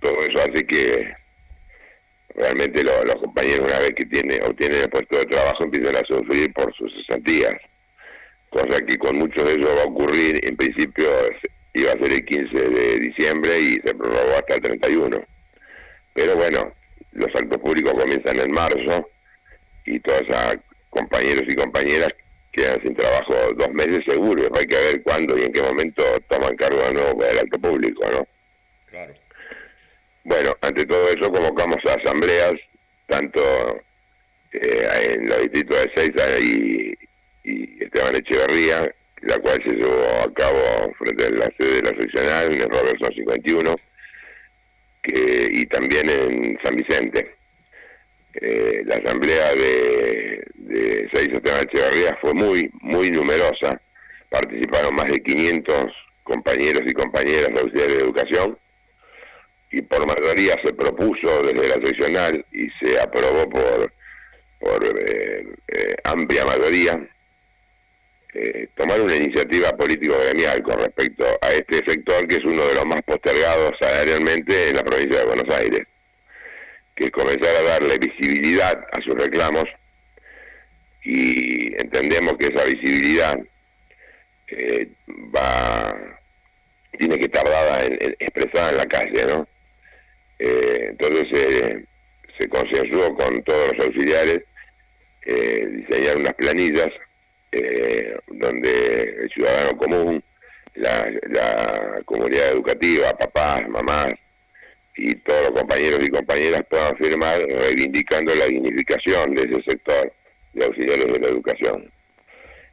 todo 0.00 0.22
eso 0.24 0.38
hace 0.40 0.64
que 0.66 1.12
realmente 2.36 2.82
lo- 2.82 3.04
los 3.04 3.16
compañeros 3.16 3.66
una 3.68 3.78
vez 3.80 3.92
que 3.94 4.06
tiene, 4.06 4.40
obtienen 4.42 4.82
el 4.82 4.90
puesto 4.90 5.18
de 5.18 5.26
trabajo 5.26 5.64
empiezan 5.64 5.96
a 5.96 6.04
sufrir 6.06 6.52
por 6.52 6.74
sus 6.74 6.92
cesantías, 6.94 7.54
cosa 8.54 8.80
que 8.86 8.96
con 8.96 9.18
muchos 9.18 9.44
de 9.44 9.54
ellos 9.54 9.70
va 9.76 9.82
a 9.82 9.86
ocurrir, 9.86 10.40
en 10.46 10.56
principio 10.56 11.10
iba 11.74 11.90
a 11.90 11.98
ser 11.98 12.12
el 12.12 12.24
15 12.24 12.56
de 12.56 12.98
diciembre 13.00 13.58
y 13.58 13.72
se 13.84 13.94
prorrogó 13.94 14.36
hasta 14.36 14.54
el 14.54 14.60
31. 14.62 15.24
Pero 16.14 16.36
bueno, 16.36 16.72
los 17.12 17.34
actos 17.34 17.58
públicos 17.58 17.92
comienzan 17.94 18.38
en 18.38 18.52
marzo 18.52 19.10
y 19.84 19.98
todos 20.00 20.22
esos 20.22 20.56
compañeros 20.90 21.42
y 21.48 21.54
compañeras 21.56 22.10
quedan 22.52 22.80
sin 22.82 22.94
trabajo 22.94 23.34
dos 23.56 23.70
meses 23.72 24.00
seguros. 24.06 24.48
Hay 24.56 24.66
que 24.66 24.76
ver 24.76 25.02
cuándo 25.02 25.36
y 25.36 25.42
en 25.42 25.52
qué 25.52 25.60
momento 25.60 26.04
toman 26.28 26.54
cargo 26.54 26.80
de 26.80 26.94
nuevo 26.94 27.22
del 27.24 27.38
acto 27.40 27.58
público, 27.58 28.08
¿no? 28.12 28.24
Claro. 28.88 29.14
Bueno, 30.22 30.56
ante 30.60 30.86
todo 30.86 31.08
eso 31.08 31.30
convocamos 31.32 31.78
a 31.88 31.94
asambleas, 31.94 32.54
tanto 33.08 33.42
eh, 34.52 35.16
en 35.16 35.28
los 35.28 35.42
distritos 35.42 35.76
de 35.76 35.92
Seiza 35.96 36.38
y, 36.38 36.94
y 37.44 37.84
Esteban 37.84 38.16
Echeverría, 38.16 38.94
la 39.20 39.38
cual 39.38 39.62
se 39.64 39.74
llevó 39.74 40.22
a 40.22 40.32
cabo 40.32 40.94
frente 40.98 41.26
a 41.26 41.30
la 41.30 41.52
sede 41.58 41.82
de 41.82 41.82
la 41.82 42.00
seccional 42.00 42.52
en 42.52 42.70
Robertson 42.70 43.14
51, 43.14 43.76
que, 45.02 45.48
y 45.52 45.66
también 45.66 46.08
en 46.08 46.58
San 46.64 46.76
Vicente. 46.76 47.36
Eh, 48.40 48.82
la 48.86 48.96
asamblea 48.96 49.54
de, 49.54 50.44
de 50.56 51.08
Esteban 51.12 51.62
Echeverría 51.62 52.18
fue 52.20 52.34
muy, 52.34 52.70
muy 52.80 53.10
numerosa, 53.10 53.80
participaron 54.30 54.96
más 54.96 55.06
de 55.06 55.22
500 55.22 55.92
compañeros 56.24 56.82
y 56.86 56.92
compañeras 56.92 57.52
de 57.52 57.60
auxiliares 57.60 57.96
de 57.96 58.02
educación, 58.02 58.58
y 59.70 59.82
por 59.82 60.06
mayoría 60.06 60.56
se 60.64 60.72
propuso 60.72 61.42
desde 61.42 61.68
la 61.68 61.86
seccional 61.86 62.44
y 62.52 62.68
se 62.80 62.98
aprobó 63.00 63.48
por, 63.48 63.92
por 64.60 64.84
eh, 64.84 65.46
eh, 65.68 65.94
amplia 66.04 66.46
mayoría 66.46 67.08
eh, 68.34 68.68
tomar 68.76 69.00
una 69.00 69.14
iniciativa 69.16 69.70
político-gremial 69.76 70.62
con 70.62 70.78
respecto 70.78 71.24
a 71.40 71.52
este 71.52 71.76
sector 71.86 72.26
que 72.26 72.36
es 72.36 72.44
uno 72.44 72.66
de 72.66 72.74
los 72.74 72.86
más 72.86 73.00
postergados 73.02 73.72
salarialmente 73.80 74.70
en 74.70 74.76
la 74.76 74.82
provincia 74.82 75.20
de 75.20 75.26
Buenos 75.26 75.54
Aires, 75.56 75.82
que 76.96 77.04
es 77.04 77.10
comenzar 77.10 77.54
a 77.56 77.62
darle 77.62 77.96
visibilidad 77.98 78.84
a 78.92 79.00
sus 79.02 79.14
reclamos 79.14 79.64
y 81.04 81.74
entendemos 81.80 82.34
que 82.38 82.46
esa 82.46 82.64
visibilidad 82.64 83.38
eh, 84.48 84.88
va 85.34 85.94
tiene 86.98 87.18
que 87.18 87.24
estar 87.24 87.44
en- 87.84 88.16
expresada 88.20 88.70
en 88.70 88.76
la 88.76 88.86
calle, 88.86 89.26
¿no? 89.26 89.48
Eh, 90.38 90.86
entonces 90.90 91.24
eh, 91.32 91.84
se 92.38 92.48
consensuó 92.48 93.14
con 93.16 93.42
todos 93.42 93.76
los 93.76 93.86
auxiliares 93.86 94.40
diseñar 95.26 96.16
unas 96.18 96.34
planillas 96.34 96.90
eh, 97.54 98.16
donde 98.26 99.22
el 99.22 99.30
ciudadano 99.30 99.76
común 99.76 100.24
la, 100.74 102.02
comunidad 102.04 102.50
educativa, 102.52 103.16
papás, 103.16 103.68
mamás 103.68 104.12
y 104.96 105.14
todos 105.16 105.50
los 105.50 105.60
compañeros 105.60 106.00
y 106.04 106.08
compañeras 106.08 106.62
puedan 106.68 106.96
firmar 106.96 107.40
reivindicando 107.40 108.34
la 108.34 108.46
dignificación 108.46 109.34
de 109.34 109.42
ese 109.42 109.62
sector 109.62 110.12
de 110.52 110.64
auxiliares 110.64 111.12
de 111.12 111.18
la 111.18 111.28
educación. 111.28 111.92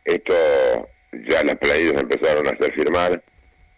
Esto 0.05 0.89
ya 1.27 1.43
las 1.43 1.55
planillas 1.57 2.01
empezaron 2.01 2.47
a 2.47 2.51
hacer 2.51 2.73
firmar. 2.73 3.23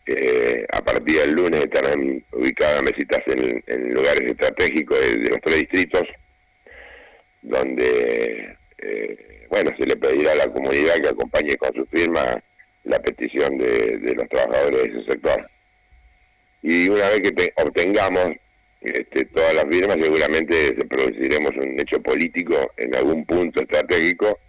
Eh, 0.06 0.66
a 0.74 0.82
partir 0.82 1.20
del 1.20 1.32
lunes 1.32 1.62
estarán 1.62 2.24
ubicadas 2.32 2.84
mesitas 2.84 3.20
en, 3.28 3.94
lugares 3.94 4.24
estratégicos 4.24 5.00
de, 5.00 5.30
los 5.30 5.40
tres 5.42 5.60
distritos, 5.60 6.04
donde, 7.42 8.58
eh, 8.84 9.48
bueno, 9.50 9.72
se 9.78 9.86
le 9.86 9.96
pedirá 9.96 10.34
a 10.34 10.36
la 10.36 10.48
comunidad 10.52 10.96
que 11.02 11.10
acompañe 11.10 11.56
con 11.58 11.74
su 11.74 11.86
firma 11.86 12.44
la 12.84 13.00
petición 13.00 13.58
de, 13.58 14.14
los 14.16 14.28
trabajadores 14.30 14.84
de 14.84 15.00
ese 15.00 15.12
sector. 15.12 15.50
Y 16.62 16.90
una 16.90 17.10
vez 17.10 17.22
que 17.22 17.54
obtengamos 17.58 18.32
este, 18.82 19.26
todas 19.26 19.54
las 19.54 19.66
firmas, 19.66 19.98
seguramente 20.02 20.54
se 20.54 20.86
produciremos 20.86 21.52
un 21.52 21.80
hecho 21.80 22.02
político 22.02 22.74
en 22.78 22.96
algún 22.96 23.26
punto 23.26 23.62
estratégico 23.62 24.40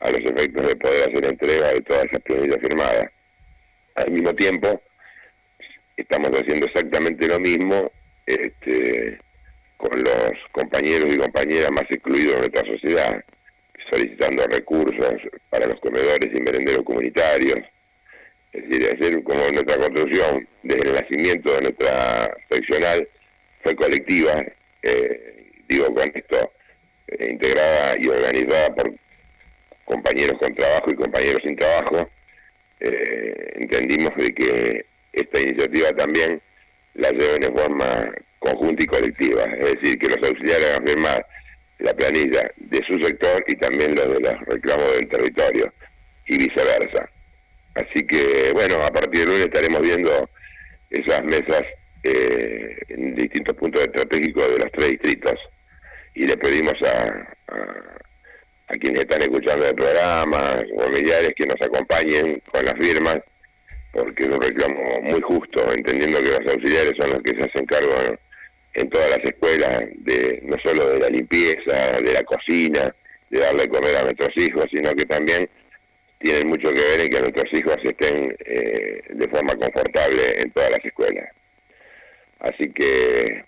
a 0.00 0.10
los 0.10 0.20
efectos 0.20 0.66
de 0.66 0.76
poder 0.76 1.10
hacer 1.10 1.24
entrega 1.24 1.72
de 1.72 1.80
todas 1.82 2.06
esas 2.06 2.20
planillas 2.22 2.58
firmadas. 2.60 3.10
Al 3.96 4.12
mismo 4.12 4.34
tiempo, 4.34 4.80
estamos 5.96 6.30
haciendo 6.30 6.66
exactamente 6.66 7.26
lo 7.26 7.40
mismo 7.40 7.90
este, 8.24 9.18
con 9.76 10.02
los 10.02 10.32
compañeros 10.52 11.12
y 11.12 11.18
compañeras 11.18 11.70
más 11.72 11.84
excluidos 11.90 12.34
de 12.34 12.38
nuestra 12.48 12.72
sociedad, 12.72 13.24
solicitando 13.90 14.46
recursos 14.46 15.14
para 15.50 15.66
los 15.66 15.80
comedores 15.80 16.28
y 16.32 16.40
merenderos 16.40 16.82
comunitarios. 16.84 17.60
Es 18.52 18.68
decir, 18.68 18.96
hacer 18.96 19.22
como 19.22 19.40
nuestra 19.50 19.76
construcción 19.76 20.48
desde 20.62 20.88
el 20.88 20.94
nacimiento 20.94 21.54
de 21.54 21.60
nuestra 21.62 22.36
seccional 22.50 23.08
fue 23.62 23.74
colectiva, 23.76 24.44
eh, 24.82 25.52
digo 25.68 25.92
con 25.94 26.10
esto, 26.14 26.52
eh, 27.08 27.28
integrada 27.30 27.94
y 28.00 28.08
organizada 28.08 28.74
por 28.74 28.94
compañeros 29.84 30.38
con 30.38 30.54
trabajo 30.54 30.90
y 30.90 30.94
compañeros 30.94 31.40
sin 31.44 31.56
trabajo, 31.56 32.10
eh, 32.80 33.52
entendimos 33.56 34.14
de 34.16 34.34
que 34.34 34.86
esta 35.12 35.40
iniciativa 35.40 35.92
también 35.92 36.40
la 36.94 37.10
lleven 37.10 37.44
en 37.44 37.56
forma 37.56 38.14
conjunta 38.38 38.84
y 38.84 38.86
colectiva, 38.86 39.44
es 39.58 39.80
decir, 39.80 39.98
que 39.98 40.08
los 40.08 40.28
auxiliares 40.28 40.66
hagan 40.68 40.86
firmar 40.86 41.26
la 41.78 41.94
planilla 41.94 42.50
de 42.56 42.80
su 42.88 43.00
sector 43.00 43.44
y 43.46 43.54
también 43.56 43.94
los 43.94 44.08
de 44.08 44.20
los 44.20 44.40
reclamos 44.46 44.92
del 44.96 45.08
territorio 45.08 45.72
y 46.26 46.38
viceversa. 46.38 47.08
Así 47.74 48.04
que, 48.06 48.50
bueno, 48.52 48.82
a 48.84 48.90
partir 48.90 49.20
de 49.20 49.26
lunes 49.26 49.44
estaremos 49.44 49.80
viendo 49.82 50.28
esas 50.90 51.22
mesas 51.24 51.62
eh, 52.02 52.76
en 52.88 53.14
distintos 53.14 53.56
puntos 53.56 53.82
estratégicos 53.82 54.50
de 54.50 54.58
los 54.58 54.72
tres 54.72 54.90
distritos 54.90 55.34
y 56.14 56.26
le 56.26 56.36
pedimos 56.36 56.74
a, 56.82 57.36
a, 58.68 58.72
quienes 58.80 59.00
están 59.00 59.22
escuchando 59.22 59.66
el 59.66 59.74
programa, 59.74 60.60
familiares, 60.76 61.32
que 61.36 61.46
nos 61.46 61.60
acompañen 61.60 62.42
con 62.50 62.64
las 62.64 62.74
firmas, 62.74 63.20
porque 63.92 64.24
es 64.24 64.30
un 64.30 64.40
reclamo 64.40 65.00
muy 65.02 65.20
justo, 65.20 65.72
entendiendo 65.72 66.18
que 66.18 66.30
los 66.30 66.52
auxiliares 66.52 66.94
son 66.98 67.10
los 67.10 67.20
que 67.20 67.38
se 67.38 67.44
hacen 67.44 67.66
cargo 67.66 68.18
en 68.74 68.88
todas 68.90 69.10
las 69.10 69.24
escuelas, 69.24 69.86
de 69.96 70.40
no 70.44 70.56
solo 70.62 70.90
de 70.90 70.98
la 71.00 71.08
limpieza, 71.08 72.00
de 72.00 72.12
la 72.12 72.22
cocina, 72.22 72.94
de 73.30 73.40
darle 73.40 73.62
de 73.62 73.68
comer 73.68 73.96
a 73.96 74.02
nuestros 74.02 74.30
hijos, 74.36 74.66
sino 74.72 74.94
que 74.94 75.04
también 75.04 75.48
tienen 76.18 76.48
mucho 76.48 76.72
que 76.72 76.80
ver 76.80 77.00
en 77.00 77.08
que 77.08 77.20
nuestros 77.20 77.52
hijos 77.52 77.76
estén 77.82 78.36
eh, 78.44 79.00
de 79.08 79.28
forma 79.28 79.54
confortable 79.54 80.40
en 80.40 80.50
todas 80.50 80.70
las 80.70 80.84
escuelas. 80.84 81.28
Así 82.40 82.70
que, 82.72 83.44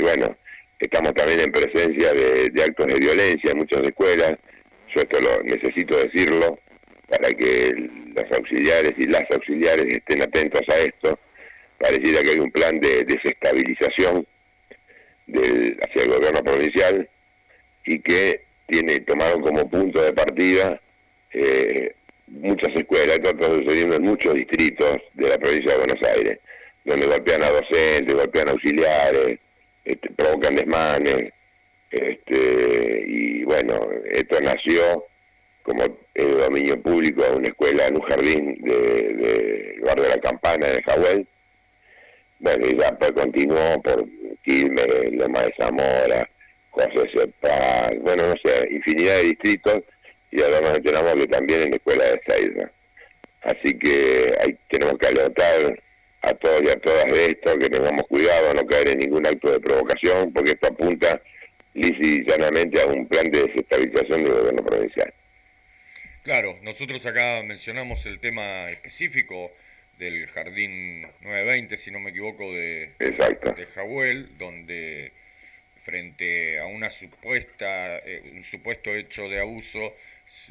bueno, 0.00 0.36
estamos 0.78 1.14
también 1.14 1.40
en 1.40 1.52
presencia 1.52 2.12
de, 2.12 2.62
actos 2.62 2.86
de 2.86 2.98
violencia 2.98 3.50
en 3.52 3.58
muchas 3.58 3.82
escuelas. 3.82 4.36
Yo 4.94 5.00
esto 5.00 5.20
lo 5.20 5.42
necesito 5.42 5.96
decirlo 5.96 6.58
para 7.08 7.30
que 7.30 7.72
los 8.14 8.32
auxiliares 8.32 8.92
y 8.98 9.06
las 9.06 9.24
auxiliares 9.30 9.86
estén 9.86 10.22
atentos 10.22 10.62
a 10.68 10.78
esto. 10.78 11.18
Pareciera 11.78 12.22
que 12.22 12.30
hay 12.30 12.38
un 12.38 12.50
plan 12.50 12.78
de 12.78 13.04
desestabilización 13.04 14.26
del, 15.26 15.78
hacia 15.82 16.02
el 16.02 16.10
gobierno 16.10 16.42
provincial 16.42 17.08
y 17.84 17.98
que 18.00 18.44
tiene 18.66 19.00
tomado 19.00 19.40
como 19.40 19.68
punto 19.68 20.02
de 20.02 20.12
partida 20.12 20.80
eh, 21.32 21.94
muchas 22.26 22.70
escuelas, 22.74 23.16
esto 23.16 23.30
está 23.30 23.46
sucediendo 23.46 23.96
en 23.96 24.02
muchos 24.02 24.34
distritos 24.34 24.98
de 25.14 25.28
la 25.28 25.38
provincia 25.38 25.72
de 25.72 25.78
Buenos 25.78 26.02
Aires 26.02 26.38
donde 26.84 27.06
golpean 27.06 27.42
a 27.42 27.50
docentes, 27.50 28.14
golpean 28.14 28.48
a 28.48 28.52
auxiliares, 28.52 29.38
este, 29.84 30.10
provocan 30.10 30.56
desmanes, 30.56 31.32
este, 31.90 33.04
y 33.06 33.44
bueno, 33.44 33.88
esto 34.10 34.40
nació 34.40 35.04
como 35.62 35.84
el 36.14 36.38
dominio 36.38 36.80
público 36.80 37.22
de 37.22 37.36
una 37.36 37.48
escuela 37.48 37.86
en 37.86 37.96
un 37.96 38.02
jardín 38.02 38.56
del 38.62 39.20
de, 39.20 39.76
barrio 39.84 40.04
de 40.04 40.10
la 40.10 40.20
Campana 40.20 40.66
de 40.66 40.82
Jahuel. 40.82 41.26
Bueno, 42.42 42.66
y 42.66 42.74
pues 42.74 43.12
continuó 43.12 43.80
por 43.82 44.04
Quilmes, 44.42 45.12
Loma 45.12 45.42
de 45.42 45.54
Zamora, 45.56 46.28
José 46.70 47.08
Cepaz, 47.14 47.92
bueno, 48.00 48.26
no 48.26 48.34
sé, 48.44 48.68
infinidad 48.68 49.18
de 49.18 49.22
distritos, 49.22 49.82
y 50.32 50.38
nos 50.38 50.76
enteramos 50.76 51.14
que 51.14 51.28
también 51.28 51.62
en 51.62 51.70
la 51.70 51.76
escuela 51.76 52.04
de 52.04 52.20
Seiza. 52.26 52.72
Así 53.42 53.78
que 53.78 54.34
ahí 54.40 54.58
tenemos 54.68 54.98
que 54.98 55.06
alertar 55.06 55.80
a 56.22 56.34
todos 56.34 56.62
y 56.64 56.68
a 56.68 56.80
todas 56.80 57.04
de 57.04 57.26
esto, 57.26 57.56
que 57.60 57.70
tengamos 57.70 58.08
cuidado 58.08 58.54
no 58.54 58.66
caer 58.66 58.88
en 58.88 58.98
ningún 58.98 59.24
acto 59.24 59.52
de 59.52 59.60
provocación, 59.60 60.32
porque 60.32 60.50
esto 60.50 60.66
apunta 60.66 61.22
lisa 61.74 61.94
y 62.00 62.24
llanamente 62.24 62.82
a 62.82 62.86
un 62.86 63.06
plan 63.06 63.30
de 63.30 63.46
desestabilización 63.46 64.24
del 64.24 64.32
gobierno 64.32 64.64
provincial. 64.64 65.14
Claro, 66.24 66.58
nosotros 66.62 67.06
acá 67.06 67.40
mencionamos 67.44 68.04
el 68.06 68.18
tema 68.18 68.68
específico 68.70 69.52
del 70.02 70.26
Jardín 70.26 71.02
920, 71.20 71.76
si 71.76 71.92
no 71.92 72.00
me 72.00 72.10
equivoco, 72.10 72.52
de, 72.52 72.90
de 72.98 73.66
Jahuel, 73.72 74.36
donde 74.36 75.12
frente 75.76 76.58
a 76.58 76.66
una 76.66 76.90
supuesta, 76.90 77.98
eh, 77.98 78.32
un 78.34 78.42
supuesto 78.42 78.92
hecho 78.92 79.28
de 79.28 79.38
abuso, 79.38 79.94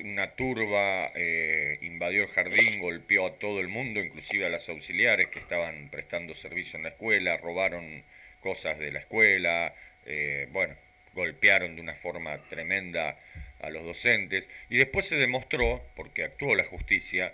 una 0.03 0.31
turba 0.31 1.11
eh, 1.15 1.79
invadió 1.81 2.23
el 2.23 2.29
jardín, 2.29 2.79
golpeó 2.79 3.27
a 3.27 3.39
todo 3.39 3.59
el 3.59 3.67
mundo, 3.67 3.99
inclusive 3.99 4.45
a 4.45 4.49
las 4.49 4.69
auxiliares 4.69 5.27
que 5.27 5.39
estaban 5.39 5.89
prestando 5.89 6.33
servicio 6.33 6.77
en 6.77 6.83
la 6.83 6.89
escuela, 6.89 7.35
robaron 7.35 8.03
cosas 8.39 8.79
de 8.79 8.91
la 8.91 8.99
escuela, 8.99 9.73
eh, 10.05 10.47
bueno, 10.51 10.75
golpearon 11.13 11.75
de 11.75 11.81
una 11.81 11.95
forma 11.95 12.37
tremenda 12.47 13.17
a 13.59 13.69
los 13.69 13.83
docentes. 13.83 14.47
Y 14.69 14.77
después 14.77 15.07
se 15.07 15.17
demostró, 15.17 15.83
porque 15.95 16.23
actuó 16.23 16.55
la 16.55 16.63
justicia, 16.63 17.33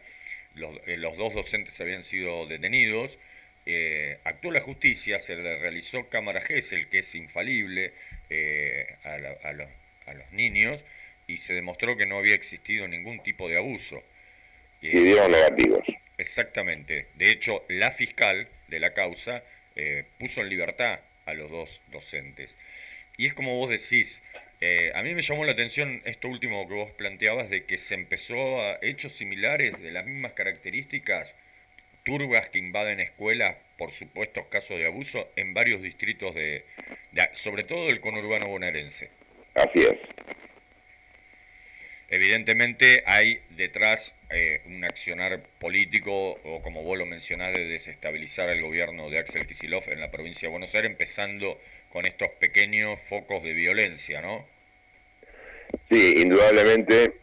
los, 0.57 0.75
eh, 0.85 0.97
dos 1.17 1.33
docentes 1.33 1.79
habían 1.81 2.03
sido 2.03 2.45
detenidos, 2.47 3.17
actuó 4.23 4.51
la 4.51 4.61
justicia, 4.61 5.19
se 5.19 5.35
le 5.35 5.59
realizó 5.59 6.07
cámara 6.07 6.39
GESEL, 6.39 6.87
que 6.87 6.99
es 6.99 7.15
infalible 7.15 7.91
a, 9.03 9.17
los, 9.17 9.69
a 10.05 10.13
los 10.13 10.31
niños, 10.31 10.85
y 11.27 11.37
se 11.37 11.53
demostró 11.53 11.97
que 11.97 12.05
no 12.05 12.17
había 12.17 12.33
existido 12.33 12.87
ningún 12.87 13.21
tipo 13.23 13.49
de 13.49 13.57
abuso. 13.57 14.01
Y 14.81 14.97
dieron 14.97 15.31
negativos. 15.31 15.83
Exactamente. 16.17 17.07
De 17.15 17.29
hecho, 17.29 17.63
la 17.67 17.91
fiscal 17.91 18.47
de 18.67 18.79
la 18.79 18.93
causa 18.93 19.43
eh, 19.75 20.05
puso 20.17 20.41
en 20.41 20.49
libertad 20.49 20.99
a 21.25 21.33
los 21.33 21.51
dos 21.51 21.81
docentes. 21.91 22.57
Y 23.17 23.27
es 23.27 23.33
como 23.33 23.57
vos 23.57 23.69
decís, 23.69 24.21
eh, 24.59 24.91
a 24.95 25.03
mí 25.03 25.13
me 25.13 25.21
llamó 25.21 25.45
la 25.45 25.51
atención 25.51 26.01
esto 26.05 26.27
último 26.27 26.67
que 26.67 26.73
vos 26.73 26.91
planteabas 26.91 27.49
de 27.49 27.65
que 27.65 27.77
se 27.77 27.93
empezó 27.93 28.61
a 28.61 28.79
hechos 28.81 29.13
similares 29.13 29.79
de 29.81 29.91
las 29.91 30.05
mismas 30.05 30.33
características, 30.33 31.31
turbas 32.03 32.49
que 32.49 32.57
invaden 32.57 32.99
escuelas 32.99 33.57
por 33.77 33.91
supuestos 33.91 34.47
casos 34.47 34.79
de 34.79 34.87
abuso 34.87 35.29
en 35.35 35.53
varios 35.53 35.81
distritos 35.81 36.33
de, 36.33 36.65
de 37.11 37.29
sobre 37.33 37.63
todo 37.63 37.85
del 37.87 37.99
conurbano 37.99 38.47
bonaerense. 38.47 39.09
Así 39.53 39.79
es. 39.79 39.97
Evidentemente 42.09 43.03
hay 43.05 43.41
detrás 43.49 44.15
eh, 44.29 44.61
un 44.65 44.83
accionar 44.85 45.41
político, 45.59 46.39
o 46.43 46.61
como 46.61 46.81
vos 46.81 46.97
lo 46.97 47.05
mencionás, 47.05 47.53
de 47.53 47.65
desestabilizar 47.65 48.49
el 48.49 48.61
gobierno 48.61 49.09
de 49.09 49.19
Axel 49.19 49.45
Kisilov 49.45 49.83
en 49.89 49.99
la 49.99 50.09
provincia 50.09 50.47
de 50.47 50.51
Buenos 50.51 50.73
Aires, 50.73 50.89
empezando 50.89 51.59
con 51.91 52.05
estos 52.05 52.29
pequeños 52.39 52.99
focos 53.09 53.43
de 53.43 53.53
violencia, 53.53 54.21
¿no? 54.21 54.45
Sí, 55.89 56.15
indudablemente 56.17 57.19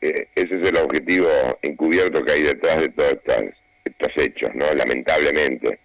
eh, 0.00 0.28
ese 0.34 0.60
es 0.60 0.68
el 0.68 0.76
objetivo 0.76 1.28
encubierto 1.62 2.24
que 2.24 2.32
hay 2.32 2.42
detrás 2.42 2.80
de 2.80 2.88
todos 2.88 3.12
estos, 3.84 4.10
hechos, 4.16 4.50
¿no? 4.54 4.72
Lamentablemente, 4.74 5.78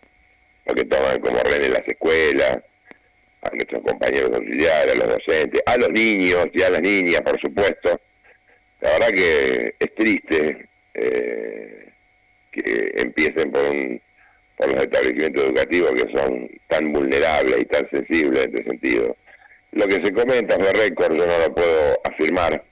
porque 0.64 0.86
toman 0.86 1.20
como 1.20 1.38
rehenes 1.40 1.70
las 1.70 1.88
escuelas, 1.88 2.60
a 3.42 3.50
nuestros 3.52 3.84
compañeros 3.84 4.32
auxiliares, 4.34 4.94
a 4.94 4.96
los 4.96 5.10
docentes, 5.10 5.62
a 5.66 5.78
los 5.78 5.90
niños 5.90 6.48
y 6.54 6.62
a 6.62 6.70
las 6.70 6.82
niñas, 6.82 7.22
por 7.22 7.40
supuesto, 7.40 8.02
la 8.82 8.92
verdad 8.92 9.10
que 9.10 9.76
es 9.80 9.96
triste 9.96 10.70
eh, 10.94 11.90
que 12.52 12.94
empiecen 12.96 13.52
por, 13.52 13.64
un, 13.66 14.02
por 14.58 14.72
los 14.72 14.82
establecimientos 14.82 15.44
educativos 15.44 15.92
que 15.92 16.18
son 16.18 16.50
tan 16.68 16.92
vulnerables 16.92 17.62
y 17.62 17.66
tan 17.66 17.90
sensibles 17.90 18.46
en 18.46 18.56
este 18.56 18.70
sentido. 18.70 19.16
Lo 19.72 19.88
que 19.88 19.96
se 19.96 20.14
comenta 20.14 20.58
de 20.58 20.74
récord, 20.74 21.16
yo 21.16 21.26
no 21.26 21.38
lo 21.40 21.54
puedo 21.54 22.00
afirmar, 22.06 22.64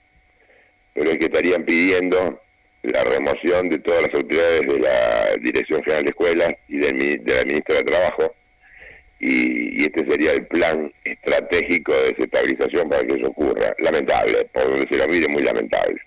pero 0.94 1.10
es 1.10 1.18
que 1.18 1.26
estarían 1.26 1.64
pidiendo 1.64 2.40
la 2.82 3.04
remoción 3.04 3.68
de 3.68 3.78
todas 3.78 4.02
las 4.02 4.14
autoridades 4.14 4.62
de 4.62 4.78
la 4.78 5.34
Dirección 5.40 5.82
General 5.82 6.04
de 6.04 6.10
Escuelas 6.10 6.54
y 6.68 6.78
de 6.78 6.92
la 6.92 7.44
Ministra 7.44 7.76
de 7.76 7.84
Trabajo, 7.84 8.34
y, 9.20 9.82
este 9.84 10.04
sería 10.10 10.32
el 10.32 10.46
plan 10.46 10.92
estratégico 11.04 11.92
de 11.94 12.12
desestabilización 12.12 12.88
para 12.88 13.04
que 13.04 13.14
eso 13.14 13.28
ocurra. 13.28 13.74
Lamentable, 13.78 14.44
por 14.52 14.64
donde 14.64 14.86
se 14.88 14.96
lo 14.96 15.06
mire, 15.08 15.28
muy 15.28 15.42
lamentable. 15.42 16.00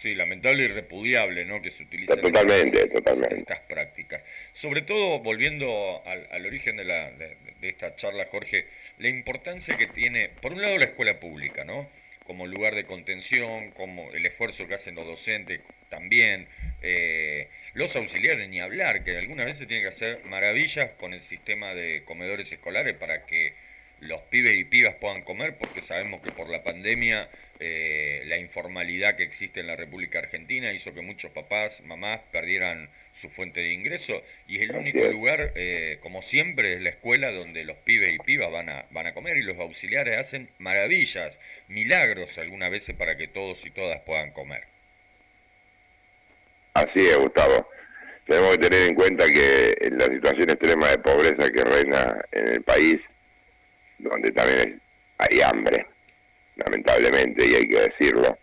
Sí, 0.00 0.14
lamentable 0.14 0.62
y 0.62 0.68
repudiable, 0.68 1.44
¿no? 1.44 1.60
Que 1.60 1.70
se 1.70 1.82
utilicen 1.82 2.22
totalmente, 2.22 2.86
totalmente. 2.86 3.40
estas 3.40 3.60
prácticas. 3.60 4.22
Sobre 4.54 4.80
todo, 4.80 5.18
volviendo 5.18 6.02
al, 6.06 6.46
origen 6.46 6.78
de, 6.78 6.84
la, 6.84 7.10
de, 7.10 7.36
esta 7.60 7.94
charla, 7.96 8.24
Jorge, 8.24 8.64
la 8.96 9.10
importancia 9.10 9.76
que 9.76 9.88
tiene, 9.88 10.30
por 10.40 10.54
un 10.54 10.62
lado, 10.62 10.78
la 10.78 10.86
escuela 10.86 11.20
pública, 11.20 11.64
¿no? 11.64 11.86
Como 12.24 12.46
lugar 12.46 12.76
de 12.76 12.84
contención, 12.84 13.72
como 13.72 14.10
el 14.12 14.24
esfuerzo 14.24 14.66
que 14.66 14.72
hacen 14.72 14.94
los 14.94 15.06
docentes 15.06 15.60
también, 15.90 16.48
eh, 16.80 17.48
los 17.74 17.94
auxiliares, 17.94 18.48
ni 18.48 18.58
hablar, 18.58 19.04
que 19.04 19.18
algunas 19.18 19.44
veces 19.44 19.68
tienen 19.68 19.84
que 19.84 19.90
hacer 19.90 20.24
maravillas 20.24 20.92
con 20.92 21.12
el 21.12 21.20
sistema 21.20 21.74
de 21.74 22.04
comedores 22.06 22.50
escolares 22.50 22.96
para 22.96 23.26
que 23.26 23.52
los 24.00 24.20
pibes 24.22 24.54
y 24.54 24.64
pibas 24.64 24.94
puedan 24.94 25.22
comer, 25.22 25.56
porque 25.56 25.80
sabemos 25.80 26.20
que 26.22 26.32
por 26.32 26.48
la 26.48 26.62
pandemia 26.62 27.28
eh, 27.58 28.22
la 28.26 28.38
informalidad 28.38 29.16
que 29.16 29.22
existe 29.22 29.60
en 29.60 29.66
la 29.66 29.76
República 29.76 30.18
Argentina 30.18 30.72
hizo 30.72 30.94
que 30.94 31.02
muchos 31.02 31.30
papás, 31.30 31.82
mamás 31.82 32.20
perdieran 32.32 32.88
su 33.12 33.28
fuente 33.28 33.60
de 33.60 33.72
ingreso 33.72 34.22
y 34.48 34.56
es 34.56 34.62
el 34.62 34.74
único 34.74 35.04
lugar, 35.04 35.52
eh, 35.54 35.98
como 36.00 36.22
siempre, 36.22 36.74
es 36.74 36.80
la 36.80 36.90
escuela 36.90 37.30
donde 37.30 37.64
los 37.64 37.76
pibes 37.78 38.08
y 38.14 38.18
pibas 38.18 38.50
van 38.50 38.70
a, 38.70 38.86
van 38.90 39.06
a 39.06 39.14
comer 39.14 39.36
y 39.36 39.42
los 39.42 39.58
auxiliares 39.58 40.18
hacen 40.18 40.48
maravillas, 40.58 41.38
milagros 41.68 42.38
algunas 42.38 42.70
veces 42.70 42.96
para 42.96 43.16
que 43.16 43.28
todos 43.28 43.66
y 43.66 43.70
todas 43.70 44.00
puedan 44.00 44.32
comer. 44.32 44.64
Así 46.72 47.06
es, 47.06 47.16
Gustavo. 47.16 47.68
Tenemos 48.26 48.52
que 48.52 48.68
tener 48.68 48.88
en 48.88 48.94
cuenta 48.94 49.26
que 49.26 49.74
en 49.80 49.98
la 49.98 50.06
situación 50.06 50.50
extrema 50.50 50.88
de 50.88 50.98
pobreza 50.98 51.50
que 51.50 51.64
reina 51.64 52.24
en 52.32 52.48
el 52.48 52.62
país, 52.62 53.00
donde 54.02 54.30
también 54.32 54.80
hay 55.18 55.40
hambre, 55.40 55.86
lamentablemente, 56.56 57.46
y 57.46 57.54
hay 57.54 57.68
que 57.68 57.80
decirlo, 57.80 58.38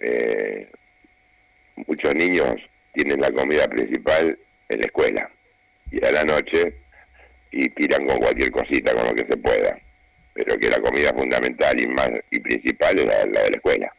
eh, 0.00 0.68
muchos 1.86 2.14
niños 2.14 2.56
tienen 2.92 3.20
la 3.20 3.30
comida 3.30 3.68
principal 3.68 4.38
en 4.68 4.78
la 4.78 4.86
escuela 4.86 5.30
y 5.90 6.04
a 6.04 6.12
la 6.12 6.24
noche 6.24 6.74
y 7.50 7.68
tiran 7.70 8.06
con 8.06 8.18
cualquier 8.18 8.50
cosita, 8.50 8.94
con 8.94 9.06
lo 9.06 9.14
que 9.14 9.26
se 9.26 9.36
pueda, 9.36 9.78
pero 10.34 10.58
que 10.58 10.68
la 10.68 10.80
comida 10.80 11.12
fundamental 11.12 11.80
y 11.80 11.86
más 11.88 12.10
y 12.30 12.40
principal 12.40 12.98
es 12.98 13.06
la 13.06 13.18
de 13.18 13.50
la 13.50 13.56
escuela. 13.56 13.94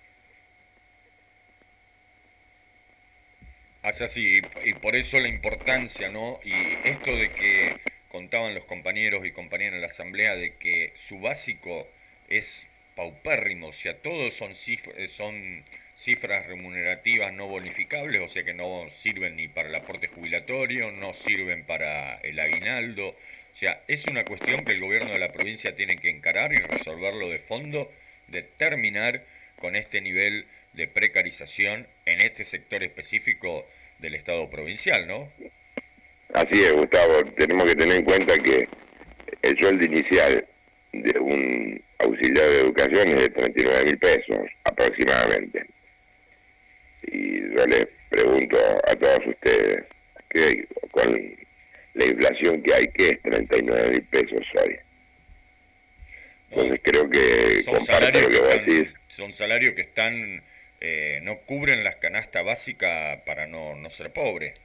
Hace 3.84 4.04
así, 4.06 4.42
y 4.64 4.74
por 4.76 4.96
eso 4.96 5.20
la 5.20 5.28
importancia, 5.28 6.10
¿no? 6.10 6.40
Y 6.44 6.54
esto 6.88 7.16
de 7.16 7.32
que 7.32 7.82
contaban 8.12 8.54
los 8.54 8.66
compañeros 8.66 9.26
y 9.26 9.32
compañeras 9.32 9.76
en 9.76 9.82
la 9.82 9.88
asamblea 9.88 10.36
de 10.36 10.56
que 10.56 10.92
su 10.96 11.20
básico 11.20 11.88
es 12.28 12.68
paupérrimo, 12.96 13.68
o 13.70 13.74
sea, 13.74 13.98
todos 13.98 14.34
son, 14.34 14.54
cifras, 14.54 15.10
son 15.12 15.64
cifras 15.96 16.46
remunerativas 16.46 17.32
no 17.32 17.48
bonificables, 17.48 18.22
o 18.22 18.28
sea 18.28 18.44
que 18.44 18.54
no 18.54 18.90
sirven 18.90 19.38
ni 19.38 19.48
para 19.48 19.70
el 19.70 19.76
aporte 19.76 20.08
jubilatorio, 20.08 20.92
no 20.92 21.14
sirven 21.14 21.64
para 21.64 22.16
el 22.18 22.38
aguinaldo, 22.40 23.10
o 23.10 23.56
sea, 23.56 23.82
es 23.88 24.06
una 24.08 24.26
cuestión 24.26 24.66
que 24.66 24.74
el 24.74 24.82
gobierno 24.82 25.12
de 25.14 25.20
la 25.20 25.32
provincia 25.32 25.76
tiene 25.76 25.98
que 25.98 26.10
encarar 26.10 26.52
y 26.52 26.58
resolverlo 26.58 27.30
de 27.30 27.40
fondo, 27.40 27.92
de 28.28 28.44
terminar 28.44 29.24
con 29.58 29.76
este 29.76 30.02
nivel 30.02 30.48
de 30.74 30.88
precarización 30.88 31.88
en 32.06 32.22
este 32.22 32.44
sector 32.44 32.84
específico 32.84 33.66
del 34.00 34.16
Estado 34.16 34.50
provincial, 34.50 35.08
¿no? 35.08 35.32
Así 36.34 36.64
es, 36.64 36.74
Gustavo. 36.74 37.24
Tenemos 37.38 37.68
que 37.68 37.76
tener 37.76 37.98
en 37.98 38.06
cuenta 38.06 38.38
que 38.38 38.68
el 39.42 39.58
sueldo 39.58 39.86
inicial 39.86 40.48
de 40.94 41.20
un 41.20 41.84
auxiliar 42.00 42.50
de 42.50 42.60
educación 42.62 43.08
es 43.10 43.20
de 43.20 43.30
39 43.30 43.86
mil 43.86 43.98
pesos 43.98 44.40
aproximadamente. 44.64 45.66
Y 47.04 47.42
yo 47.56 47.66
les 47.66 47.88
pregunto 48.10 48.58
a 48.88 48.96
todos 48.96 49.20
ustedes, 49.28 49.84
que 50.30 50.68
con 50.92 51.38
la 51.94 52.06
inflación 52.06 52.62
que 52.62 52.74
hay, 52.74 52.88
¿qué 52.94 53.10
es 53.10 53.22
39 53.22 53.90
mil 53.90 54.04
pesos 54.04 54.42
hoy? 54.62 54.78
Entonces 56.50 56.82
creo 56.84 57.10
que 57.10 57.64
son 57.64 57.86
salarios 57.86 58.28
que, 58.28 58.88
son 59.08 59.34
salarios 59.34 59.74
que 59.74 59.82
están 59.82 60.44
eh, 60.82 61.20
no 61.24 61.38
cubren 61.42 61.84
las 61.84 61.98
canastas 61.98 62.44
básicas 62.44 63.22
para 63.22 63.48
no, 63.48 63.76
no 63.76 63.90
ser 63.90 64.12
pobre. 64.12 64.56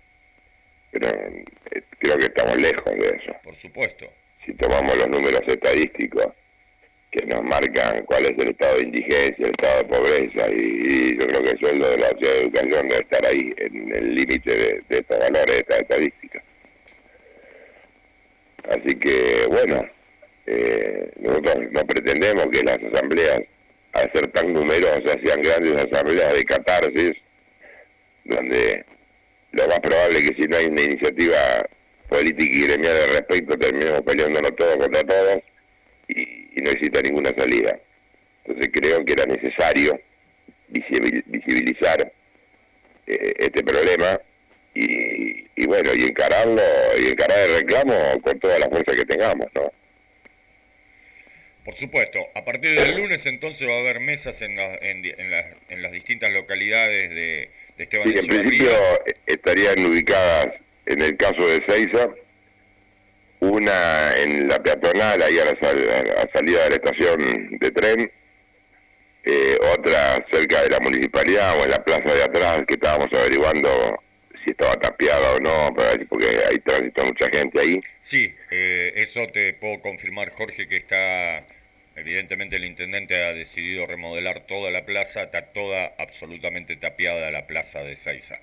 Pero 0.99 1.09
eh, 1.11 1.83
creo 1.99 2.17
que 2.17 2.25
estamos 2.25 2.57
lejos 2.57 2.95
de 2.95 3.09
eso. 3.09 3.33
Por 3.43 3.55
supuesto. 3.55 4.07
Si 4.45 4.53
tomamos 4.55 4.97
los 4.97 5.09
números 5.09 5.43
estadísticos 5.47 6.29
que 7.11 7.27
nos 7.27 7.43
marcan 7.43 8.05
cuál 8.07 8.27
es 8.27 8.33
el 8.39 8.49
estado 8.49 8.77
de 8.77 8.83
indigencia, 8.83 9.47
el 9.47 9.51
estado 9.51 9.79
de 9.79 9.85
pobreza, 9.85 10.51
y, 10.51 11.19
yo 11.19 11.27
creo 11.27 11.43
que 11.43 11.51
el 11.51 11.59
sueldo 11.59 11.91
de 11.91 11.99
la 11.99 12.09
ciudad 12.09 12.33
de 12.33 12.41
educación 12.43 12.89
debe 12.89 13.01
estar 13.01 13.27
ahí, 13.27 13.55
en 13.59 13.97
el 13.97 14.15
límite 14.15 14.57
de, 14.57 14.83
estos 14.89 15.19
valores, 15.19 15.47
de 15.47 15.59
estas 15.59 15.81
estadísticas. 15.81 16.43
Así 18.69 18.95
que, 18.99 19.47
bueno, 19.49 19.89
eh, 20.47 21.11
nosotros 21.21 21.57
no 21.73 21.87
pretendemos 21.87 22.47
que 22.49 22.63
las 22.63 22.79
asambleas 22.79 23.43
a 23.93 24.01
ser 24.13 24.31
tan 24.33 24.53
numerosas, 24.53 25.17
sean 25.25 25.43
grandes 25.43 25.77
asambleas 25.77 26.35
de 26.35 26.45
catarsis, 26.45 27.13
donde 28.25 28.85
lo 29.53 29.69
más 29.69 29.81
probable 29.81 30.19
es 30.19 30.31
que 30.31 30.43
si 30.43 30.49
no 30.49 30.57
hay 30.57 30.67
una 30.67 30.83
iniciativa 30.83 31.67
política 32.09 32.57
y 32.57 32.67
gremial 32.67 32.97
al 32.97 33.09
respecto, 33.11 33.59
terminemos 33.59 34.03
peleándonos 34.03 34.57
todos 34.57 34.77
contra 34.77 35.05
todos 35.05 35.41
y, 36.09 36.47
no 36.63 36.71
exista 36.71 37.03
ninguna 37.03 37.35
salida. 37.37 37.79
Entonces 38.45 38.73
creo 38.73 39.05
que 39.05 39.13
era 39.13 39.27
necesario 39.27 40.01
visibilizar 40.69 42.13
eh, 43.07 43.35
este 43.39 43.63
problema 43.63 44.21
y, 44.75 45.47
y, 45.55 45.67
bueno, 45.67 45.91
y 45.95 46.05
encararlo, 46.05 46.63
y 46.99 47.09
encarar 47.09 47.39
el 47.39 47.61
reclamo 47.61 48.21
con 48.23 48.39
toda 48.41 48.59
la 48.59 48.69
fuerza 48.69 48.95
que 48.95 49.05
tengamos, 49.05 49.49
¿no? 49.55 49.73
Por 51.67 51.75
supuesto, 51.75 52.21
a 52.37 52.45
partir 52.45 52.79
del 52.79 52.97
lunes 52.97 53.27
entonces 53.27 53.67
va 53.69 53.75
a 53.75 53.81
haber 53.81 53.99
mesas 53.99 54.41
en, 54.41 54.57
en, 54.57 55.83
las 55.83 55.91
distintas 55.91 56.31
localidades 56.31 57.11
de, 57.11 57.51
de 57.66 57.66
Esteban 57.79 58.09
Sí, 58.09 58.15
en 58.17 58.27
principio 58.27 58.71
estarían 59.27 59.85
ubicadas, 59.87 60.49
en 60.87 61.03
el 61.03 61.17
caso 61.17 61.47
de 61.47 61.63
Seiza, 61.69 62.09
una 63.41 64.17
en 64.17 64.49
la 64.49 64.63
peatonal, 64.63 65.23
ahí 65.23 65.39
a 65.39 65.45
la, 65.45 65.59
salida 66.33 66.65
de 66.65 66.71
la 66.71 66.77
estación 66.77 67.59
de 67.59 67.71
tren, 67.71 68.13
eh, 69.25 69.57
otra 69.75 70.25
cerca 70.31 70.63
de 70.63 70.71
la 70.71 70.81
municipalidad 70.81 71.59
o 71.59 71.65
en 71.65 71.71
la 71.71 71.85
plaza 71.85 72.15
de 72.15 72.23
atrás, 72.23 72.63
que 72.67 72.75
estábamos 72.75 73.09
averiguando 73.13 73.69
si 74.45 74.53
estaba 74.53 74.75
tapiada 74.77 75.33
o 75.35 75.41
no, 75.41 75.75
porque 76.09 76.27
hay 76.49 76.59
tránsito 76.61 77.05
mucha 77.05 77.29
gente 77.29 77.61
ahí. 77.61 77.81
Sí, 78.01 78.33
eh, 78.51 78.93
eso 78.95 79.27
te 79.33 79.53
puedo 79.55 79.81
confirmar, 79.81 80.31
Jorge, 80.31 80.69
que 80.69 80.77
está 80.77 81.45
Evidentemente 81.97 82.57
el 82.57 82.65
intendente 82.67 83.25
ha 83.25 83.33
decidido 83.33 83.87
remodelar 83.87 84.47
toda 84.47 84.71
la 84.71 84.85
plaza, 84.85 85.23
está 85.23 85.47
toda 85.47 85.95
absolutamente 85.99 86.77
tapiada 86.77 87.31
la 87.31 87.47
plaza 87.47 87.83
de 87.83 87.97
Seiza. 87.97 88.39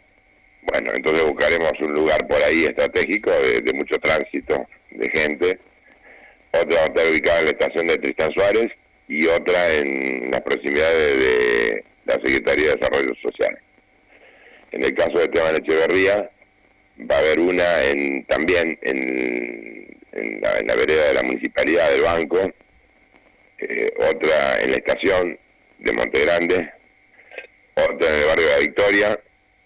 Bueno, 0.64 0.92
entonces 0.94 1.24
buscaremos 1.24 1.74
un 1.82 1.94
lugar 1.94 2.28
por 2.28 2.42
ahí 2.42 2.64
estratégico 2.64 3.30
de, 3.30 3.74
mucho 3.74 4.00
tránsito 4.00 4.68
de 4.90 5.10
gente. 5.10 5.60
Otra 6.52 6.78
va 6.78 6.84
a 6.84 6.86
estar 6.86 7.12
ubicada 7.12 7.40
en 7.40 7.46
la 7.46 7.52
estación 7.52 7.88
de 7.88 7.98
Tristan 8.00 8.32
Suárez 8.34 8.72
y 9.08 9.28
otra 9.28 9.74
en 9.76 10.32
las 10.32 10.42
proximidades 10.42 11.20
de 11.20 11.84
la 12.06 12.14
Secretaría 12.16 12.70
de 12.70 12.76
Desarrollo 12.76 13.14
Social. 13.22 13.60
En 14.72 14.84
el 14.84 14.96
caso 14.96 15.20
de 15.20 15.26
Esteban 15.26 15.56
Echeverría, 15.58 16.32
va 17.00 17.16
a 17.16 17.20
haber 17.20 17.40
una 17.40 17.84
en, 17.84 18.26
también 18.26 18.80
en, 18.82 20.00
en, 20.12 20.42
la, 20.42 20.58
en 20.58 20.68
la 20.68 20.76
vereda 20.76 21.08
de 21.10 21.14
la 21.14 21.24
Municipalidad 21.24 21.92
del 21.92 22.02
Banco, 22.02 22.52
eh, 23.69 23.94
otra 23.98 24.61
en 24.61 24.72
la 24.72 24.77
estación 24.77 25.40
de 25.80 25.94
Monte 25.94 26.26
Grande, 26.26 26.72
otra 27.76 28.10
en 28.10 28.15
el 28.15 28.26
barrio 28.26 28.45
de 28.45 28.52
la 28.52 28.60
Victoria 28.60 29.19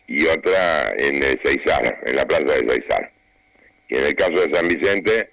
y 0.08 0.26
otra 0.26 0.92
en 0.98 1.24
el 1.24 1.40
Seizar, 1.44 2.00
en 2.06 2.16
la 2.16 2.26
plaza 2.26 2.46
de 2.46 2.70
Seizar. 2.70 3.12
Y 3.90 3.98
en 3.98 4.06
el 4.06 4.16
caso 4.16 4.34
de 4.34 4.54
San 4.54 4.68
Vicente 4.68 5.30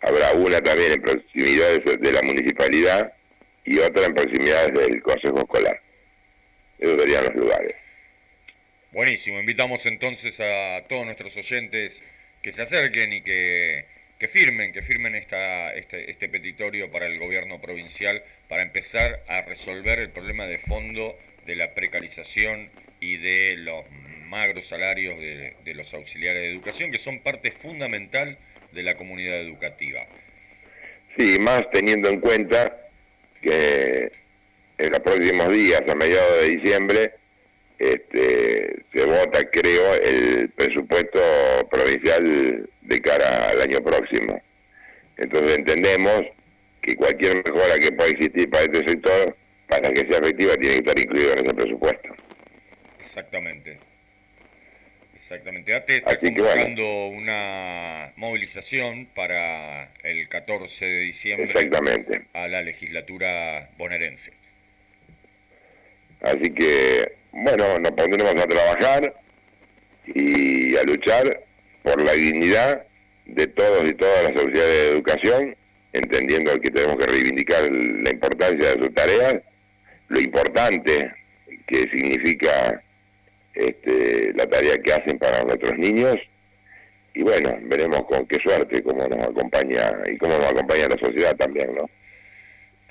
habrá 0.00 0.32
una 0.32 0.60
también 0.60 0.92
en 0.92 1.02
proximidades 1.02 2.00
de 2.00 2.12
la 2.12 2.22
municipalidad 2.22 3.12
y 3.64 3.78
otra 3.78 4.06
en 4.06 4.14
proximidades 4.14 4.72
del 4.72 5.02
Consejo 5.02 5.38
Escolar. 5.38 5.80
Esos 6.78 7.00
serían 7.00 7.24
los 7.24 7.34
lugares. 7.36 7.74
Buenísimo, 8.92 9.40
invitamos 9.40 9.86
entonces 9.86 10.38
a 10.40 10.84
todos 10.88 11.06
nuestros 11.06 11.36
oyentes 11.36 12.02
que 12.42 12.52
se 12.52 12.62
acerquen 12.62 13.12
y 13.12 13.22
que, 13.22 13.86
que 14.22 14.28
firmen, 14.28 14.72
que 14.72 14.82
firmen 14.82 15.16
esta, 15.16 15.74
este, 15.74 16.08
este 16.08 16.28
petitorio 16.28 16.92
para 16.92 17.06
el 17.06 17.18
gobierno 17.18 17.60
provincial 17.60 18.22
para 18.48 18.62
empezar 18.62 19.24
a 19.26 19.42
resolver 19.42 19.98
el 19.98 20.10
problema 20.10 20.46
de 20.46 20.58
fondo 20.58 21.18
de 21.44 21.56
la 21.56 21.74
precarización 21.74 22.70
y 23.00 23.16
de 23.16 23.56
los 23.56 23.84
magros 24.28 24.68
salarios 24.68 25.18
de, 25.18 25.56
de 25.64 25.74
los 25.74 25.92
auxiliares 25.92 26.40
de 26.40 26.52
educación, 26.52 26.92
que 26.92 26.98
son 26.98 27.18
parte 27.18 27.50
fundamental 27.50 28.38
de 28.70 28.82
la 28.84 28.94
comunidad 28.94 29.40
educativa. 29.40 30.06
Sí, 31.18 31.40
más 31.40 31.68
teniendo 31.72 32.08
en 32.08 32.20
cuenta 32.20 32.78
que 33.42 34.12
en 34.78 34.90
los 34.92 35.00
próximos 35.00 35.52
días, 35.52 35.82
a 35.88 35.94
mediados 35.96 36.42
de 36.42 36.48
diciembre, 36.48 37.14
este, 37.82 38.84
se 38.94 39.04
vota, 39.04 39.42
creo, 39.50 39.94
el 39.94 40.48
presupuesto 40.50 41.20
provincial 41.70 42.68
de 42.82 43.00
cara 43.00 43.50
al 43.50 43.62
año 43.62 43.80
próximo. 43.80 44.40
Entonces 45.16 45.58
entendemos 45.58 46.22
que 46.80 46.94
cualquier 46.96 47.42
mejora 47.44 47.78
que 47.78 47.92
pueda 47.92 48.10
existir 48.10 48.48
para 48.50 48.64
este 48.64 48.88
sector, 48.88 49.36
para 49.68 49.92
que 49.92 50.06
sea 50.08 50.18
efectiva, 50.18 50.54
tiene 50.56 50.74
que 50.76 50.90
estar 50.90 50.98
incluido 50.98 51.32
en 51.32 51.46
ese 51.46 51.54
presupuesto. 51.54 52.08
Exactamente. 53.00 53.78
Exactamente. 55.16 55.74
ATE 55.74 55.96
está 55.96 56.18
convocando 56.18 57.06
una 57.06 58.12
movilización 58.16 59.06
para 59.14 59.92
el 60.02 60.28
14 60.28 60.84
de 60.84 60.98
diciembre 61.00 61.54
a 62.34 62.48
la 62.48 62.62
legislatura 62.62 63.70
bonaerense. 63.78 64.41
Así 66.22 66.52
que, 66.54 67.16
bueno, 67.32 67.78
nos 67.80 67.92
pondremos 67.92 68.36
a 68.36 68.46
trabajar 68.46 69.14
y 70.06 70.76
a 70.76 70.82
luchar 70.84 71.44
por 71.82 72.00
la 72.02 72.12
dignidad 72.12 72.84
de 73.26 73.46
todos 73.48 73.88
y 73.88 73.92
todas 73.94 74.24
las 74.24 74.32
autoridades 74.32 74.82
de 74.82 74.88
educación, 74.88 75.56
entendiendo 75.92 76.60
que 76.60 76.70
tenemos 76.70 76.96
que 76.96 77.06
reivindicar 77.06 77.62
la 77.70 78.10
importancia 78.10 78.74
de 78.74 78.82
sus 78.82 78.94
tareas, 78.94 79.40
lo 80.08 80.20
importante 80.20 81.12
que 81.66 81.78
significa 81.90 82.82
este, 83.54 84.32
la 84.34 84.46
tarea 84.46 84.78
que 84.78 84.92
hacen 84.92 85.18
para 85.18 85.42
nuestros 85.44 85.76
niños 85.78 86.16
y 87.14 87.22
bueno, 87.22 87.54
veremos 87.62 88.04
con 88.04 88.26
qué 88.26 88.38
suerte 88.42 88.82
cómo 88.82 89.06
nos 89.06 89.28
acompaña 89.28 89.92
y 90.10 90.16
cómo 90.16 90.38
nos 90.38 90.46
acompaña 90.46 90.88
la 90.88 90.98
sociedad 90.98 91.36
también, 91.36 91.74
¿no? 91.74 91.88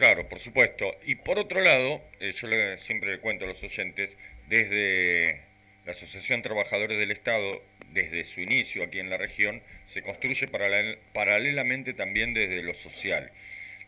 Claro, 0.01 0.27
por 0.27 0.39
supuesto. 0.39 0.97
Y 1.05 1.13
por 1.13 1.37
otro 1.37 1.61
lado, 1.61 2.01
eh, 2.19 2.31
yo 2.31 2.47
siempre 2.79 3.11
le 3.11 3.19
cuento 3.19 3.45
a 3.45 3.47
los 3.47 3.61
oyentes, 3.61 4.17
desde 4.47 5.41
la 5.85 5.91
Asociación 5.91 6.41
Trabajadores 6.41 6.97
del 6.97 7.11
Estado, 7.11 7.61
desde 7.93 8.23
su 8.23 8.41
inicio 8.41 8.83
aquí 8.83 8.97
en 8.97 9.11
la 9.11 9.17
región, 9.17 9.61
se 9.85 10.01
construye 10.01 10.47
paralelamente 11.13 11.93
también 11.93 12.33
desde 12.33 12.63
lo 12.63 12.73
social. 12.73 13.31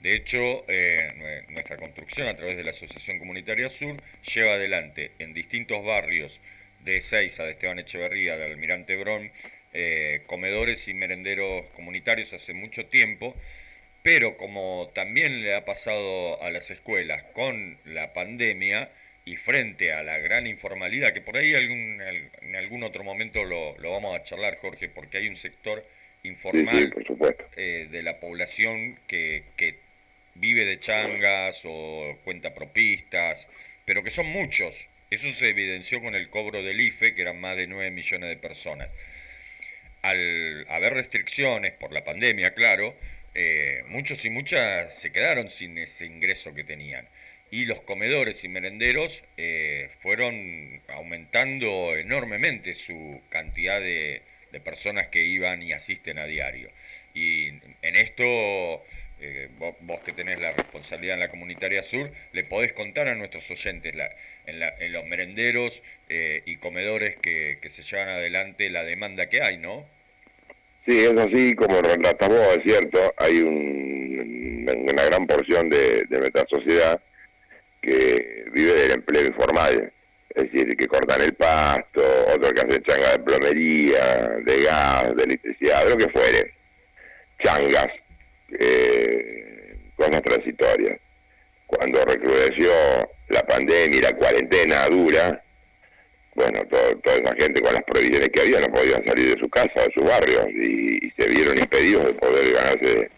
De 0.01 0.13
hecho, 0.13 0.63
eh, 0.67 1.45
nuestra 1.49 1.77
construcción 1.77 2.27
a 2.27 2.35
través 2.35 2.57
de 2.57 2.63
la 2.63 2.69
Asociación 2.69 3.17
Comunitaria 3.17 3.71
Sur 3.71 3.99
lleva 4.21 4.53
adelante 4.53 5.13
en 5.17 5.33
distintos 5.33 5.83
barrios 5.83 6.39
de 6.85 6.97
Ezeiza, 6.97 7.43
de 7.43 7.53
Esteban 7.53 7.79
Echeverría, 7.79 8.37
de 8.37 8.45
Almirante 8.45 8.97
Brón, 8.97 9.31
eh, 9.73 10.21
comedores 10.27 10.87
y 10.87 10.93
merenderos 10.93 11.65
comunitarios 11.71 12.33
hace 12.33 12.53
mucho 12.53 12.85
tiempo 12.85 13.35
pero 14.03 14.35
como 14.37 14.91
también 14.93 15.41
le 15.41 15.55
ha 15.55 15.65
pasado 15.65 16.41
a 16.43 16.51
las 16.51 16.69
escuelas 16.69 17.23
con 17.33 17.79
la 17.85 18.13
pandemia 18.13 18.91
y 19.25 19.37
frente 19.37 19.93
a 19.93 20.03
la 20.03 20.17
gran 20.19 20.45
informalidad, 20.45 21.13
que 21.13 21.21
por 21.21 21.37
ahí 21.37 21.55
algún, 21.55 22.01
en 22.41 22.55
algún 22.57 22.83
otro 22.83 23.05
momento 23.05 23.45
lo, 23.45 23.75
vamos 23.77 24.15
a 24.15 24.23
charlar, 24.23 24.57
Jorge, 24.57 24.89
porque 24.89 25.19
hay 25.19 25.29
un 25.29 25.37
sector 25.37 25.87
informal 26.23 26.93
eh, 27.55 27.87
de 27.89 28.03
la 28.03 28.19
población 28.19 28.99
que, 29.07 29.43
que 29.55 29.79
vive 30.35 30.65
de 30.65 30.79
changas 30.79 31.63
o 31.65 32.17
cuenta 32.25 32.53
propistas, 32.53 33.47
pero 33.85 34.03
que 34.03 34.11
son 34.11 34.27
muchos. 34.27 34.89
Eso 35.09 35.31
se 35.31 35.47
evidenció 35.47 36.01
con 36.01 36.15
el 36.15 36.29
cobro 36.29 36.63
del 36.63 36.81
IFE, 36.81 37.15
que 37.15 37.21
eran 37.21 37.39
más 37.39 37.55
de 37.55 37.67
9 37.67 37.91
millones 37.91 38.29
de 38.29 38.37
personas. 38.37 38.89
Al 40.01 40.65
haber 40.69 40.95
restricciones 40.95 41.71
por 41.73 41.93
la 41.93 42.03
pandemia, 42.03 42.53
claro, 42.53 42.95
eh, 43.35 43.83
muchos 43.87 44.25
y 44.25 44.29
muchas 44.29 44.99
se 44.99 45.11
quedaron 45.11 45.49
sin 45.49 45.77
ese 45.77 46.05
ingreso 46.05 46.53
que 46.53 46.63
tenían. 46.63 47.07
Y 47.51 47.65
los 47.65 47.81
comedores 47.81 48.43
y 48.43 48.47
merenderos 48.47 49.23
eh, 49.37 49.89
fueron 49.99 50.81
aumentando 50.87 51.95
enormemente 51.95 52.73
su 52.73 53.21
cantidad 53.29 53.79
de, 53.79 54.21
personas 54.63 55.07
que 55.07 55.23
iban 55.23 55.63
y 55.63 55.73
asisten 55.73 56.19
a 56.19 56.25
diario. 56.25 56.69
Y 57.15 57.47
en 57.47 57.95
esto, 57.95 58.23
eh, 59.19 59.49
vos, 59.57 60.01
que 60.01 60.13
tenés 60.13 60.39
la 60.39 60.51
responsabilidad 60.51 61.15
en 61.15 61.21
la 61.21 61.29
Comunitaria 61.29 61.81
Sur, 61.81 62.11
le 62.33 62.43
podés 62.43 62.73
contar 62.73 63.07
a 63.07 63.15
nuestros 63.15 63.49
oyentes 63.49 63.95
en, 64.45 64.93
los 64.93 65.05
merenderos 65.05 65.81
y 66.07 66.57
comedores 66.57 67.15
que, 67.17 67.57
que 67.61 67.69
se 67.69 67.81
llevan 67.81 68.09
adelante 68.09 68.69
la 68.69 68.83
demanda 68.83 69.27
que 69.27 69.41
hay, 69.41 69.57
¿no? 69.57 69.87
Sí, 70.85 70.99
es 70.99 71.17
así 71.17 71.55
como 71.55 71.81
relatamos, 71.81 72.39
es 72.57 72.63
cierto, 72.65 72.99
hay 73.17 73.39
una 73.39 75.03
gran 75.05 75.25
porción 75.25 75.69
de, 75.69 76.05
nuestra 76.09 76.45
sociedad 76.49 77.01
que 77.81 78.43
vive 78.51 78.73
del 78.73 78.91
empleo 78.91 79.27
informal, 79.27 79.93
es 80.35 80.51
decir, 80.51 80.75
que 80.75 80.87
cortan 80.87 81.21
el 81.21 81.33
pasto, 81.35 82.01
otros 82.35 82.51
que 82.51 82.61
hacen 82.61 82.83
changas 82.83 83.13
de 83.13 83.19
plomería, 83.19 84.29
de 84.43 84.63
gas, 84.63 85.15
de 85.15 85.23
electricidad, 85.23 85.85
de 85.85 85.89
lo 85.89 85.97
que 85.97 86.09
fuere, 86.09 86.53
changas, 87.41 87.87
eh, 88.59 89.77
cosas 89.95 90.21
transitorias. 90.21 90.99
Cuando 91.65 92.03
recrudeció 92.03 92.71
la 93.29 93.41
pandemia 93.43 93.99
y 93.99 94.01
la 94.01 94.13
cuarentena 94.13 94.87
dura, 94.89 95.43
bueno, 96.35 96.63
toda 96.67 97.15
esa 97.15 97.35
gente 97.35 97.61
con 97.61 97.73
las 97.73 97.83
prohibiciones 97.83 98.29
que 98.29 98.41
había 98.41 98.59
no 98.59 98.67
podían 98.67 99.05
salir 99.05 99.35
de 99.35 99.39
su 99.39 99.49
casa, 99.49 99.73
de 99.75 99.91
su 99.93 100.03
barrio, 100.03 100.47
y, 100.49 101.11
se 101.17 101.29
vieron 101.29 101.57
impedidos 101.57 102.07
de 102.07 102.13
poder 102.13 102.53
ganarse 102.53 103.11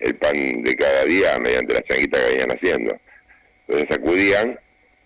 el 0.00 0.14
pan 0.16 0.62
de 0.62 0.74
cada 0.74 1.04
día 1.04 1.38
mediante 1.38 1.74
las 1.74 1.82
changuitas 1.84 2.22
que 2.22 2.30
venían 2.30 2.50
haciendo. 2.50 2.98
Entonces 3.68 3.98
acudían 3.98 4.58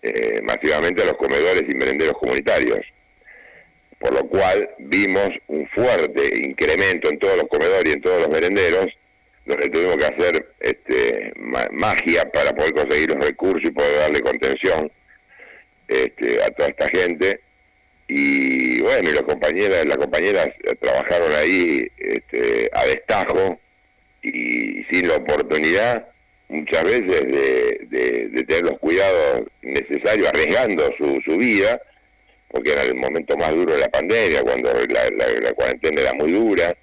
eh, 0.03 0.41
masivamente 0.43 1.03
a 1.03 1.07
los 1.07 1.17
comedores 1.17 1.65
y 1.69 1.75
merenderos 1.75 2.17
comunitarios, 2.19 2.81
por 3.99 4.15
lo 4.15 4.29
cual 4.29 4.71
vimos 4.79 5.31
un 5.49 5.69
fuerte 5.71 6.39
incremento 6.39 7.09
en 7.11 7.19
todos 7.19 7.37
los 7.39 7.49
comedores 7.49 7.93
y 7.93 7.97
en 7.97 8.03
todos 8.03 8.21
los 8.21 8.29
merenderos, 8.29 8.87
donde 9.47 9.69
tuvimos 9.69 9.97
que 9.97 10.05
hacer 10.05 10.49
este, 10.61 11.33
magia 11.73 12.31
para 12.31 12.53
poder 12.53 12.73
conseguir 12.73 13.09
los 13.11 13.25
recursos 13.25 13.65
y 13.65 13.73
poder 13.73 13.99
darle 13.99 14.21
contención 14.21 14.93
este, 15.89 16.43
a 16.45 16.51
toda 16.51 16.69
esta 16.69 16.89
gente 16.89 17.41
y 18.09 18.81
bueno, 18.81 19.11
y 19.11 19.13
las 19.13 19.23
compañeras, 19.23 19.85
las 19.85 19.99
compañeras 19.99 20.49
trabajaron 20.81 21.33
ahí 21.35 21.87
este, 21.99 22.71
a 22.73 22.87
destajo 22.87 23.61
y 24.23 24.83
sin 24.91 25.09
la 25.09 25.17
oportunidad 25.17 26.09
muchas 26.49 26.85
veces 26.85 27.29
de, 27.29 28.45
tener 28.45 28.63
los 28.63 28.79
cuidados 28.79 29.43
necesarios, 29.61 30.29
arriesgando 30.29 30.91
su, 30.97 31.21
su 31.25 31.37
vida, 31.37 31.81
porque 32.51 32.73
era 32.73 32.83
el 32.83 32.95
momento 32.95 33.37
más 33.37 33.55
duro 33.55 33.75
de 33.75 33.81
la 33.81 33.91
pandemia, 33.91 34.43
cuando 34.43 34.73
la, 34.73 35.53
cuarentena 35.53 36.01
era 36.01 36.15
muy 36.15 36.33
dura 36.33 36.75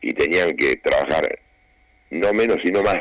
y 0.00 0.12
tenían 0.12 0.56
que 0.56 0.76
trabajar 0.76 1.38
no 2.10 2.32
menos 2.32 2.58
sino 2.64 2.82
más. 2.82 3.00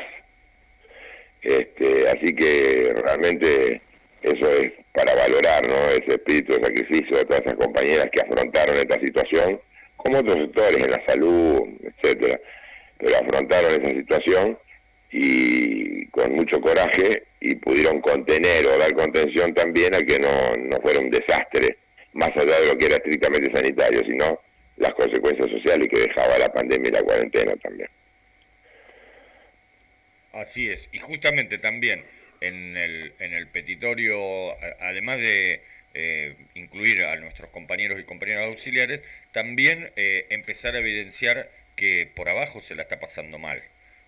Este, 1.42 2.08
así 2.08 2.36
que 2.36 2.94
realmente 3.04 3.82
eso 4.22 4.52
es 4.52 4.72
para 4.94 5.16
valorar 5.16 5.64
ese 5.66 6.16
espíritu 6.16 6.54
de 6.54 6.64
sacrificio 6.64 7.18
de 7.18 7.26
todas 7.26 7.42
esas 7.42 7.56
compañeras 7.56 8.10
que 8.12 8.22
afrontaron 8.22 8.78
esta 8.78 9.00
situación, 9.00 9.60
como 9.98 10.20
otros 10.20 10.38
sectores 10.38 10.78
en 10.78 10.92
la 10.92 11.04
salud, 11.08 11.62
etcétera, 11.84 12.40
pero 12.98 13.18
afrontaron 13.18 13.82
esa 13.82 13.96
situación 13.96 14.58
y 15.12 16.08
con 16.08 16.34
mucho 16.34 16.62
coraje 16.62 17.24
y 17.40 17.56
pudieron 17.56 18.00
contener 18.02 18.66
o 18.68 18.78
dar 18.78 18.94
contención 18.94 19.54
también 19.54 19.96
a 19.96 20.04
que 20.04 20.20
no, 20.20 20.56
no 20.58 20.78
fuera 20.82 21.00
un 21.00 21.10
desastre, 21.10 21.78
más 22.14 22.32
allá 22.36 22.60
de 22.60 22.68
lo 22.68 22.78
que 22.78 22.86
era 22.86 22.96
estrictamente 22.96 23.52
sanitario, 23.54 24.04
sino 24.04 24.40
las 24.78 24.94
consecuencias 24.94 25.50
sociales 25.50 25.88
que 25.90 26.00
dejaba 26.00 26.38
la 26.38 26.52
pandemia 26.52 26.90
y 26.90 26.94
la 26.94 27.04
cuarentena 27.04 27.56
también. 27.56 27.90
Así 30.34 30.70
es, 30.70 30.90
y 30.94 31.00
justamente 31.00 31.58
también 31.58 32.06
en 32.42 32.76
el, 32.76 33.14
en 33.20 33.34
el 33.34 33.48
petitorio, 33.48 34.58
además 34.82 35.20
de 35.20 35.62
eh, 35.94 36.36
incluir 36.56 37.04
a 37.04 37.16
nuestros 37.18 37.50
compañeros 37.50 38.00
y 38.00 38.04
compañeras 38.04 38.48
auxiliares, 38.48 39.02
también 39.32 39.92
eh, 39.96 40.26
empezar 40.30 40.76
a 40.76 40.80
evidenciar 40.80 41.52
que 41.76 42.08
por 42.08 42.30
abajo 42.30 42.62
se 42.62 42.76
la 42.76 42.84
está 42.84 43.00
pasando 43.00 43.38
mal, 43.40 43.62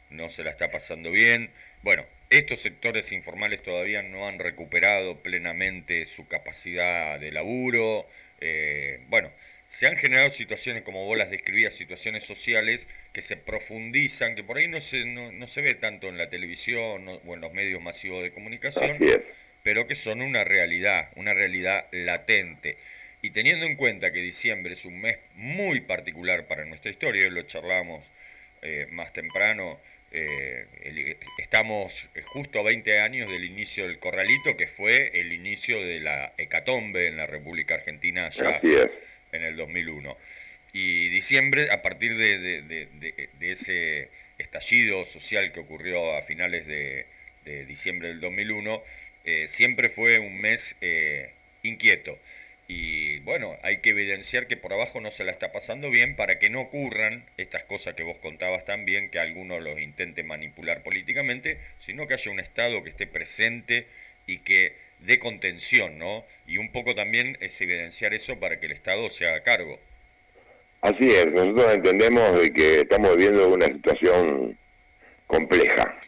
no 0.09 0.29
se 0.29 0.43
la 0.43 0.51
está 0.51 0.71
pasando 0.71 1.11
bien. 1.11 1.51
Bueno, 1.81 2.05
estos 2.29 2.61
sectores 2.61 3.11
informales 3.11 3.61
todavía 3.61 4.01
no 4.01 4.27
han 4.27 4.39
recuperado 4.39 5.21
plenamente 5.21 6.05
su 6.05 6.27
capacidad 6.27 7.19
de 7.19 7.31
laburo, 7.31 8.07
eh, 8.39 9.01
bueno, 9.09 9.31
se 9.73 9.87
han 9.87 9.97
generado 9.97 10.29
situaciones, 10.29 10.83
como 10.83 11.03
vos 11.03 11.17
las 11.17 11.31
describías, 11.31 11.73
situaciones 11.73 12.23
sociales 12.23 12.87
que 13.11 13.23
se 13.23 13.37
profundizan, 13.37 14.35
que 14.35 14.43
por 14.43 14.57
ahí 14.57 14.67
no 14.67 14.79
se, 14.79 15.03
no, 15.03 15.47
se 15.47 15.61
ve 15.61 15.73
tanto 15.73 16.09
en 16.09 16.19
la 16.19 16.29
televisión 16.29 17.07
o 17.07 17.33
en 17.33 17.41
los 17.41 17.51
medios 17.53 17.81
masivos 17.81 18.21
de 18.21 18.31
comunicación, 18.31 18.99
pero 19.63 19.87
que 19.87 19.95
son 19.95 20.21
una 20.21 20.43
realidad, 20.43 21.09
una 21.15 21.33
realidad 21.33 21.87
latente. 21.91 22.77
Y 23.23 23.31
teniendo 23.31 23.65
en 23.65 23.75
cuenta 23.75 24.11
que 24.11 24.19
diciembre 24.19 24.73
es 24.73 24.85
un 24.85 25.01
mes 25.01 25.17
muy 25.33 25.81
particular 25.81 26.45
para 26.45 26.65
nuestra 26.65 26.91
historia, 26.91 27.27
lo 27.29 27.41
charlamos 27.41 28.11
eh, 28.61 28.85
más 28.91 29.11
temprano, 29.11 29.79
eh, 30.11 31.17
estamos 31.39 32.07
justo 32.25 32.59
a 32.59 32.63
20 32.63 32.99
años 32.99 33.27
del 33.27 33.43
inicio 33.43 33.87
del 33.87 33.97
corralito, 33.97 34.55
que 34.55 34.67
fue 34.67 35.19
el 35.19 35.33
inicio 35.33 35.83
de 35.83 35.99
la 35.99 36.33
hecatombe 36.37 37.07
en 37.07 37.17
la 37.17 37.25
República 37.25 37.73
Argentina 37.73 38.29
ya 38.29 38.61
en 39.33 39.43
el 39.43 39.57
2001. 39.57 40.17
Y 40.73 41.09
diciembre, 41.09 41.69
a 41.71 41.81
partir 41.81 42.17
de, 42.17 42.87
ese 43.41 44.09
estallido 44.37 45.05
social 45.05 45.51
que 45.51 45.59
ocurrió 45.59 46.15
a 46.15 46.23
finales 46.23 46.65
de, 46.65 47.05
diciembre 47.67 48.07
del 48.07 48.21
2001, 48.21 48.81
eh, 49.25 49.45
siempre 49.47 49.89
fue 49.89 50.19
un 50.19 50.39
mes 50.39 50.75
eh, 50.81 51.31
inquieto. 51.61 52.17
Y 52.67 53.19
bueno, 53.19 53.57
hay 53.61 53.79
que 53.79 53.89
evidenciar 53.89 54.47
que 54.47 54.57
por 54.57 54.73
abajo 54.73 55.01
no 55.01 55.11
se 55.11 55.23
la 55.25 55.31
está 55.31 55.51
pasando 55.51 55.89
bien 55.89 56.15
para 56.15 56.39
que 56.39 56.49
no 56.49 56.61
ocurran 56.61 57.25
estas 57.37 57.65
cosas 57.65 57.93
que 57.93 58.03
vos 58.03 58.17
contabas 58.17 58.63
también, 58.63 59.09
que 59.09 59.19
algunos 59.19 59.61
los 59.61 59.79
intenten 59.79 60.25
manipular 60.27 60.81
políticamente, 60.81 61.59
sino 61.77 62.07
que 62.07 62.13
haya 62.13 62.31
un 62.31 62.39
Estado 62.39 62.81
que 62.83 62.89
esté 62.89 63.05
presente 63.05 63.85
y 64.25 64.39
que 64.39 64.75
dé 65.05 65.19
contención, 65.19 65.97
¿no? 65.97 66.25
Y 66.47 66.57
un 66.57 66.71
poco 66.71 66.95
también 66.95 67.37
es 67.41 67.59
evidenciar 67.61 68.13
eso 68.13 68.39
para 68.39 68.59
que 68.59 68.65
el 68.65 68.71
Estado 68.71 69.09
se 69.09 69.27
haga 69.27 69.43
cargo. 69.43 69.79
Así 70.81 71.09
es, 71.09 71.27
nosotros 71.27 71.75
entendemos 71.75 72.41
de 72.41 72.51
que 72.51 72.81
estamos 72.81 73.15
viviendo 73.15 73.49
una 73.49 73.67
situación 73.67 74.57
compleja, 75.27 75.99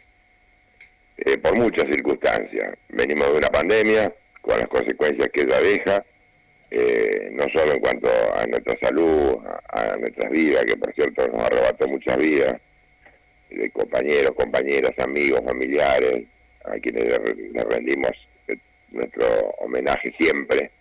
eh, 1.17 1.37
por 1.37 1.55
muchas 1.55 1.85
circunstancias. 1.85 2.75
Venimos 2.89 3.31
de 3.31 3.37
una 3.37 3.47
pandemia, 3.47 4.13
con 4.41 4.57
las 4.57 4.67
consecuencias 4.67 5.29
que 5.29 5.41
ella 5.41 5.61
deja, 5.61 6.05
eh, 6.71 7.29
no 7.31 7.45
solo 7.53 7.73
en 7.73 7.79
cuanto 7.79 8.09
a 8.35 8.45
nuestra 8.47 8.77
salud, 8.81 9.37
a, 9.69 9.95
nuestras 9.97 10.29
vidas, 10.29 10.65
que 10.65 10.75
por 10.75 10.93
cierto 10.93 11.27
nos 11.27 11.39
arrebató 11.39 11.87
muchas 11.87 12.17
vidas, 12.17 12.59
de 13.49 13.69
compañeros, 13.71 14.33
compañeras, 14.35 14.91
amigos, 14.97 15.41
familiares, 15.45 16.25
a 16.65 16.73
quienes 16.79 17.05
le, 17.05 17.63
rendimos 17.63 18.11
nuestro 18.95 19.25
homenaje 19.59 20.13
siempre, 20.17 20.71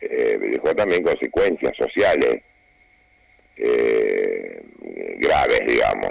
eh, 0.00 0.38
dejó 0.40 0.74
también 0.74 1.02
consecuencias 1.02 1.72
sociales 1.76 2.42
graves, 5.18 5.60
digamos. 5.66 6.10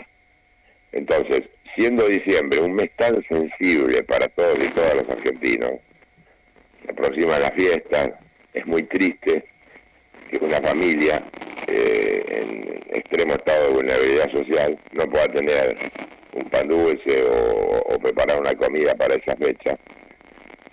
Entonces, 0.91 1.43
siendo 1.75 2.07
diciembre 2.07 2.59
un 2.59 2.73
mes 2.73 2.89
tan 2.95 3.21
sensible 3.27 4.03
para 4.03 4.27
todos 4.29 4.57
y 4.59 4.69
todas 4.69 4.95
los 4.95 5.09
argentinos, 5.09 5.73
se 6.83 6.91
aproximan 6.91 7.41
las 7.41 7.51
fiestas, 7.51 8.11
es 8.53 8.65
muy 8.65 8.83
triste 8.83 9.45
que 10.29 10.37
una 10.37 10.61
familia 10.61 11.23
eh, 11.67 12.23
en 12.27 12.95
extremo 12.95 13.33
estado 13.33 13.67
de 13.67 13.73
vulnerabilidad 13.73 14.31
social 14.31 14.79
no 14.93 15.09
pueda 15.09 15.27
tener 15.27 15.91
un 16.33 16.49
pan 16.49 16.67
dulce 16.67 17.23
o, 17.29 17.99
preparar 17.99 18.39
una 18.39 18.53
comida 18.53 18.93
para 18.95 19.15
esa 19.15 19.35
fecha. 19.35 19.77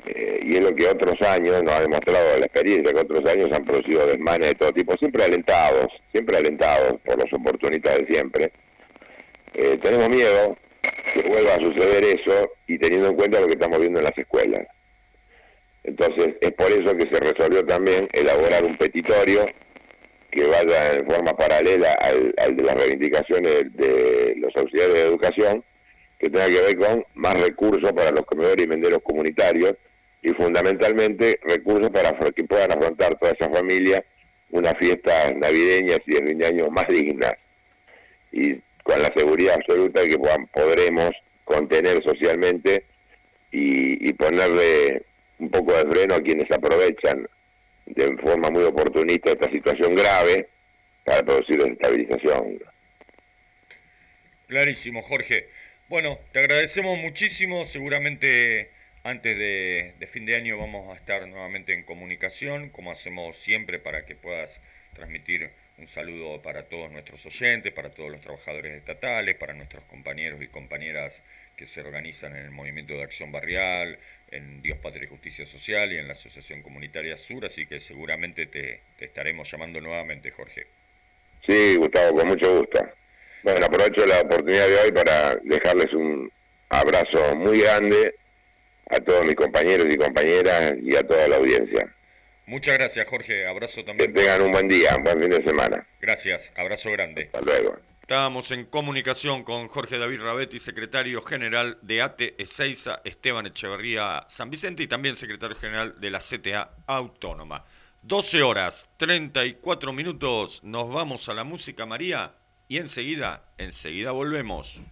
Eh, 0.07 0.41
y 0.43 0.57
es 0.57 0.63
lo 0.63 0.75
que 0.75 0.89
otros 0.89 1.21
años 1.23 1.63
nos 1.63 1.75
ha 1.75 1.81
demostrado 1.81 2.39
la 2.39 2.47
experiencia, 2.47 2.93
que 2.93 3.01
otros 3.01 3.25
años 3.31 3.53
han 3.53 3.65
producido 3.65 4.07
desmanes 4.07 4.49
de 4.49 4.55
todo 4.57 4.73
tipo, 4.73 4.97
siempre 4.99 5.25
alentados, 5.25 5.87
siempre 6.11 6.37
alentados 6.37 7.01
por 7.05 7.17
los 7.19 7.33
oportunistas 7.33 7.99
de 7.99 8.07
siempre. 8.07 8.53
Eh, 9.55 9.79
tenemos 9.81 10.09
miedo 10.09 10.57
que 11.15 11.23
vuelva 11.23 11.55
a 11.55 11.59
suceder 11.59 12.05
eso 12.05 12.51
y 12.67 12.79
teniendo 12.79 13.09
en 13.09 13.17
cuenta 13.17 13.41
lo 13.41 13.47
que 13.47 13.53
estamos 13.53 13.79
viendo 13.79 14.01
en 14.01 14.05
las 14.05 14.19
escuelas. 14.19 14.67
Entonces, 15.85 16.35
es 16.41 16.53
por 16.53 16.71
eso 16.71 16.97
que 16.97 17.09
se 17.13 17.21
resolvió 17.21 17.65
también 17.65 18.09
elaborar 18.13 18.65
un 18.65 18.77
petitorio 18.77 19.47
que 20.31 20.47
vaya 20.47 20.97
en 20.97 21.07
forma 21.07 21.37
paralela 21.37 21.93
al, 22.01 22.57
de 22.57 22.63
las 22.63 22.75
reivindicaciones 22.75 23.77
de, 23.77 24.35
los 24.37 24.55
auxiliares 24.57 24.95
de 24.95 25.03
educación, 25.03 25.65
que 26.19 26.31
tenga 26.31 26.47
que 26.47 26.61
ver 26.61 26.79
con 26.79 27.05
más 27.15 27.39
recursos 27.39 27.93
para 27.93 28.11
los 28.13 28.25
comedores 28.25 28.65
y 28.65 28.69
venderos 28.69 29.01
comunitarios 29.03 29.75
y 30.23 30.31
fundamentalmente 30.35 31.39
recursos 31.43 31.91
para 31.91 32.13
que 32.31 32.45
puedan 32.45 32.73
afrontar 32.73 33.19
todas 33.19 33.35
esas 33.39 33.55
familias 33.55 34.03
unas 34.51 34.75
fiestas 34.79 35.35
navideñas 35.37 35.99
y 36.07 36.15
de 36.15 36.27
fin 36.27 36.39
de 36.39 36.47
año 36.47 36.71
más 36.71 36.87
dignas 36.89 37.35
y 38.31 38.55
con 38.83 39.01
la 39.01 39.13
seguridad 39.17 39.57
absoluta 39.57 40.01
de 40.01 40.11
que 40.11 40.19
podremos 40.53 41.11
contener 41.45 42.03
socialmente 42.05 42.85
y, 43.51 44.09
y 44.09 44.13
ponerle 44.13 45.05
un 45.39 45.51
poco 45.51 45.73
de 45.73 45.91
freno 45.91 46.15
a 46.15 46.21
quienes 46.21 46.51
aprovechan 46.51 47.29
de 47.87 48.17
forma 48.19 48.51
muy 48.51 48.65
oportunista 48.65 49.33
esta 49.33 49.51
situación 49.51 49.95
grave 49.95 50.49
para 51.05 51.23
producir 51.23 51.59
desestabilización. 51.59 52.63
Clarísimo, 54.47 55.03
Jorge. 55.03 55.49
Bueno, 55.89 56.19
te 56.33 56.41
agradecemos 56.41 56.99
muchísimo. 56.99 57.65
Seguramente 57.65 58.71
antes 59.05 59.37
de, 59.37 59.95
de, 59.99 60.07
fin 60.07 60.27
de 60.27 60.37
año 60.37 60.59
vamos 60.59 60.93
a 60.93 60.99
estar 60.99 61.27
nuevamente 61.27 61.73
en 61.75 61.83
comunicación, 61.83 62.71
como 62.71 62.93
hacemos 62.93 63.37
siempre, 63.37 63.79
para 63.79 64.05
que 64.07 64.15
puedas 64.15 64.61
transmitir 64.95 65.51
un 65.79 65.87
saludo 65.87 66.43
para 66.43 66.65
todos 66.65 66.91
nuestros 66.91 67.25
oyentes, 67.27 67.73
para 67.73 67.91
todos 67.91 68.11
los 68.11 68.21
trabajadores 68.21 68.75
estatales, 68.75 69.35
para 69.35 69.55
nuestros 69.55 69.83
compañeros 69.85 70.41
y 70.43 70.49
compañeras 70.49 71.21
que 71.57 71.67
se 71.67 71.81
organizan 71.81 72.37
en 72.37 72.45
el 72.45 72.51
Movimiento 72.51 72.95
de 72.95 73.03
Acción 73.03 73.33
Barrial, 73.33 73.99
en 74.31 74.63
Dios, 74.63 74.79
Patria 74.79 75.05
y 75.05 75.09
Justicia 75.09 75.45
Social 75.47 75.93
y 75.93 75.99
en 75.99 76.07
la 76.07 76.13
Asociación 76.13 76.63
Comunitaria 76.63 77.17
Sur, 77.17 77.45
así 77.45 77.67
que 77.67 77.81
seguramente 77.81 78.47
te, 78.47 78.81
estaremos 78.99 79.51
llamando 79.51 79.81
nuevamente, 79.81 80.31
Jorge. 80.31 80.67
Sí, 81.47 81.77
Gustavo, 81.77 82.19
con 82.19 82.29
mucho 82.29 82.59
gusto. 82.59 82.81
Bueno, 83.43 83.67
aprovecho 83.67 84.07
la 84.07 84.21
oportunidad 84.21 84.69
de 84.69 84.77
hoy 84.77 84.93
para 84.93 85.37
dejarles 85.37 85.93
un 85.93 86.31
abrazo 86.69 87.35
muy 87.37 87.61
grande 87.61 88.15
a 88.93 89.01
todos 89.01 89.25
mis 89.25 89.35
compañeros 89.35 89.89
y 89.91 89.97
compañeras 89.97 90.75
y 90.83 90.95
a 90.95 91.07
toda 91.07 91.27
la 91.29 91.37
audiencia. 91.37 91.95
Muchas 92.47 92.77
gracias, 92.77 93.09
Jorge. 93.09 93.47
Abrazo 93.47 93.85
también. 93.85 94.13
Que 94.13 94.21
tengan 94.21 94.43
un 94.43 94.53
buen 94.53 94.69
día, 94.69 94.97
un 94.97 95.05
buen 95.05 95.21
fin 95.21 95.31
de 95.31 95.43
semana. 95.43 95.87
Gracias. 96.01 96.53
Abrazo 96.57 96.91
grande. 96.91 97.31
Hasta 97.33 97.41
luego. 97.41 97.79
Estábamos 98.03 98.51
en 98.51 98.67
comunicación 98.67 99.45
con 99.45 99.69
Jorge 99.69 99.97
David 99.97 100.21
Rabetti, 100.21 100.59
secretario 100.59 101.23
general 101.23 101.79
de 101.83 102.03
ATE 102.03 102.35
Ezeiza, 102.37 103.01
Esteban 103.05 103.47
Echeverría 103.47 104.27
San 104.29 104.51
Vicente 104.51 104.83
y 104.83 104.89
también 104.89 105.17
secretario 105.17 105.57
general 105.57 105.99
de 105.99 106.11
la 106.11 106.19
CTA 106.19 106.73
Autónoma. 106.87 107.65
12 108.03 108.43
horas 108.43 108.89
34 108.97 109.93
minutos, 109.93 110.63
nos 110.65 110.93
vamos 110.93 111.29
a 111.29 111.35
la 111.35 111.45
música 111.45 111.87
María 111.87 112.33
y 112.67 112.79
enseguida, 112.79 113.45
enseguida 113.57 114.11
volvemos. 114.11 114.83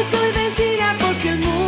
Estoy 0.00 0.32
vencida 0.32 0.96
porque 1.00 1.28
el 1.28 1.38
mundo 1.38 1.63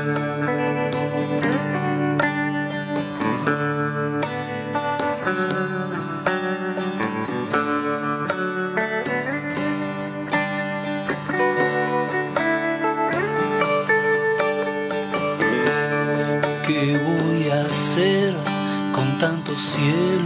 cielo 19.57 20.26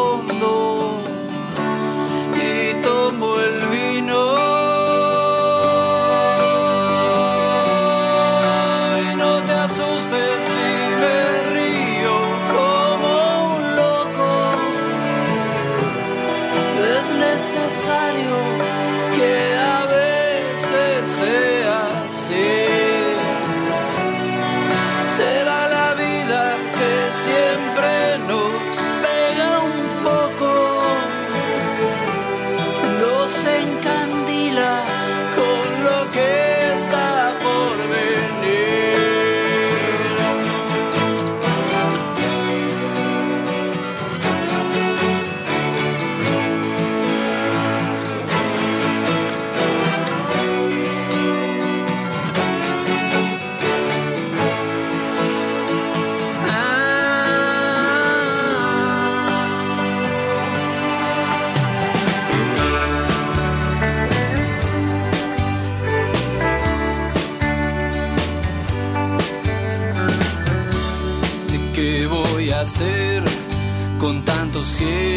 see 74.81 75.10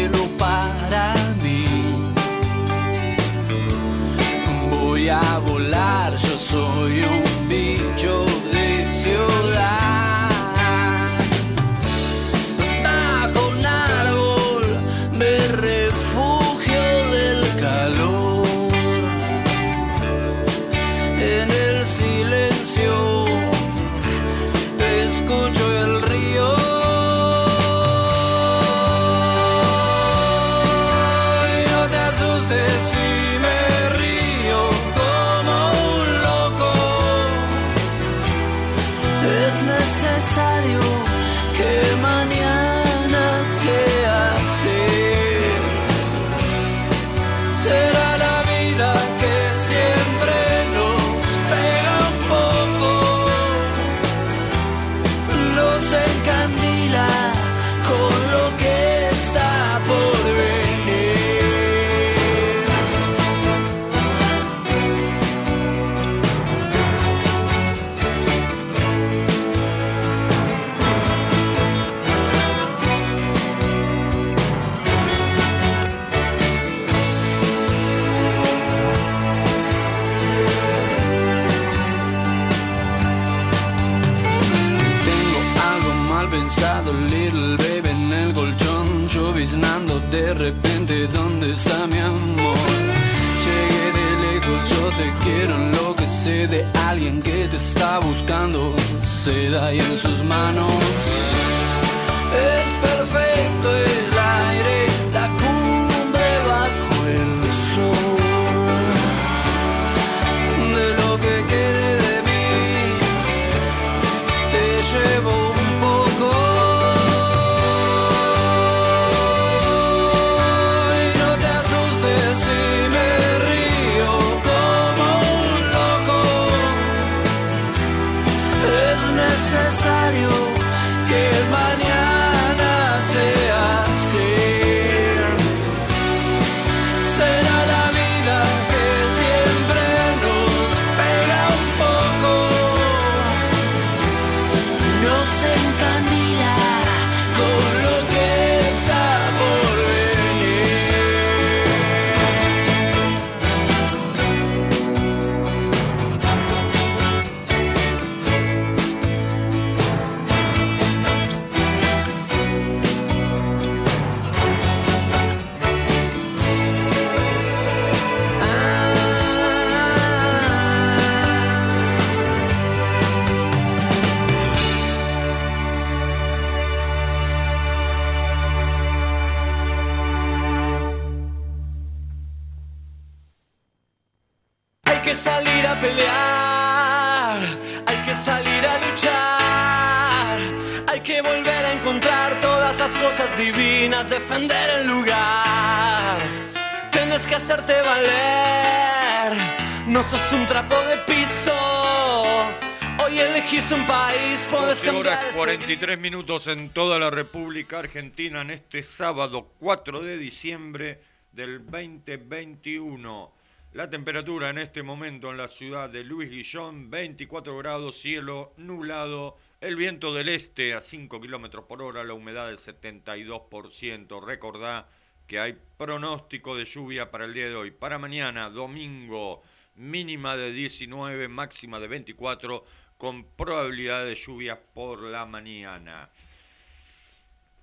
43 206.35 206.35
minutos 206.35 206.47
en 206.47 206.69
toda 206.69 206.99
la 206.99 207.09
República 207.09 207.79
Argentina 207.79 208.41
en 208.41 208.51
este 208.51 208.83
sábado 208.83 209.53
4 209.59 210.01
de 210.01 210.17
diciembre 210.17 210.99
del 211.31 211.65
2021. 211.65 213.31
La 213.71 213.89
temperatura 213.89 214.49
en 214.49 214.57
este 214.57 214.83
momento 214.83 215.31
en 215.31 215.37
la 215.37 215.47
ciudad 215.47 215.89
de 215.89 216.03
Luis 216.03 216.29
Guillón, 216.29 216.89
24 216.89 217.57
grados, 217.57 217.99
cielo 217.99 218.51
nublado, 218.57 219.37
el 219.61 219.77
viento 219.77 220.13
del 220.13 220.27
este 220.27 220.73
a 220.73 220.81
5 220.81 221.21
kilómetros 221.21 221.65
por 221.65 221.81
hora, 221.81 222.03
la 222.03 222.13
humedad 222.13 222.47
del 222.47 222.57
72%. 222.57 224.25
Recordá 224.25 224.89
que 225.27 225.39
hay 225.39 225.57
pronóstico 225.77 226.57
de 226.57 226.65
lluvia 226.65 227.11
para 227.11 227.25
el 227.25 227.33
día 227.33 227.47
de 227.47 227.55
hoy. 227.55 227.71
Para 227.71 227.97
mañana, 227.97 228.49
domingo, 228.49 229.41
mínima 229.75 230.35
de 230.35 230.51
19, 230.51 231.29
máxima 231.29 231.79
de 231.79 231.87
24, 231.87 232.65
con 232.97 233.23
probabilidad 233.23 234.05
de 234.05 234.15
lluvia 234.15 234.59
por 234.73 235.01
la 235.01 235.25
mañana. 235.25 236.09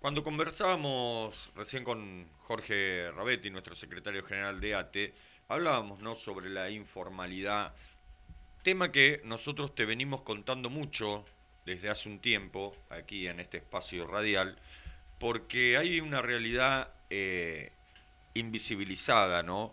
Cuando 0.03 0.25
conversábamos 0.25 1.53
recién 1.55 1.85
con 1.85 2.27
Jorge 2.41 3.13
Rabetti, 3.13 3.51
nuestro 3.51 3.77
secretario 3.77 4.25
general 4.25 4.61
de 4.61 4.75
ATE, 4.75 5.15
hablábamos 5.47 6.01
¿no? 6.01 6.17
sobre 6.17 6.51
la 6.51 6.71
informalidad, 6.71 7.73
tema 8.65 8.91
que 8.91 9.21
nosotros 9.23 9.77
te 9.77 9.85
venimos 9.85 10.23
contando 10.23 10.71
mucho 10.71 11.25
desde 11.65 11.89
hace 11.89 12.09
un 12.09 12.19
tiempo 12.19 12.77
aquí 12.91 13.29
en 13.29 13.39
este 13.39 13.59
espacio 13.59 14.05
radial, 14.05 14.59
porque 15.21 15.77
hay 15.77 16.01
una 16.01 16.21
realidad 16.21 16.89
eh, 17.09 17.71
invisibilizada, 18.35 19.45
¿no? 19.45 19.73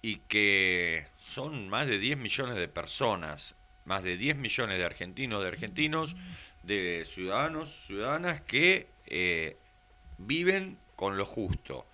Y 0.00 0.20
que 0.20 1.06
son 1.18 1.68
más 1.68 1.86
de 1.86 1.98
10 1.98 2.16
millones 2.16 2.56
de 2.56 2.68
personas, 2.68 3.54
más 3.84 4.02
de 4.04 4.16
10 4.16 4.38
millones 4.38 4.78
de 4.78 4.84
argentinos, 4.86 5.42
de 5.42 5.48
argentinos, 5.48 6.16
de 6.62 7.04
ciudadanos, 7.06 7.84
ciudadanas 7.86 8.40
que 8.40 8.86
eh, 9.04 9.58
viven 10.18 10.78
con 10.94 11.16
lo 11.16 11.24
justo. 11.24 11.86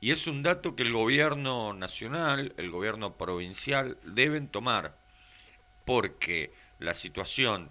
Y 0.00 0.12
es 0.12 0.26
un 0.26 0.42
dato 0.42 0.76
que 0.76 0.84
el 0.84 0.92
gobierno 0.92 1.74
nacional, 1.74 2.54
el 2.56 2.70
gobierno 2.70 3.14
provincial 3.14 3.98
deben 4.04 4.48
tomar, 4.48 4.96
porque 5.84 6.52
la 6.78 6.94
situación 6.94 7.70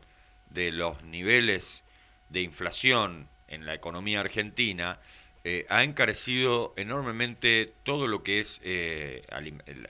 de 0.50 0.72
los 0.72 1.04
niveles 1.04 1.84
de 2.30 2.42
inflación 2.42 3.30
en 3.48 3.66
la 3.66 3.74
economía 3.74 4.20
argentina 4.20 5.00
eh, 5.44 5.66
ha 5.70 5.84
encarecido 5.84 6.74
enormemente 6.76 7.74
todo 7.84 8.08
lo 8.08 8.24
que 8.24 8.40
es 8.40 8.60
eh, 8.64 9.26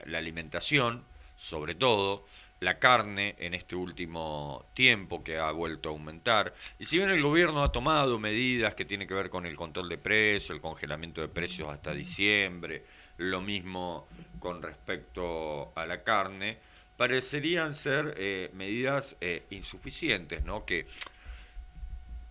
la 0.06 0.18
alimentación, 0.18 1.04
sobre 1.34 1.74
todo 1.74 2.24
la 2.60 2.78
carne 2.78 3.36
en 3.38 3.54
este 3.54 3.76
último 3.76 4.66
tiempo 4.74 5.22
que 5.22 5.38
ha 5.38 5.50
vuelto 5.52 5.88
a 5.88 5.92
aumentar. 5.92 6.54
Y 6.78 6.84
si 6.84 6.98
bien 6.98 7.10
el 7.10 7.22
gobierno 7.22 7.62
ha 7.62 7.72
tomado 7.72 8.18
medidas 8.18 8.74
que 8.74 8.84
tienen 8.84 9.06
que 9.06 9.14
ver 9.14 9.30
con 9.30 9.46
el 9.46 9.56
control 9.56 9.88
de 9.88 9.98
precios, 9.98 10.50
el 10.50 10.60
congelamiento 10.60 11.20
de 11.20 11.28
precios 11.28 11.68
hasta 11.68 11.92
diciembre, 11.92 12.84
lo 13.18 13.40
mismo 13.40 14.06
con 14.40 14.62
respecto 14.62 15.72
a 15.76 15.86
la 15.86 16.02
carne, 16.02 16.58
parecerían 16.96 17.74
ser 17.74 18.14
eh, 18.16 18.50
medidas 18.54 19.16
eh, 19.20 19.44
insuficientes, 19.50 20.44
¿no? 20.44 20.64
Que 20.64 20.86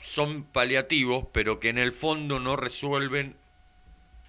son 0.01 0.43
paliativos, 0.43 1.25
pero 1.31 1.59
que 1.59 1.69
en 1.69 1.77
el 1.77 1.93
fondo 1.93 2.39
no 2.39 2.55
resuelven 2.55 3.35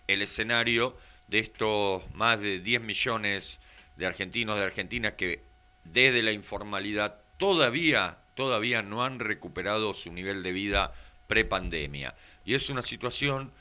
el 0.07 0.23
escenario 0.23 0.97
de 1.27 1.41
estos 1.41 2.03
más 2.15 2.41
de 2.41 2.61
10 2.61 2.81
millones 2.83 3.59
de 3.97 4.07
argentinos 4.07 4.57
de 4.57 4.65
Argentina 4.65 5.17
que 5.17 5.48
desde 5.93 6.23
la 6.23 6.33
informalidad 6.33 7.17
todavía 7.37 8.19
todavía 8.35 8.83
no 8.83 9.05
han 9.05 9.19
recuperado 9.19 9.95
su 9.95 10.13
nivel 10.13 10.43
de 10.43 10.53
vida 10.53 10.93
prepandemia 11.27 12.15
y 12.45 12.55
es 12.55 12.71
una 12.71 12.83
situación 12.83 13.53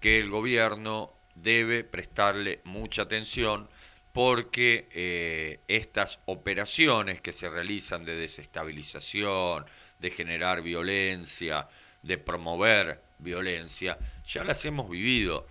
que 0.00 0.18
el 0.18 0.30
gobierno 0.30 1.12
debe 1.34 1.84
prestarle 1.84 2.60
mucha 2.64 3.02
atención 3.02 3.68
porque 4.12 4.88
eh, 4.92 5.60
estas 5.68 6.18
operaciones 6.26 7.20
que 7.20 7.32
se 7.32 7.48
realizan 7.48 8.04
de 8.04 8.16
desestabilización, 8.16 9.64
de 9.98 10.10
generar 10.10 10.60
violencia, 10.62 11.68
de 12.02 12.18
promover 12.18 13.00
violencia, 13.18 13.96
ya 14.26 14.44
las 14.44 14.64
hemos 14.66 14.90
vivido. 14.90 15.46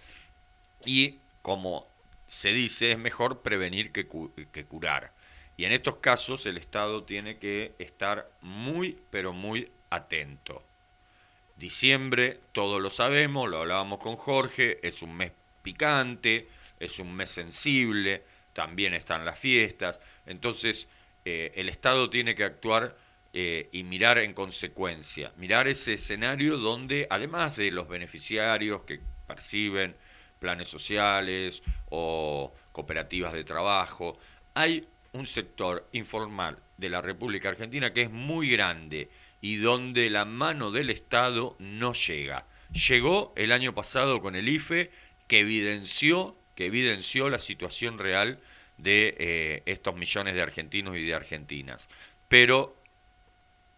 Y 0.85 1.19
como 1.41 1.87
se 2.27 2.49
dice, 2.53 2.91
es 2.91 2.97
mejor 2.99 3.41
prevenir 3.41 3.91
que, 3.91 4.07
cu- 4.07 4.31
que 4.51 4.65
curar. 4.65 5.11
Y 5.57 5.65
en 5.65 5.71
estos 5.71 5.97
casos 5.97 6.45
el 6.45 6.57
Estado 6.57 7.03
tiene 7.03 7.37
que 7.37 7.73
estar 7.77 8.29
muy, 8.41 8.97
pero 9.09 9.33
muy 9.33 9.71
atento. 9.89 10.63
Diciembre, 11.55 12.39
todos 12.53 12.81
lo 12.81 12.89
sabemos, 12.89 13.49
lo 13.49 13.59
hablábamos 13.59 13.99
con 13.99 14.15
Jorge, 14.15 14.79
es 14.87 15.01
un 15.01 15.15
mes 15.15 15.31
picante, 15.61 16.47
es 16.79 16.97
un 16.97 17.13
mes 17.13 17.29
sensible, 17.29 18.23
también 18.53 18.93
están 18.93 19.25
las 19.25 19.37
fiestas, 19.37 19.99
entonces 20.25 20.87
eh, 21.23 21.51
el 21.55 21.69
Estado 21.69 22.09
tiene 22.09 22.33
que 22.33 22.43
actuar 22.43 22.97
eh, 23.33 23.69
y 23.71 23.83
mirar 23.83 24.17
en 24.17 24.33
consecuencia, 24.33 25.31
mirar 25.37 25.67
ese 25.67 25.93
escenario 25.93 26.57
donde 26.57 27.07
además 27.09 27.55
de 27.55 27.71
los 27.71 27.87
beneficiarios 27.87 28.81
que 28.81 28.99
perciben 29.27 29.95
planes 30.39 30.67
sociales 30.67 31.61
o 31.89 32.53
cooperativas 32.71 33.33
de 33.33 33.43
trabajo, 33.43 34.17
hay 34.55 34.87
un 35.13 35.25
sector 35.25 35.87
informal 35.91 36.57
de 36.77 36.89
la 36.89 37.01
República 37.01 37.49
Argentina 37.49 37.93
que 37.93 38.03
es 38.03 38.11
muy 38.11 38.49
grande 38.49 39.09
y 39.41 39.57
donde 39.57 40.09
la 40.09 40.25
mano 40.25 40.71
del 40.71 40.89
Estado 40.89 41.55
no 41.59 41.93
llega. 41.93 42.45
Llegó 42.71 43.33
el 43.35 43.51
año 43.51 43.73
pasado 43.73 44.21
con 44.21 44.35
el 44.35 44.47
IFE 44.47 44.91
que 45.27 45.39
evidenció, 45.39 46.37
que 46.55 46.67
evidenció 46.67 47.29
la 47.29 47.39
situación 47.39 47.97
real 47.97 48.39
de 48.77 49.15
eh, 49.17 49.63
estos 49.65 49.95
millones 49.95 50.35
de 50.35 50.41
argentinos 50.41 50.95
y 50.95 51.05
de 51.05 51.13
argentinas. 51.13 51.87
Pero 52.27 52.77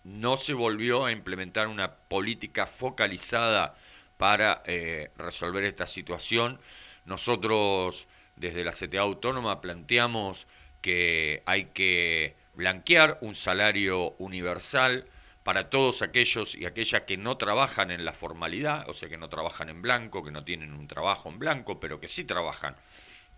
no 0.03 0.37
se 0.37 0.53
volvió 0.53 1.05
a 1.05 1.11
implementar 1.11 1.67
una 1.67 1.93
política 1.95 2.67
focalizada 2.67 3.75
para 4.17 4.61
eh, 4.65 5.11
resolver 5.17 5.63
esta 5.63 5.87
situación. 5.87 6.59
Nosotros 7.05 8.07
desde 8.35 8.63
la 8.63 8.71
CTA 8.71 9.01
Autónoma 9.01 9.61
planteamos 9.61 10.47
que 10.83 11.41
hay 11.47 11.65
que 11.73 12.35
blanquear 12.53 13.17
un 13.21 13.33
salario 13.33 14.11
universal 14.19 15.07
para 15.43 15.69
todos 15.69 16.01
aquellos 16.01 16.55
y 16.55 16.65
aquellas 16.65 17.03
que 17.03 17.17
no 17.17 17.37
trabajan 17.37 17.89
en 17.89 18.05
la 18.05 18.13
formalidad, 18.13 18.87
o 18.89 18.93
sea, 18.93 19.09
que 19.09 19.17
no 19.17 19.29
trabajan 19.29 19.69
en 19.69 19.81
blanco, 19.81 20.23
que 20.23 20.31
no 20.31 20.43
tienen 20.43 20.73
un 20.73 20.87
trabajo 20.87 21.29
en 21.29 21.39
blanco, 21.39 21.79
pero 21.79 21.99
que 21.99 22.07
sí 22.07 22.25
trabajan. 22.25 22.75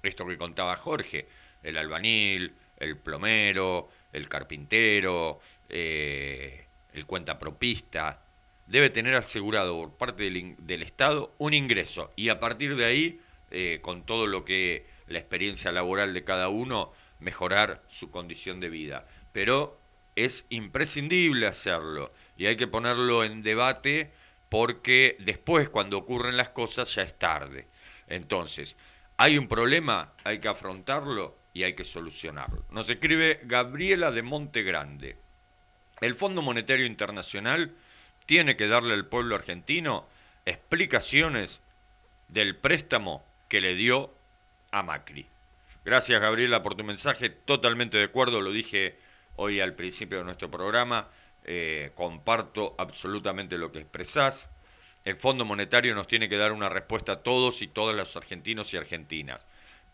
Esto 0.04 0.26
que 0.26 0.38
contaba 0.38 0.76
Jorge, 0.76 1.28
el 1.64 1.78
albanil, 1.78 2.54
el 2.78 2.98
plomero, 2.98 3.90
el 4.12 4.28
carpintero, 4.28 5.40
eh, 5.70 6.66
el 6.94 7.06
cuentapropista, 7.06 8.22
debe 8.66 8.90
tener 8.90 9.16
asegurado 9.16 9.78
por 9.78 9.98
parte 9.98 10.24
del, 10.24 10.56
del 10.58 10.82
Estado 10.82 11.34
un 11.38 11.54
ingreso 11.54 12.12
y 12.16 12.30
a 12.30 12.40
partir 12.40 12.76
de 12.76 12.86
ahí, 12.86 13.22
eh, 13.52 13.80
con 13.84 14.04
todo 14.04 14.26
lo 14.26 14.44
que 14.44 14.88
la 15.08 15.20
experiencia 15.20 15.72
laboral 15.72 16.14
de 16.14 16.24
cada 16.24 16.50
uno, 16.50 16.92
mejorar 17.20 17.82
su 17.88 18.12
condición 18.12 18.60
de 18.60 18.70
vida. 18.70 19.06
Pero 19.32 19.80
es 20.16 20.46
imprescindible 20.50 21.48
hacerlo 21.48 22.12
y 22.38 22.46
hay 22.46 22.56
que 22.56 22.68
ponerlo 22.68 23.24
en 23.24 23.44
debate 23.44 24.12
porque 24.50 25.18
después 25.20 25.70
cuando 25.70 25.98
ocurren 25.98 26.38
las 26.38 26.50
cosas 26.50 26.94
ya 26.96 27.04
es 27.04 27.18
tarde. 27.18 27.68
Entonces, 28.08 28.76
hay 29.18 29.38
un 29.38 29.48
problema, 29.48 30.14
hay 30.24 30.40
que 30.40 30.48
afrontarlo 30.48 31.38
y 31.54 31.64
hay 31.64 31.74
que 31.74 31.86
solucionarlo. 31.86 32.66
Nos 32.70 32.90
escribe 32.90 33.40
Gabriela 33.44 34.12
de 34.12 34.22
Monte 34.22 34.64
Grande. 34.64 35.18
El 36.02 36.16
Fondo 36.16 36.42
Monetario 36.42 36.86
Internacional 36.86 37.74
tiene 38.26 38.56
que 38.58 38.68
darle 38.68 38.94
al 38.94 39.08
pueblo 39.08 39.36
argentino 39.36 40.06
explicaciones 40.46 41.60
del 42.28 42.56
préstamo 42.56 43.26
que 43.48 43.62
le 43.62 43.76
dio 43.76 44.14
a 44.72 44.84
Macri. 44.84 45.28
Gracias 45.86 46.20
Gabriela 46.20 46.64
por 46.64 46.74
tu 46.74 46.84
mensaje, 46.84 47.30
totalmente 47.30 47.98
de 47.98 48.06
acuerdo, 48.06 48.42
lo 48.42 48.52
dije 48.52 48.98
hoy 49.36 49.60
al 49.60 49.76
principio 49.76 50.18
de 50.18 50.24
nuestro 50.24 50.50
programa, 50.50 51.10
eh, 51.44 51.92
comparto 51.94 52.74
absolutamente 52.80 53.60
lo 53.60 53.72
que 53.72 53.82
expresás. 53.82 54.50
El 55.04 55.16
Fondo 55.16 55.46
Monetario 55.46 55.94
nos 55.94 56.08
tiene 56.08 56.28
que 56.28 56.38
dar 56.38 56.54
una 56.54 56.70
respuesta 56.70 57.12
a 57.12 57.22
todos 57.22 57.62
y 57.62 57.68
todas 57.68 57.96
los 57.96 58.16
argentinos 58.16 58.74
y 58.74 58.78
argentinas, 58.78 59.42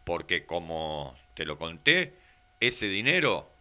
porque 0.05 0.45
como 0.45 1.13
te 1.33 1.43
lo 1.43 1.57
conté, 1.57 2.13
ese 2.61 2.85
dinero 2.85 3.51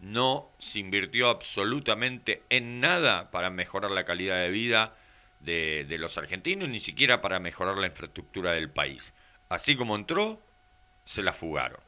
no 0.00 0.52
se 0.60 0.78
invirtió 0.78 1.30
absolutamente 1.30 2.44
en 2.48 2.78
nada 2.78 3.32
para 3.32 3.50
mejorar 3.50 3.90
la 3.90 4.04
calidad 4.04 4.40
de 4.40 4.50
vida 4.50 4.94
de, 5.40 5.84
de 5.88 5.98
los 5.98 6.16
argentinos, 6.16 6.68
ni 6.68 6.78
siquiera 6.78 7.20
para 7.20 7.40
mejorar 7.40 7.76
la 7.76 7.88
infraestructura 7.88 8.52
del 8.52 8.70
país. 8.70 9.12
Así 9.48 9.74
como 9.74 9.96
entró, 9.96 10.45
se 11.06 11.22
la 11.22 11.32
fugaron. 11.32 11.80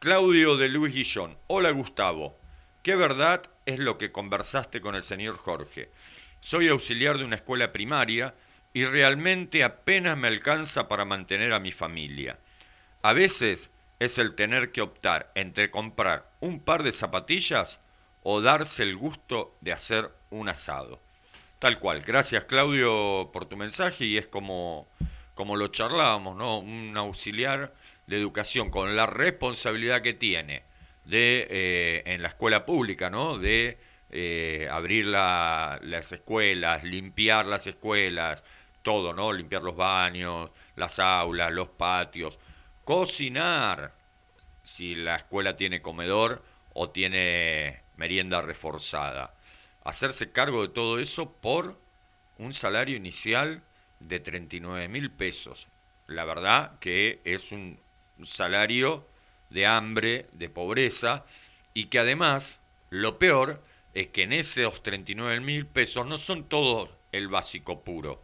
Claudio 0.00 0.56
de 0.56 0.68
Luis 0.68 0.92
Guillón. 0.92 1.38
Hola 1.46 1.70
Gustavo. 1.70 2.36
¿Qué 2.82 2.96
verdad 2.96 3.42
es 3.64 3.78
lo 3.78 3.96
que 3.96 4.12
conversaste 4.12 4.80
con 4.80 4.96
el 4.96 5.02
señor 5.02 5.36
Jorge? 5.38 5.90
Soy 6.40 6.68
auxiliar 6.68 7.16
de 7.16 7.24
una 7.24 7.36
escuela 7.36 7.72
primaria 7.72 8.34
y 8.72 8.84
realmente 8.84 9.62
apenas 9.62 10.18
me 10.18 10.28
alcanza 10.28 10.88
para 10.88 11.04
mantener 11.04 11.52
a 11.52 11.60
mi 11.60 11.72
familia. 11.72 12.38
A 13.02 13.12
veces 13.12 13.70
es 14.00 14.18
el 14.18 14.34
tener 14.34 14.72
que 14.72 14.82
optar 14.82 15.30
entre 15.34 15.70
comprar 15.70 16.30
un 16.40 16.60
par 16.60 16.82
de 16.82 16.92
zapatillas 16.92 17.78
o 18.22 18.40
darse 18.40 18.82
el 18.82 18.96
gusto 18.96 19.56
de 19.60 19.72
hacer 19.72 20.10
un 20.30 20.48
asado. 20.48 21.00
Tal 21.58 21.78
cual. 21.78 22.02
Gracias 22.02 22.44
Claudio 22.44 23.30
por 23.32 23.46
tu 23.46 23.56
mensaje 23.56 24.04
y 24.04 24.18
es 24.18 24.26
como, 24.26 24.88
como 25.34 25.56
lo 25.56 25.68
charlábamos, 25.68 26.36
¿no? 26.36 26.58
Un 26.58 26.94
auxiliar 26.96 27.72
de 28.06 28.16
educación 28.16 28.70
con 28.70 28.96
la 28.96 29.06
responsabilidad 29.06 30.02
que 30.02 30.14
tiene 30.14 30.62
de 31.04 31.46
eh, 31.50 32.02
en 32.06 32.22
la 32.22 32.28
escuela 32.28 32.64
pública, 32.64 33.10
¿no? 33.10 33.38
De 33.38 33.78
eh, 34.10 34.68
abrir 34.70 35.06
la- 35.06 35.78
las 35.82 36.12
escuelas, 36.12 36.84
limpiar 36.84 37.46
las 37.46 37.66
escuelas, 37.66 38.44
todo, 38.82 39.12
¿no? 39.12 39.32
Limpiar 39.32 39.62
los 39.62 39.76
baños, 39.76 40.50
las 40.76 40.98
aulas, 40.98 41.52
los 41.52 41.68
patios, 41.68 42.38
cocinar, 42.84 43.94
si 44.62 44.94
la 44.94 45.16
escuela 45.16 45.56
tiene 45.56 45.82
comedor 45.82 46.42
o 46.72 46.90
tiene 46.90 47.82
merienda 47.96 48.42
reforzada. 48.42 49.34
Hacerse 49.84 50.32
cargo 50.32 50.62
de 50.62 50.68
todo 50.68 50.98
eso 50.98 51.32
por 51.32 51.78
un 52.38 52.52
salario 52.54 52.96
inicial 52.96 53.62
de 54.00 54.20
39 54.20 54.88
mil 54.88 55.10
pesos. 55.10 55.68
La 56.06 56.24
verdad 56.24 56.78
que 56.80 57.20
es 57.24 57.52
un 57.52 57.78
salario 58.22 59.06
de 59.50 59.66
hambre, 59.66 60.26
de 60.32 60.48
pobreza, 60.48 61.24
y 61.74 61.86
que 61.86 61.98
además, 61.98 62.60
lo 62.90 63.18
peor 63.18 63.62
es 63.94 64.08
que 64.08 64.22
en 64.22 64.32
esos 64.32 64.82
39 64.82 65.40
mil 65.40 65.66
pesos 65.66 66.06
no 66.06 66.18
son 66.18 66.48
todos 66.48 66.90
el 67.12 67.28
básico 67.28 67.84
puro. 67.84 68.22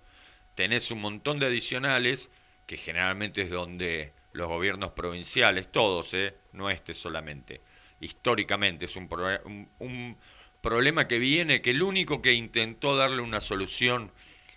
Tenés 0.54 0.90
un 0.90 1.00
montón 1.00 1.38
de 1.38 1.46
adicionales, 1.46 2.30
que 2.66 2.76
generalmente 2.76 3.42
es 3.42 3.50
donde 3.50 4.12
los 4.32 4.48
gobiernos 4.48 4.92
provinciales, 4.92 5.70
todos, 5.70 6.14
¿eh? 6.14 6.34
no 6.52 6.70
este 6.70 6.94
solamente, 6.94 7.60
históricamente 8.00 8.84
es 8.84 8.96
un, 8.96 9.68
un 9.78 10.16
problema 10.60 11.08
que 11.08 11.18
viene, 11.18 11.62
que 11.62 11.70
el 11.70 11.82
único 11.82 12.22
que 12.22 12.32
intentó 12.32 12.96
darle 12.96 13.22
una 13.22 13.40
solución 13.40 14.12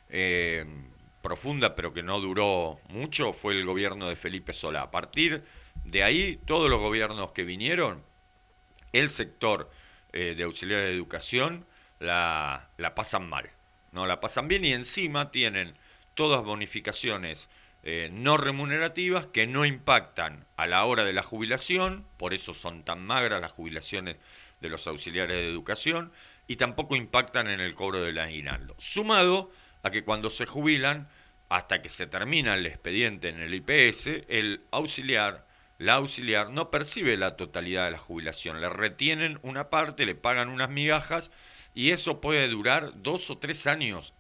eh, 0.10 0.66
profunda, 1.24 1.74
pero 1.74 1.94
que 1.94 2.04
no 2.04 2.20
duró 2.20 2.80
mucho, 2.90 3.34
fue 3.34 3.54
el 3.54 3.66
gobierno 3.66 4.08
de 4.08 4.16
Felipe 4.16 4.54
Solá. 4.54 4.84
A 4.84 4.91
partir 4.91 5.44
de 5.86 6.04
ahí, 6.04 6.40
todos 6.45 6.70
los 6.70 6.80
gobiernos 6.80 7.32
que 7.32 7.44
vinieron, 7.44 8.04
el 8.91 9.10
sector 9.10 9.72
eh, 10.12 10.36
de 10.38 10.44
auxiliares 10.44 10.90
de 10.90 10.94
educación 10.94 11.66
la, 12.00 12.70
la 12.78 12.94
pasan 12.94 13.28
mal, 13.28 13.50
no 13.91 14.06
la 14.06 14.20
pasan 14.20 14.48
bien 14.48 14.64
y 14.66 14.74
encima 14.74 15.32
tienen 15.32 15.74
todas 16.14 16.44
bonificaciones 16.44 17.50
eh, 17.86 18.10
no 18.14 18.38
remunerativas 18.38 19.26
que 19.26 19.45
no 19.45 19.66
impactan 19.66 20.45
a 20.56 20.68
la 20.68 20.86
hora 20.86 21.04
de 21.04 21.12
la 21.12 21.22
jubilación, 21.22 22.06
por 22.16 22.34
eso 22.34 22.54
son 22.54 22.84
tan 22.84 23.06
magras 23.06 23.41
las 23.41 23.52
jubilaciones 23.52 24.16
de 24.62 24.70
los 24.70 24.88
auxiliares 24.88 25.36
de 25.36 25.50
educación, 25.50 26.14
y 26.48 26.56
tampoco 26.56 26.95
impactan 26.95 27.50
en 27.50 27.60
el 27.60 27.76
cobro 27.76 28.02
del 28.02 28.20
aguinaldo. 28.20 28.74
Sumado 28.78 29.52
a 29.84 29.92
que 29.92 30.04
cuando 30.04 30.30
se 30.30 30.46
jubilan, 30.46 31.08
hasta 31.50 31.82
que 31.82 31.90
se 31.90 32.08
termina 32.08 32.56
el 32.56 32.66
expediente 32.66 33.30
en 33.30 33.40
el 33.40 33.54
IPS, 33.54 34.08
el 34.28 34.64
auxiliar, 34.72 35.46
la 35.78 35.96
auxiliar 35.96 36.50
no 36.50 36.72
percibe 36.72 37.16
la 37.18 37.36
totalidad 37.36 37.86
de 37.86 37.92
la 37.92 38.00
jubilación, 38.00 38.62
le 38.62 38.70
retienen 38.70 39.40
una 39.44 39.70
parte, 39.70 40.06
le 40.06 40.16
pagan 40.16 40.50
unas 40.50 40.70
migajas 40.70 41.30
y 41.76 41.92
eso 41.92 42.22
puede 42.22 42.48
durar 42.48 42.94
dos 42.96 43.30
o 43.30 43.38
tres 43.38 43.68
años. 43.68 44.14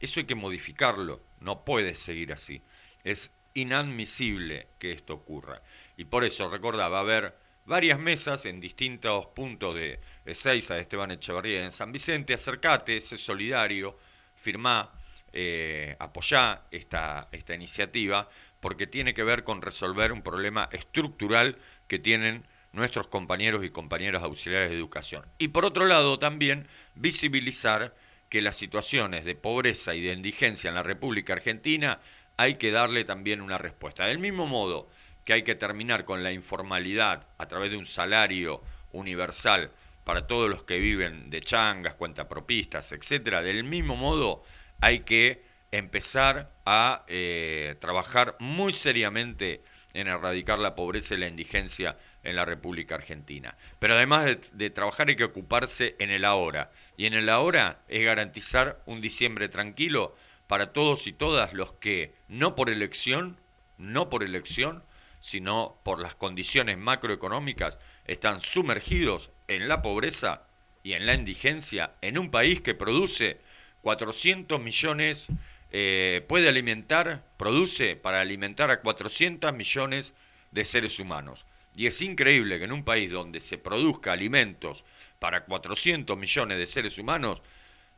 Eso 0.00 0.20
hay 0.20 0.26
que 0.26 0.34
modificarlo, 0.34 1.20
no 1.40 1.64
puede 1.64 1.94
seguir 1.94 2.32
así. 2.32 2.62
Es 3.04 3.30
inadmisible 3.52 4.68
que 4.78 4.92
esto 4.92 5.14
ocurra. 5.14 5.60
Y 5.96 6.04
por 6.04 6.24
eso, 6.24 6.48
recordá, 6.48 6.88
va 6.88 6.98
a 6.98 7.02
haber, 7.02 7.34
varias 7.70 7.98
mesas 7.98 8.46
en 8.46 8.60
distintos 8.60 9.26
puntos 9.26 9.74
de, 9.74 10.00
Seiza, 10.34 10.74
de 10.74 10.80
Esteban 10.80 11.12
Echeverría 11.12 11.64
en 11.64 11.70
San 11.70 11.92
Vicente. 11.92 12.34
Acercate, 12.34 13.00
sé 13.00 13.16
solidario, 13.16 13.96
firmá, 14.34 14.90
eh, 15.32 15.96
apoyá 15.98 16.62
esta, 16.70 17.28
esta 17.32 17.54
iniciativa, 17.54 18.28
porque 18.60 18.86
tiene 18.86 19.14
que 19.14 19.24
ver 19.24 19.44
con 19.44 19.62
resolver 19.62 20.12
un 20.12 20.22
problema 20.22 20.68
estructural 20.72 21.58
que 21.88 21.98
tienen 21.98 22.44
nuestros 22.72 23.08
compañeros 23.08 23.64
y 23.64 23.70
compañeras 23.70 24.22
auxiliares 24.22 24.70
de 24.70 24.76
educación. 24.76 25.24
Y 25.38 25.48
por 25.48 25.64
otro 25.64 25.86
lado, 25.86 26.18
también 26.18 26.68
visibilizar 26.94 27.94
que 28.28 28.42
las 28.42 28.56
situaciones 28.56 29.24
de 29.24 29.34
pobreza 29.34 29.94
y 29.94 30.00
de 30.00 30.12
indigencia 30.12 30.68
en 30.68 30.76
la 30.76 30.82
República 30.82 31.32
Argentina 31.32 32.00
hay 32.36 32.54
que 32.54 32.70
darle 32.70 33.04
también 33.04 33.40
una 33.40 33.58
respuesta. 33.58 34.06
Del 34.06 34.18
mismo 34.18 34.46
modo 34.46 34.88
que 35.24 35.32
hay 35.32 35.42
que 35.42 35.56
terminar 35.56 36.04
con 36.04 36.22
la 36.22 36.32
informalidad 36.32 37.26
a 37.38 37.46
través 37.46 37.72
de 37.72 37.76
un 37.76 37.86
salario 37.86 38.62
universal 38.92 39.70
para 40.04 40.26
todos 40.26 40.48
los 40.48 40.62
que 40.62 40.78
viven 40.78 41.28
de 41.28 41.40
changas, 41.40 41.94
cuentapropistas, 41.94 42.92
etcétera, 42.92 43.42
del 43.42 43.64
mismo 43.64 43.96
modo 43.96 44.42
hay 44.80 45.00
que 45.00 45.44
empezar 45.72 46.50
a 46.64 47.04
eh, 47.08 47.76
trabajar 47.80 48.36
muy 48.38 48.72
seriamente 48.72 49.62
en 49.92 50.08
erradicar 50.08 50.58
la 50.58 50.74
pobreza 50.74 51.14
y 51.14 51.18
la 51.18 51.28
indigencia 51.28 51.96
en 52.22 52.36
la 52.36 52.44
República 52.44 52.94
Argentina. 52.94 53.56
Pero 53.78 53.94
además 53.94 54.24
de, 54.24 54.40
de, 54.52 54.70
trabajar 54.70 55.08
hay 55.08 55.16
que 55.16 55.24
ocuparse 55.24 55.96
en 55.98 56.10
el 56.10 56.24
ahora. 56.24 56.70
Y 56.96 57.06
en 57.06 57.14
el 57.14 57.28
ahora 57.28 57.80
es 57.88 58.04
garantizar 58.04 58.80
un 58.86 59.00
diciembre 59.00 59.48
tranquilo 59.48 60.14
para 60.46 60.72
todos 60.72 61.06
y 61.06 61.12
todas 61.12 61.54
los 61.54 61.72
que, 61.74 62.14
no 62.28 62.54
por 62.54 62.70
elección, 62.70 63.38
no 63.78 64.08
por 64.08 64.22
elección, 64.22 64.84
sino 65.20 65.78
por 65.84 66.00
las 66.00 66.14
condiciones 66.14 66.78
macroeconómicas, 66.78 67.78
están 68.06 68.40
sumergidos 68.40 69.30
en 69.48 69.68
la 69.68 69.82
pobreza 69.82 70.42
y 70.82 70.94
en 70.94 71.06
la 71.06 71.14
indigencia 71.14 71.92
en 72.00 72.18
un 72.18 72.30
país 72.30 72.60
que 72.60 72.74
produce 72.74 73.38
400 73.82 74.60
millones, 74.60 75.28
eh, 75.72 76.24
puede 76.28 76.48
alimentar, 76.48 77.24
produce 77.36 77.96
para 77.96 78.20
alimentar 78.20 78.70
a 78.70 78.80
400 78.80 79.52
millones 79.52 80.14
de 80.50 80.64
seres 80.64 80.98
humanos. 80.98 81.46
Y 81.74 81.86
es 81.86 82.02
increíble 82.02 82.58
que 82.58 82.64
en 82.64 82.72
un 82.72 82.84
país 82.84 83.10
donde 83.10 83.40
se 83.40 83.58
produzca 83.58 84.12
alimentos 84.12 84.84
para 85.18 85.44
400 85.44 86.16
millones 86.18 86.58
de 86.58 86.66
seres 86.66 86.98
humanos, 86.98 87.42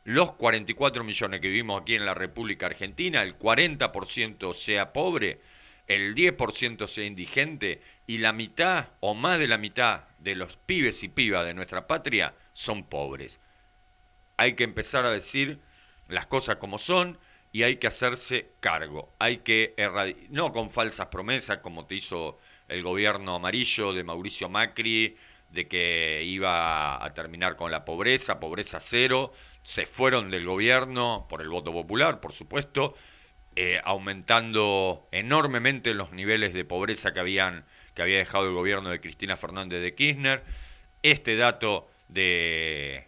los 0.04 0.32
44 0.32 1.04
millones 1.04 1.40
que 1.40 1.48
vivimos 1.48 1.80
aquí 1.80 1.94
en 1.94 2.04
la 2.04 2.14
República 2.14 2.66
Argentina, 2.66 3.22
el 3.22 3.38
40% 3.38 4.52
sea 4.54 4.92
pobre, 4.92 5.40
el 5.86 6.14
10% 6.14 6.86
sea 6.86 7.04
indigente 7.04 7.82
y 8.06 8.18
la 8.18 8.32
mitad 8.32 8.88
o 9.00 9.14
más 9.14 9.38
de 9.38 9.46
la 9.46 9.58
mitad 9.58 10.04
de 10.18 10.34
los 10.34 10.56
pibes 10.56 11.02
y 11.02 11.08
pibas 11.08 11.46
de 11.46 11.54
nuestra 11.54 11.86
patria 11.86 12.34
son 12.52 12.84
pobres. 12.84 13.40
Hay 14.36 14.54
que 14.54 14.64
empezar 14.64 15.04
a 15.04 15.12
decir 15.12 15.60
las 16.12 16.26
cosas 16.26 16.56
como 16.56 16.78
son 16.78 17.18
y 17.52 17.64
hay 17.64 17.76
que 17.76 17.86
hacerse 17.86 18.50
cargo. 18.60 19.12
Hay 19.18 19.38
que 19.38 19.74
no 20.30 20.52
con 20.52 20.70
falsas 20.70 21.08
promesas 21.08 21.58
como 21.58 21.86
te 21.86 21.96
hizo 21.96 22.38
el 22.68 22.82
gobierno 22.82 23.34
amarillo 23.34 23.92
de 23.92 24.04
Mauricio 24.04 24.48
Macri, 24.48 25.16
de 25.50 25.68
que 25.68 26.22
iba 26.24 27.04
a 27.04 27.12
terminar 27.12 27.56
con 27.56 27.70
la 27.70 27.84
pobreza, 27.84 28.40
pobreza 28.40 28.80
cero, 28.80 29.32
se 29.62 29.84
fueron 29.84 30.30
del 30.30 30.46
gobierno 30.46 31.26
por 31.28 31.42
el 31.42 31.48
voto 31.48 31.72
popular, 31.72 32.20
por 32.20 32.32
supuesto, 32.32 32.94
eh, 33.54 33.80
aumentando 33.84 35.06
enormemente 35.12 35.92
los 35.92 36.12
niveles 36.12 36.54
de 36.54 36.64
pobreza 36.64 37.12
que, 37.12 37.20
habían, 37.20 37.66
que 37.94 38.00
había 38.00 38.16
dejado 38.16 38.46
el 38.46 38.54
gobierno 38.54 38.88
de 38.88 39.00
Cristina 39.00 39.36
Fernández 39.36 39.82
de 39.82 39.94
Kirchner. 39.94 40.42
Este 41.02 41.36
dato 41.36 41.90
de 42.08 43.06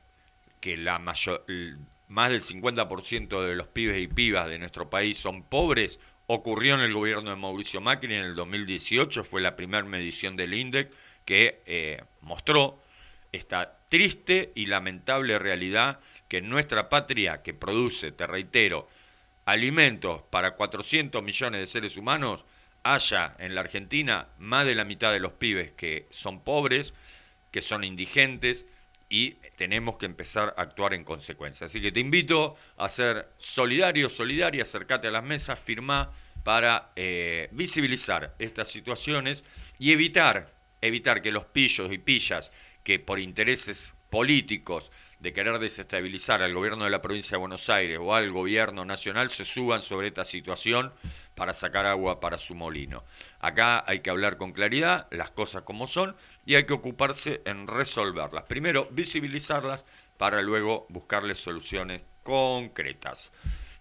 que 0.61 0.77
la 0.77 0.99
mayor, 0.99 1.45
más 2.15 2.31
del 2.31 2.43
50% 2.43 3.45
de 3.45 3.57
los 3.57 3.67
pibes 3.67 4.01
y 4.01 4.07
pibas 4.07 4.47
de 4.47 4.61
nuestro 4.61 4.89
país 4.89 5.19
son 5.19 5.43
pobres, 5.43 5.99
ocurrió 6.29 6.77
en 6.77 6.81
el 6.81 6.95
gobierno 6.95 7.31
de 7.31 7.37
Mauricio 7.37 7.81
Macri 7.81 8.15
en 8.15 8.25
el 8.25 8.37
2018, 8.37 9.25
fue 9.25 9.41
la 9.41 9.57
primera 9.57 9.83
medición 9.83 10.37
del 10.37 10.55
INDEC 10.55 10.93
que 11.25 11.63
eh, 11.67 12.05
mostró 12.21 12.81
esta 13.33 13.81
triste 13.89 14.53
y 14.55 14.67
lamentable 14.67 15.41
realidad 15.41 15.99
que 16.29 16.41
nuestra 16.41 16.89
patria, 16.89 17.43
que 17.43 17.53
produce, 17.53 18.13
te 18.13 18.29
reitero, 18.29 18.89
alimentos 19.45 20.23
para 20.31 20.53
400 20.53 21.21
millones 21.21 21.61
de 21.61 21.67
seres 21.67 21.97
humanos, 21.97 22.45
haya 22.85 23.35
en 23.41 23.57
la 23.57 23.63
Argentina 23.63 24.29
más 24.39 24.67
de 24.67 24.77
la 24.77 24.85
mitad 24.85 25.13
de 25.13 25.19
los 25.19 25.33
pibes 25.33 25.73
que 25.73 26.07
son 26.11 26.45
pobres, 26.45 26.95
que 27.51 27.61
son 27.61 27.83
indigentes, 27.83 28.67
y 29.15 29.37
tenemos 29.55 29.97
que 29.97 30.07
empezar 30.07 30.55
a 30.57 30.63
actuar 30.63 30.93
en 30.93 31.05
consecuencia. 31.05 31.67
Así 31.67 31.81
que 31.81 31.93
te 31.93 32.01
invito 32.01 32.57
a 32.77 32.89
ser 32.89 33.29
solidario, 33.39 34.11
solidaria, 34.11 34.65
acércate 34.65 35.07
a 35.07 35.13
las 35.13 35.23
mesas, 35.23 35.57
firma 35.57 36.13
para 36.43 36.91
eh, 36.97 37.49
visibilizar 37.53 38.35
estas 38.41 38.69
situaciones 38.73 39.45
y 39.79 39.93
evitar, 39.93 40.53
evitar 40.81 41.23
que 41.23 41.31
los 41.31 41.45
pillos 41.45 41.93
y 41.93 41.99
pillas 41.99 42.51
que 42.83 42.99
por 42.99 43.21
intereses 43.21 43.95
políticos 44.11 44.91
de 45.25 45.33
querer 45.33 45.59
desestabilizar 45.59 46.43
al 46.43 46.53
gobierno 46.53 46.85
de 46.85 46.91
la 46.91 47.01
provincia 47.01 47.37
de 47.37 47.41
Buenos 47.41 47.71
Aires 47.71 47.99
o 47.99 48.15
al 48.15 48.31
gobierno 48.31 48.85
nacional 48.85 49.31
se 49.31 49.47
suban 49.47 49.81
sobre 49.81 50.09
esta 50.09 50.23
situación 50.27 50.93
para 51.35 51.55
sacar 51.55 51.87
agua 51.87 52.21
para 52.21 52.37
su 52.37 52.55
molino. 52.55 53.05
Acá 53.41 53.83
hay 53.87 54.01
que 54.01 54.11
hablar 54.11 54.37
con 54.37 54.53
claridad, 54.53 55.07
las 55.11 55.31
cosas 55.31 55.63
como 55.63 55.87
son, 55.87 56.15
y 56.45 56.57
hay 56.57 56.67
que 56.67 56.75
ocuparse 56.75 57.41
en 57.47 57.67
resolverlas. 57.67 58.45
Primero, 58.45 58.87
visibilizarlas 58.91 59.87
para 60.19 60.43
luego 60.43 60.85
buscarles 60.91 61.39
soluciones 61.39 62.03
concretas. 62.23 63.33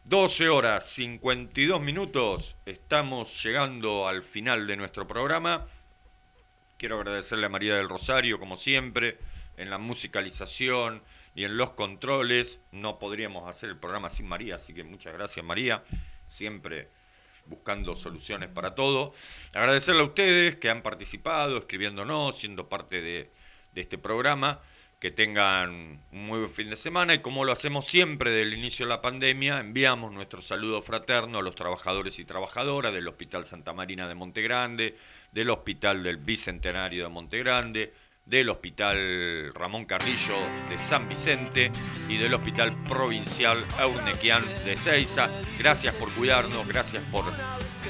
12 0.05 0.47
horas 0.47 0.87
52 0.91 1.81
minutos, 1.81 2.55
estamos 2.65 3.43
llegando 3.43 4.07
al 4.07 4.23
final 4.23 4.65
de 4.65 4.77
nuestro 4.77 5.05
programa. 5.05 5.67
Quiero 6.77 6.99
agradecerle 6.99 7.47
a 7.47 7.49
María 7.49 7.75
del 7.75 7.89
Rosario, 7.89 8.39
como 8.39 8.55
siempre, 8.55 9.17
en 9.57 9.69
la 9.69 9.77
musicalización, 9.77 11.03
y 11.35 11.43
en 11.43 11.57
los 11.57 11.71
controles. 11.71 12.59
No 12.71 12.99
podríamos 12.99 13.47
hacer 13.47 13.69
el 13.69 13.77
programa 13.77 14.09
sin 14.09 14.27
María, 14.27 14.55
así 14.55 14.73
que 14.73 14.83
muchas 14.83 15.13
gracias 15.13 15.45
María, 15.45 15.83
siempre 16.27 16.89
buscando 17.45 17.95
soluciones 17.95 18.49
para 18.49 18.75
todo. 18.75 19.13
Agradecerle 19.53 20.01
a 20.01 20.05
ustedes 20.05 20.55
que 20.57 20.69
han 20.69 20.81
participado, 20.81 21.57
escribiéndonos, 21.57 22.37
siendo 22.37 22.69
parte 22.69 23.01
de, 23.01 23.31
de 23.73 23.81
este 23.81 23.97
programa. 23.97 24.61
Que 24.99 25.11
tengan 25.11 25.99
un 26.13 26.25
muy 26.27 26.39
buen 26.39 26.49
fin 26.49 26.69
de 26.69 26.77
semana 26.77 27.13
y 27.13 27.19
como 27.19 27.43
lo 27.43 27.51
hacemos 27.51 27.85
siempre 27.85 28.31
desde 28.31 28.43
el 28.43 28.53
inicio 28.53 28.85
de 28.85 28.89
la 28.89 29.01
pandemia, 29.01 29.59
enviamos 29.59 30.13
nuestro 30.13 30.41
saludo 30.41 30.81
fraterno 30.81 31.39
a 31.39 31.41
los 31.41 31.55
trabajadores 31.55 32.19
y 32.19 32.23
trabajadoras 32.23 32.93
del 32.93 33.09
Hospital 33.09 33.43
Santa 33.43 33.73
Marina 33.73 34.07
de 34.07 34.15
Montegrande, 34.15 34.95
del 35.33 35.49
Hospital 35.49 36.03
del 36.03 36.15
Bicentenario 36.15 37.03
de 37.03 37.09
Montegrande, 37.09 37.93
del 38.25 38.49
Hospital 38.49 39.53
Ramón 39.53 39.85
Carrillo 39.85 40.35
de 40.69 40.77
San 40.77 41.09
Vicente 41.09 41.71
y 42.07 42.17
del 42.17 42.33
Hospital 42.33 42.75
Provincial 42.87 43.63
Eurnequian 43.79 44.43
de 44.65 44.77
Ceiza. 44.77 45.29
Gracias 45.59 45.93
por 45.95 46.11
cuidarnos, 46.13 46.67
gracias 46.67 47.03
por, 47.11 47.25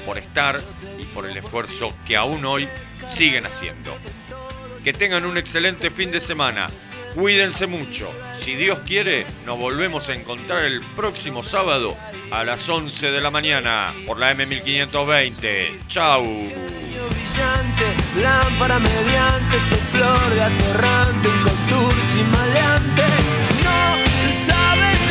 por 0.04 0.18
estar 0.18 0.56
y 0.98 1.04
por 1.06 1.26
el 1.26 1.36
esfuerzo 1.36 1.88
que 2.06 2.16
aún 2.16 2.44
hoy 2.44 2.68
siguen 3.06 3.46
haciendo. 3.46 3.96
Que 4.82 4.92
tengan 4.92 5.24
un 5.24 5.38
excelente 5.38 5.90
fin 5.90 6.10
de 6.10 6.20
semana. 6.20 6.68
Cuídense 7.14 7.66
mucho. 7.68 8.10
Si 8.36 8.56
Dios 8.56 8.80
quiere, 8.80 9.24
nos 9.46 9.58
volvemos 9.58 10.08
a 10.08 10.14
encontrar 10.14 10.64
el 10.64 10.80
próximo 10.96 11.44
sábado 11.44 11.96
a 12.30 12.42
las 12.42 12.68
11 12.68 13.12
de 13.12 13.20
la 13.20 13.30
mañana 13.30 13.94
por 14.06 14.18
la 14.18 14.34
M1520. 14.34 15.86
Chau. 15.88 16.24